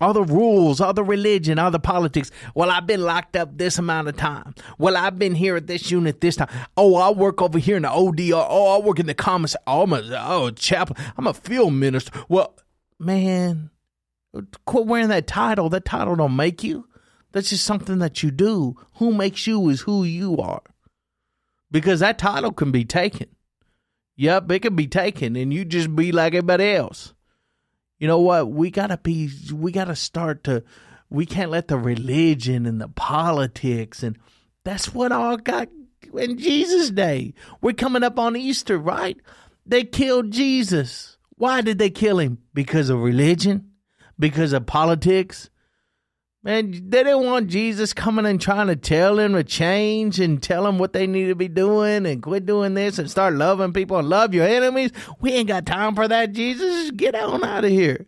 all 0.00 0.12
the 0.12 0.22
rules, 0.22 0.80
all 0.80 0.92
the 0.92 1.02
religion, 1.02 1.58
all 1.58 1.70
the 1.70 1.80
politics. 1.80 2.30
Well, 2.54 2.70
I've 2.70 2.86
been 2.86 3.02
locked 3.02 3.36
up 3.36 3.56
this 3.58 3.78
amount 3.78 4.08
of 4.08 4.16
time. 4.16 4.54
Well, 4.78 4.96
I've 4.96 5.18
been 5.18 5.34
here 5.34 5.56
at 5.56 5.66
this 5.66 5.90
unit 5.90 6.20
this 6.20 6.36
time. 6.36 6.48
Oh, 6.76 6.96
I 6.96 7.10
work 7.10 7.42
over 7.42 7.58
here 7.58 7.76
in 7.76 7.82
the 7.82 7.88
ODR. 7.88 8.46
Oh, 8.48 8.76
I 8.76 8.84
work 8.84 9.00
in 9.00 9.06
the 9.06 9.14
commissary. 9.14 9.62
Oh, 9.66 9.82
I'm 9.82 9.92
a 9.92 10.02
oh, 10.26 10.50
chaplain. 10.50 11.02
I'm 11.16 11.26
a 11.26 11.34
field 11.34 11.74
minister. 11.74 12.12
Well, 12.28 12.56
man, 12.98 13.70
quit 14.66 14.86
wearing 14.86 15.08
that 15.08 15.26
title. 15.26 15.68
That 15.68 15.84
title 15.84 16.16
don't 16.16 16.36
make 16.36 16.62
you. 16.62 16.86
That's 17.32 17.50
just 17.50 17.64
something 17.64 17.98
that 17.98 18.22
you 18.22 18.30
do. 18.30 18.76
Who 18.94 19.12
makes 19.12 19.46
you 19.46 19.68
is 19.68 19.82
who 19.82 20.04
you 20.04 20.38
are. 20.38 20.62
Because 21.70 22.00
that 22.00 22.18
title 22.18 22.52
can 22.52 22.70
be 22.70 22.84
taken. 22.84 23.28
Yep, 24.18 24.50
it 24.50 24.60
can 24.60 24.76
be 24.76 24.86
taken, 24.86 25.34
and 25.36 25.54
you 25.54 25.64
just 25.64 25.94
be 25.96 26.12
like 26.12 26.34
everybody 26.34 26.72
else. 26.72 27.14
You 27.98 28.06
know 28.06 28.20
what? 28.20 28.50
We 28.50 28.70
gotta 28.70 28.98
be. 28.98 29.30
We 29.52 29.72
gotta 29.72 29.96
start 29.96 30.44
to. 30.44 30.62
We 31.08 31.24
can't 31.24 31.50
let 31.50 31.68
the 31.68 31.78
religion 31.78 32.66
and 32.66 32.78
the 32.78 32.88
politics 32.88 34.02
and 34.02 34.18
that's 34.68 34.92
what 34.92 35.12
all 35.12 35.38
got 35.38 35.68
in 36.14 36.36
Jesus' 36.36 36.90
day. 36.90 37.32
We're 37.62 37.72
coming 37.72 38.02
up 38.02 38.18
on 38.18 38.36
Easter, 38.36 38.76
right? 38.76 39.16
They 39.64 39.84
killed 39.84 40.30
Jesus. 40.30 41.16
Why 41.36 41.62
did 41.62 41.78
they 41.78 41.88
kill 41.88 42.18
him? 42.18 42.36
Because 42.52 42.90
of 42.90 43.00
religion? 43.00 43.70
Because 44.18 44.52
of 44.52 44.66
politics? 44.66 45.48
Man, 46.48 46.70
they 46.70 47.04
didn't 47.04 47.26
want 47.26 47.48
Jesus 47.48 47.92
coming 47.92 48.24
and 48.24 48.40
trying 48.40 48.68
to 48.68 48.76
tell 48.76 49.16
them 49.16 49.34
to 49.34 49.44
change 49.44 50.18
and 50.18 50.42
tell 50.42 50.64
them 50.64 50.78
what 50.78 50.94
they 50.94 51.06
need 51.06 51.26
to 51.26 51.34
be 51.34 51.46
doing 51.46 52.06
and 52.06 52.22
quit 52.22 52.46
doing 52.46 52.72
this 52.72 52.98
and 52.98 53.10
start 53.10 53.34
loving 53.34 53.74
people 53.74 53.98
and 53.98 54.08
love 54.08 54.32
your 54.32 54.46
enemies. 54.46 54.90
We 55.20 55.32
ain't 55.32 55.48
got 55.48 55.66
time 55.66 55.94
for 55.94 56.08
that, 56.08 56.32
Jesus. 56.32 56.90
Get 56.92 57.14
on 57.14 57.44
out 57.44 57.66
of 57.66 57.70
here. 57.70 58.06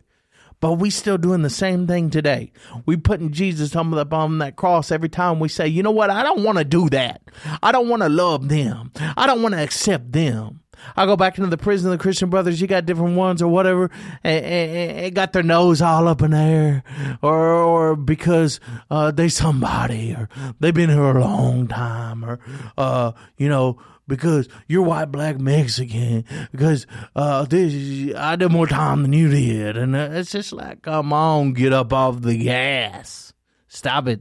But 0.58 0.74
we 0.74 0.88
still 0.88 1.18
doing 1.18 1.42
the 1.42 1.50
same 1.50 1.86
thing 1.86 2.08
today. 2.08 2.50
We 2.86 2.96
putting 2.96 3.30
Jesus 3.30 3.76
up 3.76 4.12
on 4.14 4.38
that 4.38 4.56
cross 4.56 4.90
every 4.90 5.10
time 5.10 5.38
we 5.38 5.50
say, 5.50 5.68
you 5.68 5.82
know 5.82 5.90
what? 5.90 6.08
I 6.08 6.22
don't 6.22 6.42
want 6.42 6.56
to 6.56 6.64
do 6.64 6.88
that. 6.88 7.20
I 7.62 7.72
don't 7.72 7.90
want 7.90 8.00
to 8.00 8.08
love 8.08 8.48
them. 8.48 8.90
I 9.18 9.26
don't 9.26 9.42
want 9.42 9.54
to 9.54 9.62
accept 9.62 10.12
them. 10.12 10.60
I 10.96 11.06
go 11.06 11.16
back 11.16 11.38
into 11.38 11.50
the 11.50 11.58
prison 11.58 11.90
of 11.90 11.98
the 11.98 12.02
Christian 12.02 12.30
brothers. 12.30 12.60
You 12.60 12.66
got 12.66 12.86
different 12.86 13.16
ones 13.16 13.42
or 13.42 13.48
whatever, 13.48 13.90
and, 14.24 14.44
and, 14.44 14.98
and 14.98 15.14
got 15.14 15.32
their 15.32 15.42
nose 15.42 15.82
all 15.82 16.08
up 16.08 16.22
in 16.22 16.32
the 16.32 16.36
air, 16.36 16.82
or 17.22 17.52
or 17.52 17.96
because 17.96 18.60
uh, 18.90 19.10
they 19.10 19.28
somebody, 19.28 20.12
or 20.12 20.28
they've 20.60 20.74
been 20.74 20.90
here 20.90 21.02
a 21.02 21.20
long 21.20 21.66
time, 21.66 22.24
or 22.24 22.38
uh, 22.76 23.12
you 23.36 23.48
know 23.48 23.78
because 24.10 24.48
you're 24.66 24.82
white, 24.82 25.06
black, 25.06 25.38
Mexican, 25.38 26.24
because 26.50 26.86
uh, 27.16 27.44
this 27.44 28.14
I 28.14 28.36
did 28.36 28.50
more 28.50 28.66
time 28.66 29.02
than 29.02 29.12
you 29.12 29.30
did, 29.30 29.76
and 29.76 29.96
it's 29.96 30.32
just 30.32 30.52
like, 30.52 30.82
come 30.82 31.12
on, 31.12 31.54
get 31.54 31.72
up 31.72 31.92
off 31.92 32.20
the 32.20 32.36
gas, 32.36 33.32
stop 33.68 34.08
it, 34.08 34.20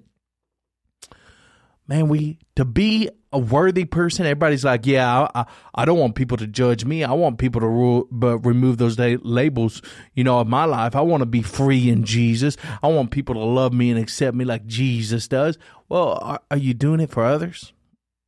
man. 1.90 2.08
We 2.08 2.38
to 2.56 2.64
be 2.64 3.10
a 3.34 3.40
worthy 3.40 3.84
person. 3.84 4.26
Everybody's 4.26 4.64
like, 4.64 4.86
yeah, 4.86 5.28
I, 5.36 5.46
I, 5.76 5.86
don't 5.86 6.00
want 6.00 6.16
people 6.16 6.38
to 6.38 6.48
judge 6.48 6.86
me. 6.86 7.04
I 7.04 7.12
want 7.12 7.38
people 7.38 7.62
to 7.62 7.68
rule, 7.68 8.08
but 8.10 8.40
remove 8.40 8.78
those 8.78 8.98
labels, 8.98 9.82
you 10.14 10.24
know, 10.24 10.40
of 10.40 10.48
my 10.48 10.66
life. 10.66 10.96
I 10.96 11.02
want 11.02 11.22
to 11.22 11.26
be 11.26 11.42
free 11.42 11.90
in 11.90 12.06
Jesus. 12.06 12.58
I 12.82 12.88
want 12.88 13.12
people 13.12 13.36
to 13.36 13.42
love 13.42 13.74
me 13.74 13.90
and 13.92 14.00
accept 14.00 14.36
me 14.38 14.46
like 14.46 14.66
Jesus 14.66 15.28
does. 15.28 15.58
Well, 15.90 16.18
are, 16.22 16.42
are 16.50 16.58
you 16.58 16.74
doing 16.74 17.02
it 17.02 17.10
for 17.10 17.26
others? 17.26 17.74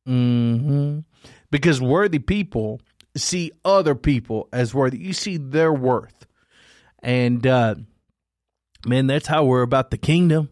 hmm 0.04 1.00
Because 1.50 1.80
worthy 1.80 2.18
people 2.18 2.80
see 3.16 3.52
other 3.64 3.94
people 3.94 4.48
as 4.52 4.74
worthy. 4.74 4.98
You 4.98 5.12
see 5.12 5.36
their 5.36 5.72
worth. 5.72 6.26
And, 7.02 7.46
uh, 7.46 7.76
man, 8.86 9.06
that's 9.06 9.26
how 9.26 9.44
we're 9.44 9.62
about 9.62 9.90
the 9.90 9.98
kingdom. 9.98 10.50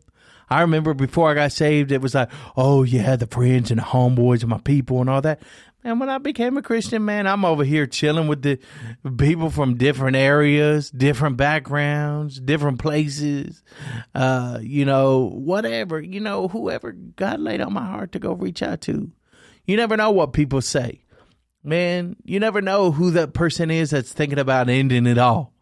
I 0.51 0.63
remember 0.63 0.95
before 0.95 1.31
I 1.31 1.35
got 1.35 1.53
saved, 1.53 1.93
it 1.93 2.03
was 2.03 2.15
like, 2.15 2.31
oh 2.57 2.83
yeah, 2.83 3.15
the 3.17 3.27
friends 3.27 3.71
and 3.71 3.79
the 3.79 3.85
homeboys 3.85 4.41
and 4.41 4.51
my 4.51 4.59
people 4.59 5.01
and 5.01 5.09
all 5.09 5.23
that. 5.23 5.41
And 5.83 5.99
when 5.99 6.11
I 6.11 6.19
became 6.19 6.59
a 6.59 6.63
Christian, 6.63 7.05
man, 7.05 7.27
I'm 7.27 7.45
over 7.45 7.65
here 7.65 7.87
chilling 7.87 8.29
with 8.29 8.43
the 8.43 8.59
people 9.17 9.49
from 9.49 9.79
different 9.79 10.17
areas, 10.17 10.91
different 10.91 11.39
backgrounds, 11.39 12.39
different 12.39 12.81
places, 12.81 13.63
uh, 14.15 14.59
you 14.61 14.85
know, 14.85 15.31
whatever, 15.33 16.01
you 16.01 16.21
know, 16.21 16.49
whoever 16.49 16.93
God 16.93 17.41
laid 17.41 17.63
on 17.63 17.73
my 17.73 17.87
heart 17.87 18.13
to 18.13 18.19
go 18.19 18.33
reach 18.33 18.63
out 18.63 18.83
to. 18.83 19.11
You 19.65 19.77
never 19.77 19.97
know 19.97 20.11
what 20.11 20.35
people 20.35 20.61
say. 20.61 21.05
Man, 21.63 22.17
you 22.25 22.41
never 22.41 22.61
know 22.61 22.91
who 22.91 23.13
that 23.13 23.33
person 23.35 23.71
is 23.71 23.91
that's 23.91 24.13
thinking 24.13 24.39
about 24.39 24.69
ending 24.69 25.07
it 25.07 25.19
all. 25.19 25.55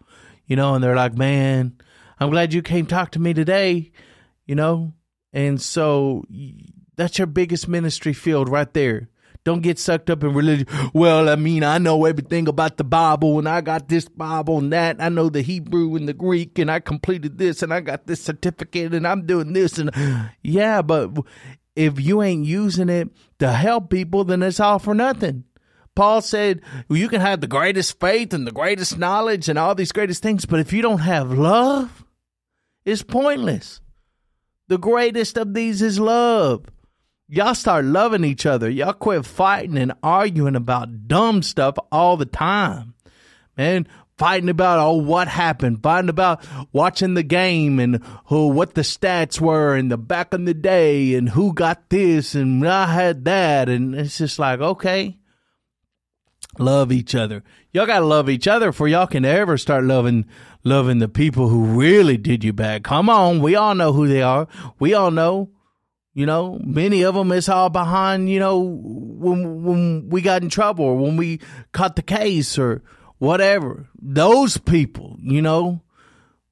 You 0.47 0.57
know, 0.57 0.75
and 0.75 0.83
they're 0.83 0.97
like, 0.97 1.15
man, 1.15 1.77
I'm 2.19 2.31
glad 2.31 2.55
you 2.55 2.63
came 2.63 2.87
talk 2.87 3.13
to 3.13 3.21
me 3.21 3.35
today 3.35 3.93
you 4.49 4.57
know? 4.57 4.95
And 5.33 5.61
so 5.61 6.25
that's 6.97 7.19
your 7.19 7.29
biggest 7.29 7.69
ministry 7.69 8.13
field 8.13 8.49
right 8.49 8.73
there. 8.75 9.09
Don't 9.45 9.63
get 9.63 9.79
sucked 9.79 10.11
up 10.11 10.25
in 10.25 10.35
religion. 10.35 10.67
Well, 10.93 11.29
I 11.29 11.37
mean, 11.37 11.63
I 11.63 11.79
know 11.79 12.05
everything 12.05 12.49
about 12.49 12.77
the 12.77 12.85
Bible 12.85 13.39
and 13.39 13.49
I 13.49 13.61
got 13.61 13.89
this 13.89 14.09
Bible 14.09 14.59
and 14.59 14.73
that. 14.73 14.97
I 15.01 15.09
know 15.09 15.29
the 15.29 15.43
Hebrew 15.43 15.95
and 15.95 16.09
the 16.09 16.13
Greek 16.13 16.59
and 16.59 16.71
I 16.71 16.81
completed 16.81 17.39
this 17.39 17.63
and 17.63 17.73
I 17.73 17.81
got 17.81 18.07
this 18.07 18.23
certificate 18.23 18.93
and 18.93 19.07
I'm 19.07 19.27
doing 19.27 19.53
this. 19.53 19.79
And 19.79 19.91
yeah, 20.43 20.83
but 20.83 21.13
if 21.77 22.01
you 22.01 22.21
ain't 22.21 22.45
using 22.45 22.89
it 22.89 23.09
to 23.39 23.53
help 23.53 23.91
people, 23.91 24.25
then 24.25 24.43
it's 24.43 24.61
all 24.61 24.79
for 24.79 24.95
nothing. 24.95 25.45
Paul 25.95 26.21
said, 26.21 26.61
well, 26.89 26.99
you 26.99 27.09
can 27.09 27.21
have 27.21 27.41
the 27.41 27.47
greatest 27.47 27.99
faith 27.99 28.35
and 28.35 28.47
the 28.47 28.53
greatest 28.53 28.99
knowledge 28.99 29.49
and 29.49 29.59
all 29.59 29.75
these 29.75 29.93
greatest 29.93 30.23
things, 30.23 30.45
but 30.45 30.61
if 30.61 30.73
you 30.73 30.83
don't 30.83 30.99
have 30.99 31.33
love, 31.33 32.05
it's 32.85 33.03
pointless. 33.03 33.81
The 34.69 34.79
greatest 34.79 35.39
of 35.39 35.55
these 35.55 35.81
is 35.81 35.99
love. 35.99 36.67
Y'all 37.27 37.55
start 37.55 37.85
loving 37.85 38.25
each 38.25 38.47
other. 38.47 38.69
Y'all 38.69 38.93
quit 38.93 39.25
fighting 39.25 39.79
and 39.79 39.93
arguing 40.03 40.57
about 40.57 41.09
dumb 41.09 41.43
stuff 41.43 41.77
all 41.91 42.17
the 42.17 42.27
time. 42.27 42.95
Man, 43.57 43.89
fighting 44.19 44.49
about 44.49 44.79
oh 44.79 44.95
what 44.95 45.29
happened, 45.29 45.83
fighting 45.83 46.11
about 46.11 46.45
watching 46.73 47.15
the 47.15 47.23
game 47.23 47.79
and 47.79 48.03
who 48.27 48.49
what 48.49 48.75
the 48.75 48.83
stats 48.83 49.41
were 49.41 49.75
and 49.75 49.91
the 49.91 49.97
back 49.97 50.35
in 50.35 50.45
the 50.45 50.55
day 50.55 51.15
and 51.15 51.31
who 51.31 51.55
got 51.55 51.89
this 51.89 52.35
and 52.35 52.67
I 52.67 52.87
had 52.87 53.25
that 53.25 53.69
and 53.69 53.95
it's 53.95 54.19
just 54.19 54.39
like 54.39 54.61
okay, 54.61 55.18
love 56.59 56.93
each 56.93 57.15
other. 57.15 57.43
Y'all 57.73 57.87
gotta 57.87 58.05
love 58.05 58.29
each 58.29 58.47
other 58.47 58.73
for 58.73 58.89
y'all 58.89 59.07
can 59.07 59.25
ever 59.25 59.57
start 59.59 59.85
loving 59.85 60.27
loving 60.65 60.99
the 60.99 61.09
people 61.09 61.49
who 61.49 61.65
really 61.65 62.17
did 62.17 62.45
you 62.45 62.53
bad. 62.53 62.85
Come 62.85 63.09
on, 63.09 63.41
we 63.41 63.55
all 63.55 63.75
know 63.75 63.93
who 63.93 64.07
they 64.07 64.23
are. 64.23 64.49
We 64.79 64.95
all 64.95 65.11
know. 65.11 65.51
You 66.15 66.27
know, 66.27 66.59
many 66.65 67.05
of 67.05 67.15
them 67.15 67.31
is 67.31 67.49
all 67.49 67.71
behind, 67.71 68.29
you 68.29 68.41
know, 68.41 68.59
when 68.59 69.63
when 69.63 70.09
we 70.09 70.21
got 70.21 70.43
in 70.43 70.49
trouble 70.49 70.85
or 70.85 70.97
when 70.99 71.17
we 71.17 71.41
caught 71.73 71.95
the 71.95 72.03
case 72.03 72.59
or 72.59 72.83
whatever. 73.19 73.89
Those 74.01 74.57
people, 74.57 75.17
you 75.21 75.43
know, 75.43 75.83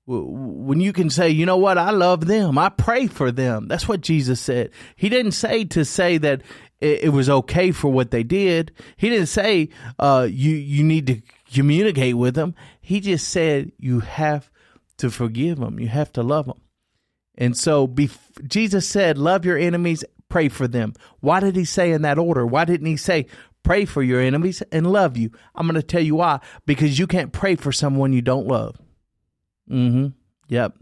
when 0.07 0.81
you 0.81 0.93
can 0.93 1.11
say, 1.11 1.31
you 1.31 1.47
know 1.47 1.57
what, 1.57 1.79
I 1.79 1.91
love 1.91 2.27
them. 2.27 2.59
I 2.59 2.69
pray 2.69 3.09
for 3.09 3.33
them. 3.33 3.67
That's 3.67 3.89
what 3.89 4.01
Jesus 4.01 4.41
said. 4.41 4.71
He 4.95 5.09
didn't 5.09 5.33
say 5.33 5.65
to 5.65 5.85
say 5.85 6.19
that 6.19 6.43
it, 6.81 7.13
was 7.13 7.29
okay 7.29 7.73
for 7.73 7.91
what 7.91 8.13
they 8.13 8.23
did. 8.23 8.73
He 8.97 9.09
didn't 9.09 9.27
say 9.27 9.71
uh, 9.99 10.29
you 10.31 10.55
you 10.55 10.85
need 10.85 11.07
to 11.09 11.21
communicate 11.53 12.17
with 12.17 12.35
them. 12.35 12.55
He 12.81 13.01
just 13.01 13.29
said 13.29 13.73
you 13.79 14.01
have 14.01 14.51
to 14.99 15.11
forgive 15.11 15.59
them. 15.59 15.81
You 15.81 15.89
have 15.89 16.13
to 16.13 16.23
love 16.23 16.47
them. 16.47 16.61
And 17.37 17.57
so 17.57 17.89
bef- 17.89 18.47
Jesus 18.47 18.89
said, 18.89 19.19
love 19.19 19.45
your 19.45 19.59
enemies, 19.59 20.05
pray 20.29 20.49
for 20.49 20.69
them. 20.69 20.95
Why 21.21 21.41
did 21.41 21.57
he 21.57 21.65
say 21.65 21.93
in 21.93 22.03
that 22.03 22.19
order? 22.19 22.47
Why 22.47 22.65
didn't 22.65 22.87
he 22.87 22.97
say, 22.97 23.27
pray 23.63 23.85
for 23.85 24.03
your 24.03 24.21
enemies 24.21 24.63
and 24.71 24.91
love 24.91 25.17
you? 25.17 25.31
I'm 25.55 25.67
going 25.67 25.75
to 25.75 25.83
tell 25.83 26.03
you 26.03 26.17
why. 26.17 26.41
Because 26.65 26.99
you 26.99 27.07
can't 27.07 27.33
pray 27.33 27.57
for 27.57 27.73
someone 27.73 28.13
you 28.13 28.23
don't 28.23 28.47
love. 28.47 28.77
Mm-hmm. 29.71 30.09
Yep. 30.49 30.75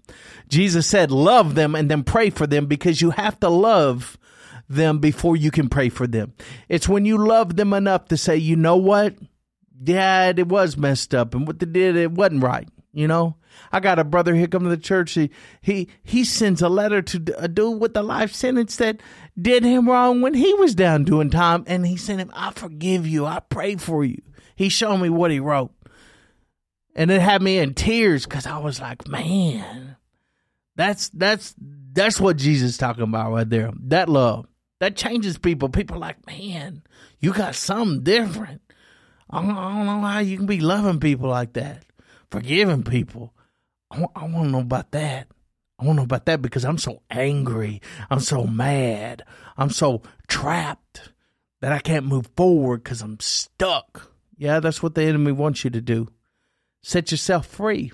Jesus 0.49 0.87
said, 0.87 1.11
love 1.11 1.55
them 1.55 1.75
and 1.75 1.91
then 1.91 2.05
pray 2.05 2.31
for 2.31 2.47
them 2.47 2.67
because 2.67 3.01
you 3.01 3.11
have 3.11 3.41
to 3.41 3.49
love 3.49 4.19
them 4.69 4.99
before 4.99 5.37
you 5.37 5.51
can 5.51 5.69
pray 5.69 5.89
for 5.89 6.07
them. 6.07 6.35
It's 6.69 6.89
when 6.89 7.05
you 7.05 7.19
love 7.19 7.57
them 7.57 7.73
enough 7.73 8.07
to 8.09 8.17
say, 8.17 8.37
you 8.37 8.57
know 8.57 8.77
what? 8.77 9.15
yeah, 9.83 10.33
it 10.35 10.49
was 10.49 10.77
messed 10.77 11.15
up, 11.15 11.35
and 11.35 11.47
what 11.47 11.59
they 11.59 11.67
did, 11.67 11.97
it 11.97 12.13
wasn't 12.13 12.43
right. 12.43 12.69
You 12.93 13.09
know, 13.09 13.37
I 13.73 13.81
got 13.81 13.99
a 13.99 14.05
brother 14.05 14.35
here 14.35 14.47
coming 14.47 14.71
to 14.71 14.77
the 14.77 14.83
church. 14.83 15.13
He 15.13 15.31
he 15.61 15.89
he 16.05 16.25
sends 16.25 16.63
a 16.63 16.69
letter 16.69 17.03
to 17.03 17.35
a 17.37 17.49
dude 17.49 17.81
with 17.81 17.97
a 17.97 18.03
life 18.03 18.33
sentence 18.33 18.77
that 18.77 19.01
did 19.41 19.65
him 19.65 19.89
wrong 19.89 20.21
when 20.21 20.35
he 20.35 20.55
was 20.55 20.75
down 20.75 21.05
doing 21.05 21.31
time, 21.31 21.65
and 21.67 21.87
he 21.87 21.97
sent 21.97 22.21
him, 22.21 22.31
"I 22.35 22.53
forgive 22.53 23.07
you. 23.07 23.27
I 23.27 23.41
pray 23.41 23.77
for 23.77 24.05
you." 24.05 24.23
He 24.55 24.69
showed 24.69 24.99
me 24.99 25.09
what 25.09 25.33
he 25.33 25.41
wrote, 25.41 25.73
and 26.95 27.11
it 27.11 27.21
had 27.21 27.43
me 27.43 27.59
in 27.59 27.75
tears 27.75 28.25
because 28.25 28.47
I 28.47 28.59
was 28.59 28.81
like, 28.81 29.07
"Man, 29.09 29.97
that's 30.77 31.09
that's 31.11 31.55
that's 31.59 32.21
what 32.21 32.37
Jesus 32.37 32.77
talking 32.77 33.05
about 33.05 33.33
right 33.33 33.49
there. 33.49 33.73
That 33.85 34.09
love 34.09 34.47
that 34.81 34.97
changes 34.97 35.39
people. 35.39 35.69
People 35.69 35.99
like, 35.99 36.27
man, 36.27 36.83
you 37.21 37.33
got 37.33 37.55
something 37.55 38.03
different." 38.03 38.61
I 39.31 39.41
don't, 39.43 39.57
I 39.57 39.69
don't 39.75 39.87
know 39.87 40.07
how 40.07 40.19
you 40.21 40.37
can 40.37 40.47
be 40.47 40.61
loving 40.61 41.01
people 41.01 41.29
like 41.29 41.55
that, 41.55 41.85
forgiving 42.31 42.85
people. 42.85 43.35
I, 43.91 44.05
I 44.15 44.25
want 44.29 44.47
to 44.47 44.51
know 44.51 44.61
about 44.61 44.93
that. 44.93 45.29
I 45.79 45.85
want 45.85 45.97
to 45.97 46.01
know 46.01 46.05
about 46.05 46.27
that 46.27 46.41
because 46.41 46.65
I'm 46.65 46.79
so 46.79 47.03
angry. 47.11 47.81
I'm 48.11 48.21
so 48.21 48.45
mad. 48.45 49.25
I'm 49.57 49.71
so 49.71 50.03
trapped 50.29 51.11
that 51.61 51.73
I 51.73 51.79
can't 51.79 52.07
move 52.07 52.29
forward 52.37 52.85
because 52.85 53.03
I'm 53.03 53.19
stuck. 53.21 54.13
Yeah, 54.37 54.61
that's 54.61 54.83
what 54.83 54.95
the 54.95 55.03
enemy 55.03 55.33
wants 55.33 55.65
you 55.65 55.71
to 55.71 55.81
do. 55.81 56.09
Set 56.85 57.11
yourself 57.11 57.47
free. 57.47 57.93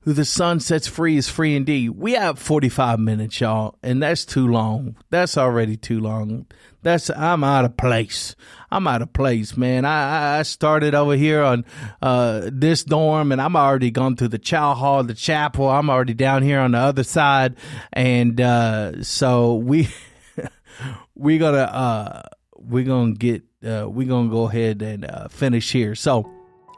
Who 0.00 0.12
the 0.12 0.24
Son 0.24 0.58
sets 0.58 0.88
free 0.88 1.16
is 1.16 1.28
free 1.28 1.54
indeed. 1.54 1.90
We 1.90 2.14
have 2.14 2.40
45 2.40 2.98
minutes, 2.98 3.40
y'all, 3.40 3.78
and 3.84 4.02
that's 4.02 4.24
too 4.24 4.48
long. 4.48 4.96
That's 5.10 5.38
already 5.38 5.76
too 5.76 6.00
long. 6.00 6.46
That's 6.82 7.10
I'm 7.10 7.44
out 7.44 7.64
of 7.64 7.76
place. 7.76 8.34
I'm 8.68 8.88
out 8.88 9.00
of 9.00 9.12
place, 9.12 9.56
man. 9.56 9.84
I 9.84 10.40
I 10.40 10.42
started 10.42 10.94
over 10.96 11.14
here 11.14 11.40
on 11.42 11.64
uh, 12.02 12.50
this 12.52 12.82
dorm, 12.82 13.30
and 13.30 13.40
I'm 13.40 13.54
already 13.54 13.92
gone 13.92 14.16
through 14.16 14.28
the 14.28 14.38
chow 14.38 14.74
hall, 14.74 15.04
the 15.04 15.14
chapel. 15.14 15.68
I'm 15.68 15.88
already 15.88 16.14
down 16.14 16.42
here 16.42 16.58
on 16.58 16.72
the 16.72 16.78
other 16.78 17.04
side, 17.04 17.54
and 17.92 18.40
uh, 18.40 19.04
so 19.04 19.54
we 19.54 19.88
we 21.14 21.38
gonna 21.38 21.58
uh, 21.58 22.22
we're 22.56 22.84
gonna 22.84 23.12
get 23.12 23.44
uh, 23.64 23.88
we're 23.88 24.08
gonna 24.08 24.30
go 24.30 24.48
ahead 24.48 24.82
and 24.82 25.04
uh, 25.04 25.28
finish 25.28 25.70
here. 25.70 25.94
So, 25.94 26.28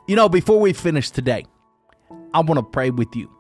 you 0.07 0.15
know, 0.15 0.29
before 0.29 0.61
we 0.61 0.73
finish 0.73 1.11
today, 1.11 1.45
I 2.33 2.41
want 2.41 2.59
to 2.59 2.63
pray 2.63 2.91
with 2.91 3.15
you. 3.17 3.31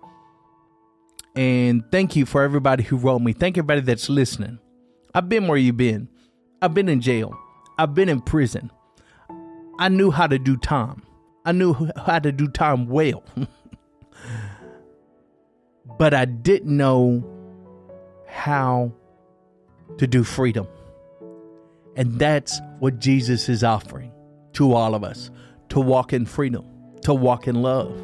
And 1.36 1.84
thank 1.92 2.16
you 2.16 2.26
for 2.26 2.42
everybody 2.42 2.82
who 2.82 2.96
wrote 2.96 3.20
me. 3.20 3.32
Thank 3.32 3.56
everybody 3.56 3.82
that's 3.82 4.08
listening. 4.08 4.58
I've 5.14 5.28
been 5.28 5.46
where 5.46 5.58
you've 5.58 5.76
been. 5.76 6.08
I've 6.60 6.74
been 6.74 6.88
in 6.88 7.00
jail. 7.00 7.38
I've 7.78 7.94
been 7.94 8.08
in 8.08 8.20
prison. 8.20 8.70
I 9.78 9.88
knew 9.90 10.10
how 10.10 10.26
to 10.26 10.38
do 10.38 10.56
time. 10.56 11.02
I 11.44 11.52
knew 11.52 11.74
how 11.96 12.18
to 12.18 12.32
do 12.32 12.48
time 12.48 12.88
well. 12.88 13.22
but 15.98 16.14
I 16.14 16.24
didn't 16.24 16.74
know 16.76 17.24
how 18.26 18.92
to 19.98 20.06
do 20.06 20.24
freedom. 20.24 20.66
And 21.96 22.18
that's 22.18 22.60
what 22.80 22.98
Jesus 22.98 23.48
is 23.48 23.62
offering 23.62 24.12
to 24.54 24.72
all 24.72 24.94
of 24.94 25.04
us 25.04 25.30
to 25.70 25.80
walk 25.80 26.12
in 26.12 26.26
freedom, 26.26 26.64
to 27.02 27.14
walk 27.14 27.48
in 27.48 27.62
love. 27.62 28.00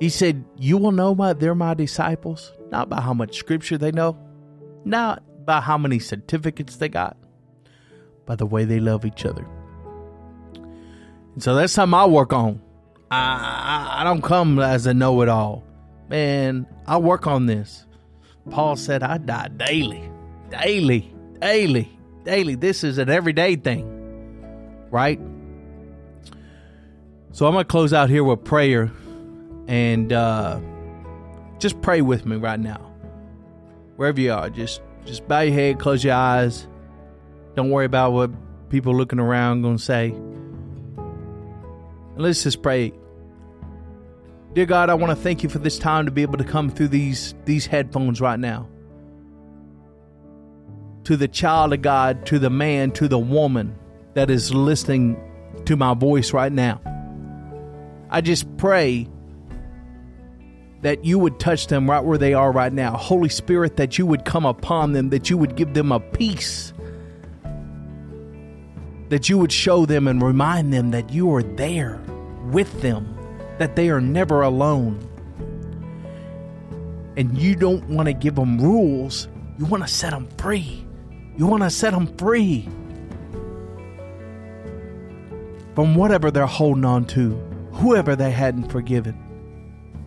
He 0.00 0.08
said, 0.08 0.44
You 0.58 0.78
will 0.78 0.92
know 0.92 1.14
my, 1.14 1.32
they're 1.32 1.54
my 1.54 1.74
disciples, 1.74 2.52
not 2.70 2.88
by 2.88 3.00
how 3.00 3.14
much 3.14 3.36
scripture 3.36 3.78
they 3.78 3.92
know, 3.92 4.18
not 4.84 5.22
by 5.46 5.60
how 5.60 5.78
many 5.78 5.98
certificates 5.98 6.76
they 6.76 6.88
got, 6.88 7.16
by 8.26 8.36
the 8.36 8.46
way 8.46 8.64
they 8.64 8.80
love 8.80 9.04
each 9.04 9.24
other. 9.24 9.46
And 11.34 11.42
so 11.42 11.54
that's 11.54 11.72
something 11.72 11.94
I 11.94 12.06
work 12.06 12.32
on. 12.32 12.60
I, 13.10 13.96
I, 13.96 14.00
I 14.00 14.04
don't 14.04 14.22
come 14.22 14.58
as 14.58 14.86
a 14.86 14.94
know 14.94 15.20
it 15.22 15.28
all. 15.28 15.64
Man, 16.08 16.66
I 16.86 16.98
work 16.98 17.26
on 17.26 17.46
this. 17.46 17.86
Paul 18.50 18.76
said, 18.76 19.02
I 19.02 19.18
die 19.18 19.48
daily, 19.48 20.10
daily, 20.50 21.12
daily, 21.40 21.98
daily. 22.24 22.54
This 22.54 22.84
is 22.84 22.98
an 22.98 23.08
everyday 23.08 23.56
thing, 23.56 24.86
right? 24.90 25.20
So 27.36 27.46
I'm 27.46 27.52
going 27.52 27.66
to 27.66 27.68
close 27.68 27.92
out 27.92 28.08
here 28.08 28.24
with 28.24 28.44
prayer 28.44 28.90
and 29.68 30.10
uh, 30.10 30.58
just 31.58 31.82
pray 31.82 32.00
with 32.00 32.24
me 32.24 32.36
right 32.36 32.58
now. 32.58 32.90
Wherever 33.96 34.18
you 34.18 34.32
are, 34.32 34.48
just 34.48 34.80
just 35.04 35.28
bow 35.28 35.40
your 35.40 35.52
head, 35.52 35.78
close 35.78 36.02
your 36.02 36.14
eyes. 36.14 36.66
Don't 37.54 37.68
worry 37.68 37.84
about 37.84 38.14
what 38.14 38.30
people 38.70 38.96
looking 38.96 39.18
around 39.18 39.60
going 39.60 39.76
to 39.76 39.82
say. 39.82 40.12
And 40.12 42.16
let's 42.16 42.42
just 42.42 42.62
pray. 42.62 42.94
Dear 44.54 44.64
God, 44.64 44.88
I 44.88 44.94
want 44.94 45.10
to 45.10 45.22
thank 45.22 45.42
you 45.42 45.50
for 45.50 45.58
this 45.58 45.78
time 45.78 46.06
to 46.06 46.10
be 46.10 46.22
able 46.22 46.38
to 46.38 46.44
come 46.44 46.70
through 46.70 46.88
these 46.88 47.34
these 47.44 47.66
headphones 47.66 48.18
right 48.18 48.40
now. 48.40 48.66
To 51.04 51.18
the 51.18 51.28
child 51.28 51.74
of 51.74 51.82
God, 51.82 52.24
to 52.28 52.38
the 52.38 52.48
man, 52.48 52.92
to 52.92 53.08
the 53.08 53.18
woman 53.18 53.78
that 54.14 54.30
is 54.30 54.54
listening 54.54 55.20
to 55.66 55.76
my 55.76 55.92
voice 55.92 56.32
right 56.32 56.50
now. 56.50 56.80
I 58.10 58.20
just 58.20 58.56
pray 58.56 59.08
that 60.82 61.04
you 61.04 61.18
would 61.18 61.40
touch 61.40 61.66
them 61.66 61.90
right 61.90 62.04
where 62.04 62.18
they 62.18 62.34
are 62.34 62.52
right 62.52 62.72
now. 62.72 62.96
Holy 62.96 63.28
Spirit, 63.28 63.76
that 63.76 63.98
you 63.98 64.06
would 64.06 64.24
come 64.24 64.44
upon 64.44 64.92
them, 64.92 65.10
that 65.10 65.28
you 65.30 65.36
would 65.36 65.56
give 65.56 65.74
them 65.74 65.90
a 65.90 65.98
peace, 66.00 66.72
that 69.08 69.28
you 69.28 69.38
would 69.38 69.52
show 69.52 69.86
them 69.86 70.06
and 70.06 70.22
remind 70.22 70.72
them 70.72 70.90
that 70.90 71.10
you 71.10 71.32
are 71.34 71.42
there 71.42 72.00
with 72.52 72.82
them, 72.82 73.16
that 73.58 73.76
they 73.76 73.88
are 73.88 74.00
never 74.00 74.42
alone. 74.42 75.00
And 77.16 77.36
you 77.38 77.56
don't 77.56 77.88
want 77.88 78.06
to 78.06 78.12
give 78.12 78.34
them 78.34 78.58
rules, 78.58 79.26
you 79.58 79.64
want 79.64 79.82
to 79.82 79.88
set 79.88 80.10
them 80.10 80.28
free. 80.38 80.86
You 81.38 81.46
want 81.46 81.62
to 81.62 81.70
set 81.70 81.92
them 81.92 82.06
free 82.16 82.68
from 85.74 85.94
whatever 85.94 86.30
they're 86.30 86.46
holding 86.46 86.84
on 86.84 87.04
to, 87.06 87.38
whoever 87.76 88.16
they 88.16 88.30
hadn't 88.30 88.70
forgiven. 88.70 89.22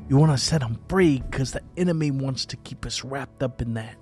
You 0.09 0.17
want 0.17 0.32
to 0.32 0.38
set 0.38 0.61
them 0.61 0.80
free 0.89 1.22
because 1.30 1.51
the 1.51 1.61
enemy 1.78 2.09
wants 2.11 2.45
to 2.47 2.57
keep 2.57 2.86
us 2.86 3.03
wrapped 3.03 3.43
up 3.43 3.61
in 3.61 3.76
that. 3.76 3.95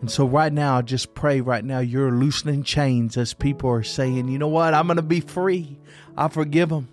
And 0.00 0.10
so, 0.10 0.26
right 0.26 0.52
now, 0.52 0.78
I 0.78 0.82
just 0.82 1.14
pray 1.14 1.40
right 1.40 1.64
now 1.64 1.80
you're 1.80 2.10
loosening 2.10 2.62
chains 2.62 3.16
as 3.16 3.34
people 3.34 3.70
are 3.70 3.82
saying, 3.82 4.28
you 4.28 4.38
know 4.38 4.48
what? 4.48 4.72
I'm 4.72 4.86
going 4.86 4.96
to 4.96 5.02
be 5.02 5.20
free. 5.20 5.78
I 6.16 6.28
forgive 6.28 6.70
them. 6.70 6.88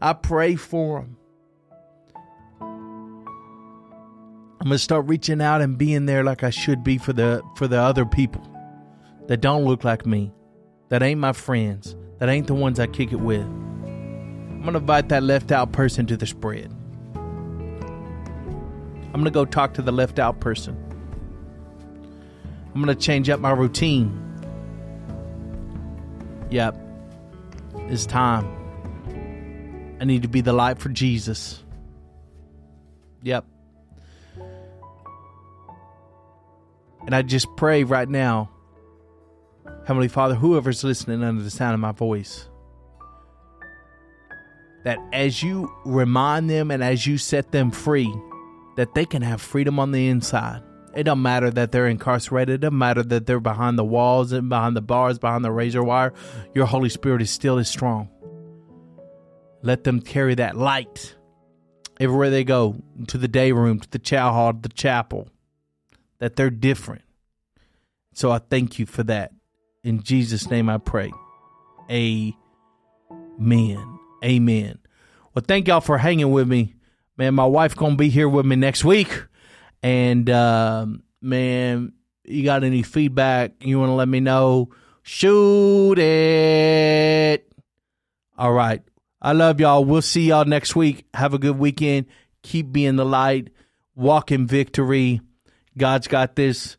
I 0.00 0.12
pray 0.12 0.56
for 0.56 1.00
them. 1.00 1.16
I'm 4.62 4.66
going 4.66 4.72
to 4.72 4.78
start 4.78 5.06
reaching 5.08 5.40
out 5.40 5.62
and 5.62 5.78
being 5.78 6.04
there 6.04 6.22
like 6.22 6.42
I 6.42 6.50
should 6.50 6.84
be 6.84 6.98
for 6.98 7.14
the 7.14 7.42
for 7.56 7.66
the 7.66 7.78
other 7.78 8.04
people 8.04 8.46
that 9.26 9.40
don't 9.40 9.64
look 9.64 9.84
like 9.84 10.04
me, 10.04 10.32
that 10.90 11.02
ain't 11.02 11.20
my 11.20 11.32
friends, 11.32 11.96
that 12.20 12.28
ain't 12.28 12.46
the 12.46 12.54
ones 12.54 12.78
I 12.78 12.86
kick 12.86 13.12
it 13.12 13.20
with. 13.20 13.40
I'm 13.42 14.62
to 14.64 14.76
invite 14.76 15.08
that 15.08 15.22
left 15.22 15.50
out 15.50 15.72
person 15.72 16.06
to 16.06 16.16
the 16.16 16.26
spread. 16.26 16.70
I'm 19.12 19.24
to 19.24 19.30
go 19.30 19.44
talk 19.44 19.74
to 19.74 19.82
the 19.82 19.90
left 19.90 20.18
out 20.18 20.38
person. 20.38 20.76
I'm 22.74 22.84
to 22.86 22.94
change 22.94 23.28
up 23.30 23.40
my 23.40 23.50
routine. 23.50 24.16
Yep. 26.50 26.76
It's 27.88 28.06
time. 28.06 28.56
I 30.00 30.04
need 30.04 30.22
to 30.22 30.28
be 30.28 30.42
the 30.42 30.52
light 30.52 30.78
for 30.78 30.90
Jesus. 30.90 31.62
Yep. 33.22 33.46
And 37.06 37.14
I 37.14 37.22
just 37.22 37.46
pray 37.56 37.84
right 37.84 38.08
now, 38.08 38.50
Heavenly 39.86 40.08
Father, 40.08 40.34
whoever's 40.34 40.84
listening 40.84 41.22
under 41.22 41.42
the 41.42 41.50
sound 41.50 41.74
of 41.74 41.80
my 41.80 41.92
voice, 41.92 42.48
that 44.84 44.98
as 45.12 45.42
you 45.42 45.70
remind 45.84 46.48
them 46.48 46.70
and 46.70 46.82
as 46.82 47.06
you 47.06 47.18
set 47.18 47.52
them 47.52 47.70
free, 47.70 48.12
that 48.76 48.94
they 48.94 49.04
can 49.04 49.22
have 49.22 49.40
freedom 49.40 49.78
on 49.78 49.92
the 49.92 50.08
inside. 50.08 50.62
It 50.94 51.04
don't 51.04 51.22
matter 51.22 51.50
that 51.50 51.70
they're 51.70 51.86
incarcerated. 51.86 52.56
It 52.56 52.60
doesn't 52.62 52.78
matter 52.78 53.02
that 53.02 53.26
they're 53.26 53.40
behind 53.40 53.78
the 53.78 53.84
walls 53.84 54.32
and 54.32 54.48
behind 54.48 54.76
the 54.76 54.80
bars, 54.80 55.18
behind 55.18 55.44
the 55.44 55.52
razor 55.52 55.84
wire. 55.84 56.12
Your 56.54 56.66
Holy 56.66 56.88
Spirit 56.88 57.22
is 57.22 57.30
still 57.30 57.58
as 57.58 57.68
strong. 57.68 58.08
Let 59.62 59.84
them 59.84 60.00
carry 60.00 60.34
that 60.36 60.56
light 60.56 61.14
everywhere 62.00 62.30
they 62.30 62.44
go, 62.44 62.76
to 63.08 63.18
the 63.18 63.28
day 63.28 63.52
room, 63.52 63.78
to 63.80 63.90
the 63.90 63.98
chow 63.98 64.32
hall, 64.32 64.54
to 64.54 64.60
the 64.60 64.68
chapel, 64.70 65.28
that 66.18 66.36
they're 66.36 66.50
different. 66.50 67.02
So 68.14 68.30
I 68.30 68.38
thank 68.38 68.78
you 68.78 68.86
for 68.86 69.02
that. 69.04 69.32
In 69.82 70.02
Jesus' 70.02 70.50
name 70.50 70.68
I 70.68 70.78
pray. 70.78 71.10
Amen. 71.90 72.38
Amen. 74.24 74.78
Well, 75.34 75.44
thank 75.46 75.68
y'all 75.68 75.80
for 75.80 75.96
hanging 75.96 76.30
with 76.32 76.46
me. 76.46 76.74
Man, 77.16 77.34
my 77.34 77.46
wife 77.46 77.76
gonna 77.76 77.96
be 77.96 78.08
here 78.08 78.28
with 78.28 78.44
me 78.46 78.56
next 78.56 78.84
week. 78.84 79.24
And 79.82 80.28
uh, 80.28 80.86
man, 81.22 81.92
you 82.24 82.44
got 82.44 82.64
any 82.64 82.82
feedback 82.82 83.64
you 83.64 83.78
want 83.78 83.90
to 83.90 83.94
let 83.94 84.08
me 84.08 84.20
know? 84.20 84.70
Shoot 85.02 85.98
it. 85.98 87.50
All 88.36 88.52
right. 88.52 88.82
I 89.22 89.32
love 89.32 89.60
y'all. 89.60 89.84
We'll 89.84 90.02
see 90.02 90.28
y'all 90.28 90.44
next 90.44 90.76
week. 90.76 91.06
Have 91.14 91.34
a 91.34 91.38
good 91.38 91.58
weekend. 91.58 92.06
Keep 92.42 92.72
being 92.72 92.96
the 92.96 93.04
light. 93.04 93.48
Walk 93.94 94.32
in 94.32 94.46
victory. 94.46 95.20
God's 95.76 96.08
got 96.08 96.36
this. 96.36 96.76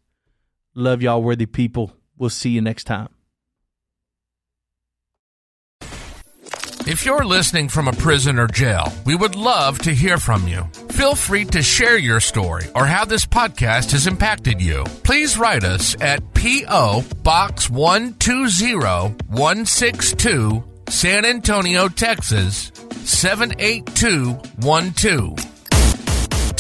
Love 0.74 1.02
y'all, 1.02 1.22
worthy 1.22 1.46
people. 1.46 1.94
We'll 2.22 2.30
see 2.30 2.52
you 2.52 2.62
next 2.62 2.84
time. 2.84 3.10
If 6.86 7.04
you're 7.04 7.26
listening 7.26 7.68
from 7.68 7.88
a 7.88 7.94
prison 7.94 8.38
or 8.38 8.46
jail, 8.46 8.94
we 9.08 9.16
would 9.16 9.36
love 9.36 9.80
to 9.80 9.92
hear 9.92 10.20
from 10.20 10.48
you. 10.48 10.66
Feel 10.92 11.16
free 11.16 11.46
to 11.46 11.64
share 11.64 11.98
your 11.98 12.20
story 12.20 12.68
or 12.76 12.86
how 12.86 13.06
this 13.06 13.26
podcast 13.26 13.94
has 13.94 14.06
impacted 14.06 14.62
you. 14.62 14.84
Please 15.04 15.36
write 15.36 15.64
us 15.64 16.00
at 16.00 16.36
P.O. 16.36 17.04
Box 17.24 17.72
120162, 17.72 20.64
San 20.90 21.26
Antonio, 21.26 21.88
Texas 21.88 22.72
78212. 23.04 25.51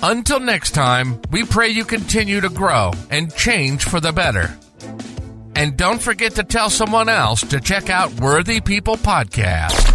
Until 0.02 0.40
next 0.40 0.72
time, 0.72 1.22
we 1.30 1.46
pray 1.46 1.70
you 1.70 1.86
continue 1.86 2.42
to 2.42 2.50
grow 2.50 2.92
and 3.10 3.34
change 3.34 3.84
for 3.84 4.00
the 4.00 4.12
better. 4.12 4.54
And 5.56 5.78
don't 5.78 6.02
forget 6.02 6.34
to 6.34 6.42
tell 6.42 6.68
someone 6.68 7.08
else 7.08 7.40
to 7.40 7.58
check 7.58 7.88
out 7.88 8.12
Worthy 8.20 8.60
People 8.60 8.98
Podcast. 8.98 9.93